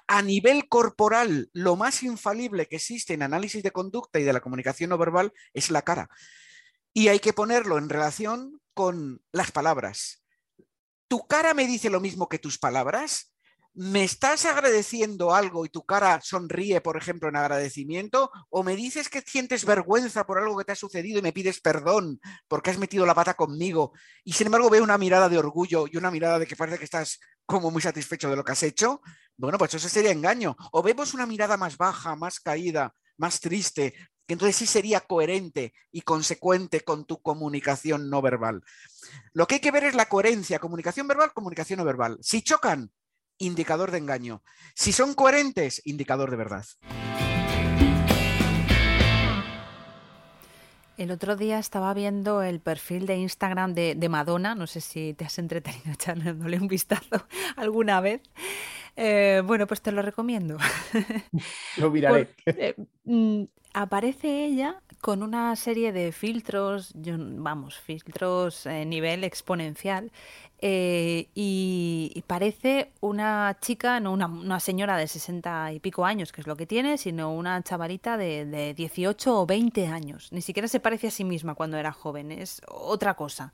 a 0.07 0.21
nivel 0.21 0.67
corporal, 0.67 1.49
lo 1.53 1.75
más 1.75 2.03
infalible 2.03 2.67
que 2.67 2.77
existe 2.77 3.13
en 3.13 3.23
análisis 3.23 3.63
de 3.63 3.71
conducta 3.71 4.19
y 4.19 4.23
de 4.23 4.33
la 4.33 4.41
comunicación 4.41 4.89
no 4.89 4.97
verbal 4.97 5.33
es 5.53 5.71
la 5.71 5.81
cara. 5.81 6.09
Y 6.93 7.07
hay 7.07 7.19
que 7.19 7.33
ponerlo 7.33 7.77
en 7.77 7.89
relación 7.89 8.61
con 8.73 9.21
las 9.31 9.51
palabras. 9.51 10.23
¿Tu 11.07 11.25
cara 11.27 11.53
me 11.53 11.67
dice 11.67 11.89
lo 11.89 11.99
mismo 11.99 12.29
que 12.29 12.39
tus 12.39 12.57
palabras? 12.57 13.30
¿Me 13.73 14.03
estás 14.03 14.45
agradeciendo 14.45 15.33
algo 15.33 15.65
y 15.65 15.69
tu 15.69 15.85
cara 15.85 16.19
sonríe, 16.21 16.81
por 16.81 16.97
ejemplo, 16.97 17.29
en 17.29 17.37
agradecimiento? 17.37 18.29
¿O 18.49 18.63
me 18.63 18.75
dices 18.75 19.07
que 19.07 19.21
sientes 19.21 19.63
vergüenza 19.63 20.25
por 20.25 20.37
algo 20.37 20.57
que 20.57 20.65
te 20.65 20.73
ha 20.73 20.75
sucedido 20.75 21.19
y 21.19 21.21
me 21.21 21.31
pides 21.31 21.61
perdón 21.61 22.19
porque 22.49 22.69
has 22.69 22.77
metido 22.77 23.05
la 23.05 23.15
pata 23.15 23.33
conmigo? 23.33 23.93
Y 24.25 24.33
sin 24.33 24.47
embargo 24.47 24.69
veo 24.69 24.83
una 24.83 24.97
mirada 24.97 25.29
de 25.29 25.37
orgullo 25.37 25.85
y 25.89 25.95
una 25.95 26.11
mirada 26.11 26.37
de 26.37 26.47
que 26.47 26.57
parece 26.57 26.79
que 26.79 26.83
estás 26.83 27.19
como 27.45 27.71
muy 27.71 27.81
satisfecho 27.81 28.29
de 28.29 28.35
lo 28.35 28.43
que 28.43 28.51
has 28.51 28.63
hecho. 28.63 29.01
Bueno, 29.37 29.57
pues 29.57 29.73
eso 29.73 29.87
sería 29.87 30.11
engaño. 30.11 30.57
O 30.73 30.83
vemos 30.83 31.13
una 31.13 31.25
mirada 31.25 31.55
más 31.55 31.77
baja, 31.77 32.17
más 32.17 32.41
caída, 32.41 32.93
más 33.15 33.39
triste, 33.39 33.93
que 34.27 34.33
entonces 34.33 34.57
sí 34.57 34.65
sería 34.65 34.99
coherente 34.99 35.73
y 35.91 36.01
consecuente 36.01 36.81
con 36.81 37.05
tu 37.05 37.21
comunicación 37.21 38.09
no 38.09 38.21
verbal. 38.21 38.63
Lo 39.33 39.47
que 39.47 39.55
hay 39.55 39.61
que 39.61 39.71
ver 39.71 39.85
es 39.85 39.95
la 39.95 40.09
coherencia, 40.09 40.59
comunicación 40.59 41.07
verbal, 41.07 41.31
comunicación 41.33 41.77
no 41.77 41.85
verbal. 41.85 42.17
Si 42.21 42.41
chocan, 42.41 42.91
indicador 43.41 43.91
de 43.91 43.97
engaño. 43.97 44.43
Si 44.73 44.91
son 44.91 45.13
coherentes, 45.13 45.81
indicador 45.85 46.31
de 46.31 46.37
verdad. 46.37 46.65
El 50.97 51.09
otro 51.09 51.35
día 51.35 51.57
estaba 51.57 51.93
viendo 51.95 52.43
el 52.43 52.59
perfil 52.59 53.07
de 53.07 53.15
Instagram 53.15 53.73
de, 53.73 54.07
Madonna, 54.07 54.53
no 54.53 54.67
sé 54.67 54.81
si 54.81 55.15
te 55.15 55.25
has 55.25 55.39
entretenido 55.39 55.91
echándole 55.93 56.57
un 56.59 56.67
vistazo 56.67 57.25
alguna 57.55 58.01
vez. 58.01 58.21
Eh, 58.95 59.41
bueno, 59.45 59.67
pues 59.67 59.81
te 59.81 59.91
lo 59.91 60.01
recomiendo. 60.01 60.57
Lo 61.77 61.89
miraré. 61.91 62.29
Eh, 62.45 62.75
mm, 63.05 63.43
aparece 63.73 64.45
ella 64.45 64.81
con 64.99 65.23
una 65.23 65.55
serie 65.55 65.91
de 65.91 66.11
filtros, 66.11 66.93
vamos, 66.95 67.79
filtros 67.79 68.67
a 68.67 68.85
nivel 68.85 69.23
exponencial, 69.23 70.11
eh, 70.59 71.27
y, 71.33 72.23
parece 72.27 72.91
una 72.99 73.57
chica, 73.59 73.99
no 73.99 74.13
una, 74.13 74.59
señora 74.59 74.95
de 74.95 75.07
60 75.07 75.73
y 75.73 75.79
pico 75.79 76.05
años, 76.05 76.31
que 76.31 76.41
es 76.41 76.47
lo 76.47 76.55
que 76.55 76.67
tiene, 76.67 76.99
sino 76.99 77.33
una 77.33 77.63
chavalita 77.63 78.15
de, 78.15 78.45
de 78.45 78.75
18 78.75 79.41
o 79.41 79.45
20 79.47 79.87
años. 79.87 80.31
Ni 80.31 80.41
siquiera 80.41 80.67
se 80.67 80.79
parece 80.79 81.07
a 81.07 81.11
sí 81.11 81.23
misma 81.23 81.55
cuando 81.55 81.77
era 81.77 81.91
joven, 81.91 82.31
es 82.31 82.61
otra 82.67 83.15
cosa 83.15 83.53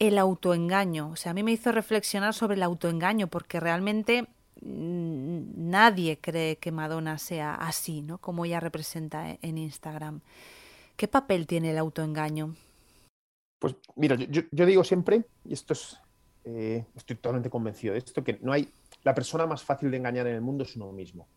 el 0.00 0.18
autoengaño. 0.18 1.10
O 1.10 1.16
sea, 1.16 1.30
a 1.30 1.34
mí 1.34 1.44
me 1.44 1.52
hizo 1.52 1.70
reflexionar 1.70 2.34
sobre 2.34 2.56
el 2.56 2.62
autoengaño, 2.64 3.28
porque 3.28 3.60
realmente 3.60 4.26
mm, 4.62 5.70
nadie 5.70 6.18
cree 6.20 6.56
que 6.56 6.72
Madonna 6.72 7.18
sea 7.18 7.54
así, 7.54 8.02
¿no? 8.02 8.18
Como 8.18 8.44
ella 8.44 8.58
representa 8.58 9.38
en 9.40 9.58
Instagram. 9.58 10.22
¿Qué 10.96 11.06
papel 11.06 11.46
tiene 11.46 11.70
el 11.70 11.78
autoengaño? 11.78 12.56
Pues 13.60 13.76
mira, 13.94 14.16
yo, 14.16 14.42
digo 14.66 14.82
siempre, 14.82 15.26
y 15.44 15.52
esto 15.52 15.74
es, 15.74 15.98
eh, 16.44 16.86
estoy 16.96 17.16
totalmente 17.16 17.50
convencido 17.50 17.92
de 17.92 17.98
esto, 17.98 18.24
que 18.24 18.38
no 18.40 18.52
hay, 18.52 18.72
la 19.02 19.14
persona 19.14 19.46
más 19.46 19.62
fácil 19.62 19.90
de 19.90 19.98
engañar 19.98 20.26
en 20.26 20.34
el 20.34 20.40
mundo 20.40 20.64
es 20.64 20.74
uno 20.76 20.90
mismo. 20.92 21.28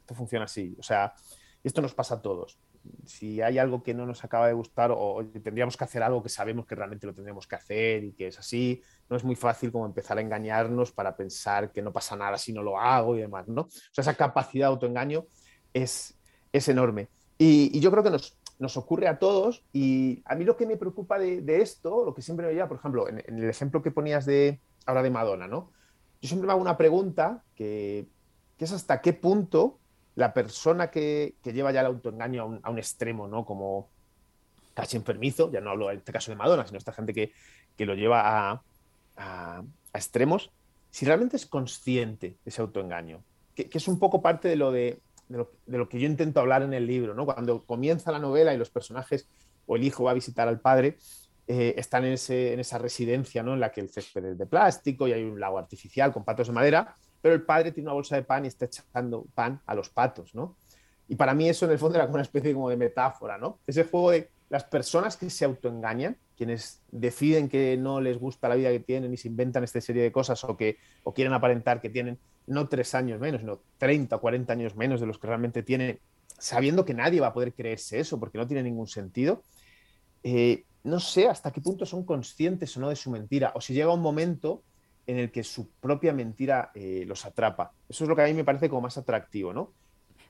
Esto 0.00 0.16
funciona 0.16 0.46
así, 0.46 0.74
o 0.76 0.82
sea, 0.82 1.14
esto 1.62 1.80
nos 1.80 1.94
pasa 1.94 2.16
a 2.16 2.22
todos 2.22 2.58
si 3.06 3.40
hay 3.40 3.58
algo 3.58 3.82
que 3.82 3.94
no 3.94 4.06
nos 4.06 4.24
acaba 4.24 4.46
de 4.46 4.52
gustar 4.52 4.90
o, 4.92 5.24
tendríamos 5.42 5.76
que 5.76 5.84
hacer 5.84 6.02
algo 6.02 6.22
que 6.22 6.28
sabemos 6.28 6.66
que 6.66 6.74
realmente 6.74 7.06
lo 7.06 7.14
tendríamos 7.14 7.46
que 7.46 7.56
hacer 7.56 8.04
y 8.04 8.12
que 8.12 8.28
es 8.28 8.38
así, 8.38 8.82
no 9.08 9.16
es 9.16 9.24
muy 9.24 9.36
fácil 9.36 9.72
como 9.72 9.86
empezar 9.86 10.18
a 10.18 10.20
engañarnos 10.20 10.92
para 10.92 11.16
pensar 11.16 11.72
que 11.72 11.82
no 11.82 11.92
pasa 11.92 12.16
nada 12.16 12.38
si 12.38 12.52
no 12.52 12.62
lo 12.62 12.78
hago 12.78 13.16
y 13.16 13.20
demás, 13.20 13.48
¿no? 13.48 13.62
O 13.62 14.00
esa 14.00 14.14
capacidad 14.14 14.66
de 14.66 14.72
autoengaño 14.72 15.26
es, 15.72 16.18
es 16.52 16.68
enorme. 16.68 17.08
Y, 17.38 17.80
yo 17.80 17.90
creo 17.90 18.02
que 18.02 18.10
nos, 18.10 18.38
nos, 18.58 18.76
ocurre 18.76 19.08
a 19.08 19.18
todos 19.18 19.64
y 19.72 20.22
a 20.26 20.34
mí 20.34 20.44
lo 20.44 20.56
que 20.56 20.66
me 20.66 20.76
preocupa 20.76 21.18
de, 21.18 21.60
esto, 21.60 22.04
lo 22.04 22.14
que 22.14 22.22
siempre 22.22 22.46
me 22.46 22.52
lleva, 22.52 22.68
por 22.68 22.78
ejemplo, 22.78 23.08
en, 23.08 23.18
el 23.26 23.48
ejemplo 23.48 23.82
que 23.82 23.90
ponías 23.90 24.26
de 24.26 24.60
ahora 24.86 25.02
de 25.02 25.10
Madonna, 25.10 25.48
¿no? 25.48 25.72
Yo 26.20 26.28
siempre 26.28 26.46
me 26.46 26.52
hago 26.52 26.62
una 26.62 26.76
pregunta 26.76 27.42
que, 27.56 28.06
que 28.56 28.64
es 28.64 28.72
hasta 28.72 29.00
qué 29.00 29.12
punto 29.12 29.80
la 30.14 30.34
persona 30.34 30.90
que, 30.90 31.34
lleva 31.44 31.72
ya 31.72 31.80
el 31.80 31.86
autoengaño 31.86 32.60
a 32.62 32.70
un, 32.70 32.78
extremo, 32.78 33.28
¿no? 33.28 33.44
Como 33.44 33.88
casi 34.74 34.96
enfermizo, 34.96 35.50
ya 35.50 35.60
no 35.60 35.70
hablo 35.70 35.90
en 35.90 35.98
este 35.98 36.12
caso 36.12 36.30
de 36.30 36.36
Madonna, 36.36 36.66
sino 36.66 36.78
esta 36.78 36.92
gente 36.92 37.12
que, 37.12 37.32
lo 37.84 37.94
lleva 37.94 38.62
a, 39.16 39.62
extremos, 39.92 40.50
si 40.90 41.04
realmente 41.04 41.36
es 41.36 41.46
consciente 41.46 42.28
de 42.44 42.50
ese 42.50 42.60
autoengaño, 42.60 43.22
que, 43.54 43.68
es 43.72 43.88
un 43.88 43.98
poco 43.98 44.22
parte 44.22 44.48
de 44.48 44.56
lo, 44.56 44.70
de, 44.70 45.00
lo, 45.28 45.88
que 45.88 45.98
yo 45.98 46.06
intento 46.06 46.40
hablar 46.40 46.62
en 46.62 46.74
el 46.74 46.86
libro, 46.86 47.14
¿no? 47.14 47.24
Cuando 47.24 47.64
comienza 47.64 48.12
la 48.12 48.18
novela 48.18 48.54
y 48.54 48.58
los 48.58 48.70
personajes 48.70 49.28
o 49.66 49.76
el 49.76 49.84
hijo 49.84 50.04
va 50.04 50.12
a 50.12 50.14
visitar 50.14 50.48
al 50.48 50.60
padre, 50.60 50.98
eh, 51.48 51.74
están 51.76 52.04
en, 52.04 52.12
ese, 52.12 52.52
en, 52.52 52.60
esa 52.60 52.78
residencia 52.78 53.42
¿no? 53.42 53.54
en 53.54 53.60
la 53.60 53.72
que 53.72 53.80
el 53.80 53.90
césped 53.90 54.24
es 54.24 54.38
de 54.38 54.46
plástico 54.46 55.08
y 55.08 55.12
hay 55.12 55.24
un 55.24 55.40
lago 55.40 55.58
artificial 55.58 56.12
con 56.12 56.24
patos 56.24 56.46
de 56.46 56.52
madera, 56.52 56.94
pero 57.22 57.34
el 57.34 57.42
padre 57.42 57.72
tiene 57.72 57.88
una 57.88 57.94
bolsa 57.94 58.16
de 58.16 58.22
pan 58.22 58.44
y 58.44 58.48
está 58.48 58.66
echando 58.66 59.24
pan 59.34 59.60
a 59.64 59.74
los 59.74 59.88
patos, 59.88 60.34
¿no? 60.34 60.56
Y 61.08 61.14
para 61.14 61.34
mí 61.34 61.48
eso 61.48 61.64
en 61.66 61.72
el 61.72 61.78
fondo 61.78 61.96
era 61.96 62.06
como 62.06 62.16
una 62.16 62.22
especie 62.22 62.52
como 62.52 62.68
de 62.68 62.76
metáfora, 62.76 63.38
¿no? 63.38 63.58
Ese 63.66 63.84
juego 63.84 64.10
de 64.10 64.28
las 64.50 64.64
personas 64.64 65.16
que 65.16 65.30
se 65.30 65.44
autoengañan, 65.44 66.16
quienes 66.36 66.82
deciden 66.90 67.48
que 67.48 67.76
no 67.76 68.00
les 68.00 68.18
gusta 68.18 68.48
la 68.48 68.56
vida 68.56 68.70
que 68.70 68.80
tienen 68.80 69.12
y 69.12 69.16
se 69.16 69.28
inventan 69.28 69.64
esta 69.64 69.80
serie 69.80 70.02
de 70.02 70.12
cosas 70.12 70.42
o 70.44 70.56
que 70.56 70.78
o 71.04 71.14
quieren 71.14 71.32
aparentar 71.32 71.80
que 71.80 71.88
tienen 71.88 72.18
no 72.46 72.68
tres 72.68 72.94
años 72.94 73.20
menos, 73.20 73.40
sino 73.40 73.60
30 73.78 74.16
o 74.16 74.20
40 74.20 74.52
años 74.52 74.76
menos 74.76 75.00
de 75.00 75.06
los 75.06 75.18
que 75.18 75.28
realmente 75.28 75.62
tienen, 75.62 76.00
sabiendo 76.38 76.84
que 76.84 76.92
nadie 76.92 77.20
va 77.20 77.28
a 77.28 77.32
poder 77.32 77.54
creerse 77.54 78.00
eso 78.00 78.18
porque 78.18 78.38
no 78.38 78.46
tiene 78.46 78.62
ningún 78.62 78.88
sentido, 78.88 79.42
eh, 80.24 80.64
no 80.84 80.98
sé 80.98 81.28
hasta 81.28 81.52
qué 81.52 81.60
punto 81.60 81.86
son 81.86 82.04
conscientes 82.04 82.76
o 82.76 82.80
no 82.80 82.88
de 82.88 82.96
su 82.96 83.10
mentira, 83.10 83.52
o 83.54 83.60
si 83.60 83.74
llega 83.74 83.92
un 83.92 84.00
momento 84.00 84.62
en 85.06 85.18
el 85.18 85.30
que 85.30 85.44
su 85.44 85.68
propia 85.68 86.12
mentira 86.12 86.70
eh, 86.74 87.04
los 87.06 87.24
atrapa. 87.24 87.72
Eso 87.88 88.04
es 88.04 88.08
lo 88.08 88.16
que 88.16 88.22
a 88.22 88.26
mí 88.26 88.34
me 88.34 88.44
parece 88.44 88.68
como 88.68 88.82
más 88.82 88.98
atractivo, 88.98 89.52
¿no? 89.52 89.72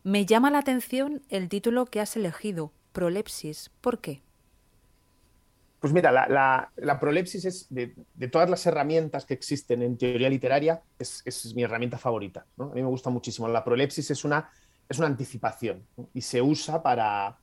Me 0.02 0.26
llama 0.26 0.50
la 0.50 0.58
atención 0.58 1.22
el 1.28 1.48
título 1.48 1.86
que 1.86 2.00
has 2.00 2.16
elegido, 2.16 2.72
Prolepsis. 2.92 3.70
¿Por 3.80 4.00
qué? 4.00 4.22
Pues 5.82 5.92
mira, 5.92 6.12
la, 6.12 6.98
prolepsis 7.00 7.44
es 7.44 7.66
de, 7.68 7.92
todas 8.30 8.48
las 8.48 8.64
herramientas 8.66 9.26
que 9.26 9.34
existen 9.34 9.82
en 9.82 9.98
teoría 9.98 10.28
literaria, 10.28 10.80
es, 10.96 11.52
mi 11.56 11.64
herramienta 11.64 11.98
favorita. 11.98 12.46
A 12.56 12.66
mí 12.66 12.82
me 12.82 12.88
gusta 12.88 13.10
muchísimo. 13.10 13.48
La 13.48 13.64
prolepsis 13.64 14.12
es 14.12 14.24
una, 14.24 14.48
es 14.88 14.98
una 14.98 15.08
anticipación 15.08 15.84
y 16.14 16.20
se 16.20 16.40
usa 16.40 16.84
para, 16.84 17.36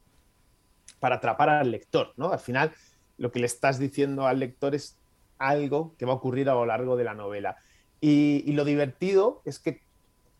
para 1.01 1.15
atrapar 1.15 1.49
al 1.49 1.69
lector. 1.69 2.13
¿no? 2.15 2.31
Al 2.31 2.39
final, 2.39 2.71
lo 3.17 3.29
que 3.29 3.39
le 3.39 3.45
estás 3.45 3.77
diciendo 3.77 4.25
al 4.25 4.39
lector 4.39 4.73
es 4.73 4.97
algo 5.39 5.95
que 5.97 6.05
va 6.05 6.13
a 6.13 6.15
ocurrir 6.15 6.49
a 6.49 6.53
lo 6.53 6.65
largo 6.65 6.95
de 6.95 7.03
la 7.03 7.13
novela. 7.13 7.57
Y, 8.01 8.51
lo 8.53 8.63
divertido 8.63 9.41
es 9.45 9.59
que 9.59 9.81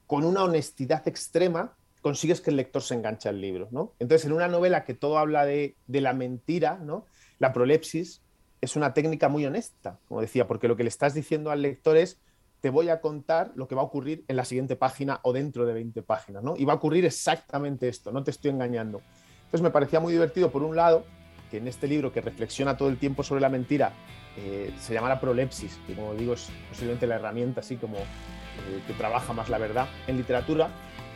con 0.08 0.24
una 0.24 0.44
honestidad 0.44 1.08
extrema 1.08 1.76
consigues 2.02 2.42
que 2.42 2.52
el 2.52 2.56
lector 2.56 2.82
se 2.82 2.94
enganche 2.94 3.28
al 3.28 3.42
libro. 3.42 3.68
¿no? 3.72 3.94
Entonces, 4.00 4.26
en 4.26 4.34
una 4.34 4.48
novela 4.48 4.86
que 4.86 4.94
todo 4.94 5.18
habla 5.18 5.46
de, 5.46 5.76
la 5.88 6.14
mentira, 6.14 6.78
¿no? 6.78 7.06
la 7.40 7.52
prolepsis 7.52 8.22
es 8.62 8.76
una 8.76 8.94
técnica 8.94 9.30
muy 9.30 9.46
honesta, 9.46 10.00
como 10.08 10.22
decía, 10.22 10.48
porque 10.48 10.68
lo 10.68 10.76
que 10.76 10.84
le 10.84 10.90
estás 10.90 11.14
diciendo 11.14 11.52
al 11.52 11.62
lector 11.62 11.98
es, 11.98 12.20
te 12.62 12.70
voy 12.70 12.90
a 12.90 13.00
contar 13.00 13.52
lo 13.56 13.68
que 13.68 13.76
va 13.76 13.82
a 13.82 13.86
ocurrir 13.86 14.26
en 14.28 14.36
la 14.36 14.44
siguiente 14.44 14.76
página 14.76 15.20
o 15.24 15.32
dentro 15.32 15.66
de 15.66 15.74
20 15.74 16.02
páginas, 16.04 16.44
¿no? 16.44 16.56
Y 16.58 16.66
va 16.66 16.74
a 16.74 16.76
ocurrir 16.76 17.06
exactamente 17.06 17.88
esto, 17.88 18.12
no 18.12 18.22
te 18.24 18.32
estoy 18.32 18.52
engañando. 18.52 19.02
Entonces 19.46 19.62
me 19.62 19.70
parecía 19.70 20.02
muy 20.02 20.12
divertido, 20.12 20.52
por 20.52 20.64
un 20.64 20.76
lado, 20.76 21.06
que 21.50 21.58
en 21.58 21.68
este 21.68 21.88
libro 21.88 22.12
que 22.12 22.22
reflexiona 22.22 22.78
todo 22.78 22.90
el 22.90 22.98
tiempo 22.98 23.24
sobre 23.24 23.42
la 23.42 23.50
mentira, 23.50 23.94
eh, 24.40 24.74
se 24.80 24.94
llama 24.94 25.10
la 25.10 25.20
prolepsis, 25.20 25.80
que 25.86 25.94
como 25.94 26.14
digo 26.14 26.34
es 26.34 26.50
posiblemente 26.70 27.08
la 27.08 27.16
herramienta 27.16 27.60
así 27.60 27.76
como 27.76 27.98
eh, 27.98 28.82
que 28.88 28.94
trabaja 28.94 29.34
más 29.34 29.50
la 29.50 29.58
verdad 29.58 29.88
en 30.08 30.18
literatura. 30.18 30.70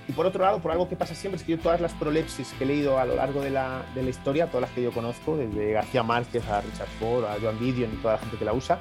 Y 0.08 0.12
por 0.12 0.26
otro 0.26 0.44
lado, 0.44 0.60
por 0.60 0.72
algo 0.72 0.90
que 0.90 0.98
pasa 0.98 1.16
siempre, 1.16 1.38
es 1.38 1.44
que 1.44 1.54
yo 1.54 1.60
todas 1.60 1.80
las 1.80 1.94
prolepsis 1.94 2.54
que 2.58 2.66
he 2.66 2.68
leído 2.68 3.00
a 3.00 3.06
lo 3.06 3.16
largo 3.16 3.42
de 3.42 3.50
la, 3.50 3.86
historia, 4.06 4.48
todas 4.48 4.64
las 4.64 4.72
que 4.72 4.84
yo 4.84 4.92
conozco, 4.92 5.38
desde 5.38 5.72
García 5.72 6.04
Márquez 6.04 6.46
a 6.50 6.60
Richard 6.60 6.90
Ford, 7.00 7.24
a 7.24 7.38
Joan 7.40 7.58
Didion 7.58 7.94
y 7.94 7.96
toda 7.98 8.16
la 8.16 8.20
gente 8.20 8.36
que 8.36 8.44
la 8.44 8.52
usa, 8.52 8.80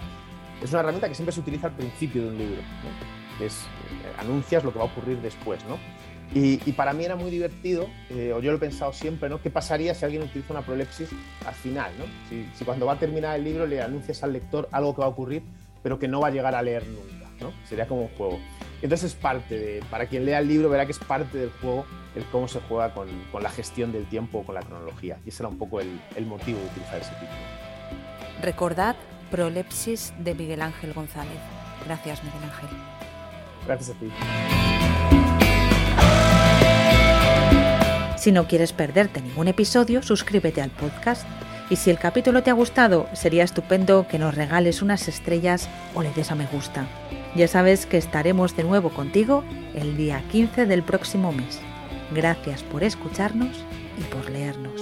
es 0.61 0.70
una 0.70 0.80
herramienta 0.80 1.09
que 1.09 1.14
siempre 1.14 1.32
se 1.32 1.38
utiliza 1.38 1.68
al 1.68 1.74
principio 1.74 2.22
de 2.22 2.28
un 2.28 2.38
libro, 2.38 2.62
que 3.38 3.47
es, 3.47 3.62
eh, 3.62 4.12
anuncias 4.18 4.64
lo 4.64 4.72
que 4.72 4.80
va 4.80 4.84
a 4.84 4.88
ocurrir 4.88 5.18
después, 5.22 5.64
¿no? 5.66 5.78
Y, 6.34 6.56
para 6.72 6.94
mí 6.94 7.04
era 7.04 7.14
muy 7.14 7.30
divertido, 7.30 7.88
eh, 8.08 8.32
o 8.34 8.40
yo 8.40 8.52
lo 8.52 8.56
he 8.56 8.60
pensado 8.60 8.92
siempre, 8.92 9.28
¿no? 9.28 9.42
¿Qué 9.42 9.50
pasaría 9.50 9.94
si 9.94 10.04
alguien 10.04 10.22
utiliza 10.22 10.54
una 10.54 10.62
prolepsis 10.62 11.10
al 11.46 11.54
final, 11.54 11.92
¿no? 11.98 12.04
Si, 12.28 12.64
cuando 12.64 12.86
va 12.86 12.94
a 12.94 12.98
terminar 12.98 13.36
el 13.36 13.44
libro 13.44 13.66
le 13.66 13.82
anuncias 13.82 14.22
al 14.22 14.32
lector 14.32 14.68
algo 14.72 14.94
que 14.94 15.00
va 15.00 15.06
a 15.06 15.10
ocurrir, 15.10 15.42
pero 15.82 15.98
que 15.98 16.08
no 16.08 16.20
va 16.20 16.28
a 16.28 16.30
llegar 16.30 16.54
a 16.54 16.62
leer 16.62 16.86
nunca, 16.86 17.28
¿no? 17.40 17.52
Sería 17.68 17.86
como 17.86 18.02
un 18.02 18.08
juego. 18.16 18.40
Entonces 18.80 19.12
es 19.12 19.14
parte 19.14 19.58
de, 19.58 19.84
para 19.90 20.06
quien 20.06 20.24
lea 20.24 20.38
el 20.38 20.48
libro 20.48 20.70
verá 20.70 20.86
que 20.86 20.92
es 20.92 20.98
parte 20.98 21.36
del 21.36 21.50
juego 21.60 21.84
el 22.16 22.24
cómo 22.26 22.48
se 22.48 22.60
juega 22.60 22.92
con, 22.94 23.08
con 23.30 23.42
la 23.42 23.50
gestión 23.50 23.92
del 23.92 24.06
tiempo 24.06 24.38
o 24.38 24.42
con 24.42 24.54
la 24.54 24.62
cronología. 24.62 25.18
Y 25.24 25.28
ese 25.28 25.42
era 25.42 25.48
un 25.48 25.58
poco 25.58 25.80
el, 25.80 26.00
el 26.16 26.26
motivo 26.26 26.58
de 26.58 26.66
utilizar 26.66 27.00
ese 27.00 27.12
título. 27.12 27.30
Recordad 28.42 28.96
Prolepsis 29.30 30.12
de 30.18 30.34
Miguel 30.34 30.62
Ángel 30.62 30.92
González. 30.92 31.38
Gracias, 31.86 32.22
Miguel 32.22 32.42
Ángel. 32.44 32.68
Gracias 33.66 33.96
a 33.96 34.00
ti. 34.00 35.41
Si 38.22 38.30
no 38.30 38.46
quieres 38.46 38.72
perderte 38.72 39.20
ningún 39.20 39.48
episodio, 39.48 40.00
suscríbete 40.00 40.62
al 40.62 40.70
podcast. 40.70 41.26
Y 41.70 41.74
si 41.74 41.90
el 41.90 41.98
capítulo 41.98 42.44
te 42.44 42.50
ha 42.50 42.52
gustado, 42.52 43.08
sería 43.14 43.42
estupendo 43.42 44.06
que 44.06 44.20
nos 44.20 44.36
regales 44.36 44.80
unas 44.80 45.08
estrellas 45.08 45.68
o 45.92 46.04
le 46.04 46.12
des 46.12 46.30
a 46.30 46.36
me 46.36 46.46
gusta. 46.46 46.86
Ya 47.34 47.48
sabes 47.48 47.84
que 47.84 47.98
estaremos 47.98 48.54
de 48.54 48.62
nuevo 48.62 48.90
contigo 48.90 49.42
el 49.74 49.96
día 49.96 50.22
15 50.30 50.66
del 50.66 50.84
próximo 50.84 51.32
mes. 51.32 51.58
Gracias 52.14 52.62
por 52.62 52.84
escucharnos 52.84 53.56
y 53.98 54.02
por 54.02 54.30
leernos. 54.30 54.80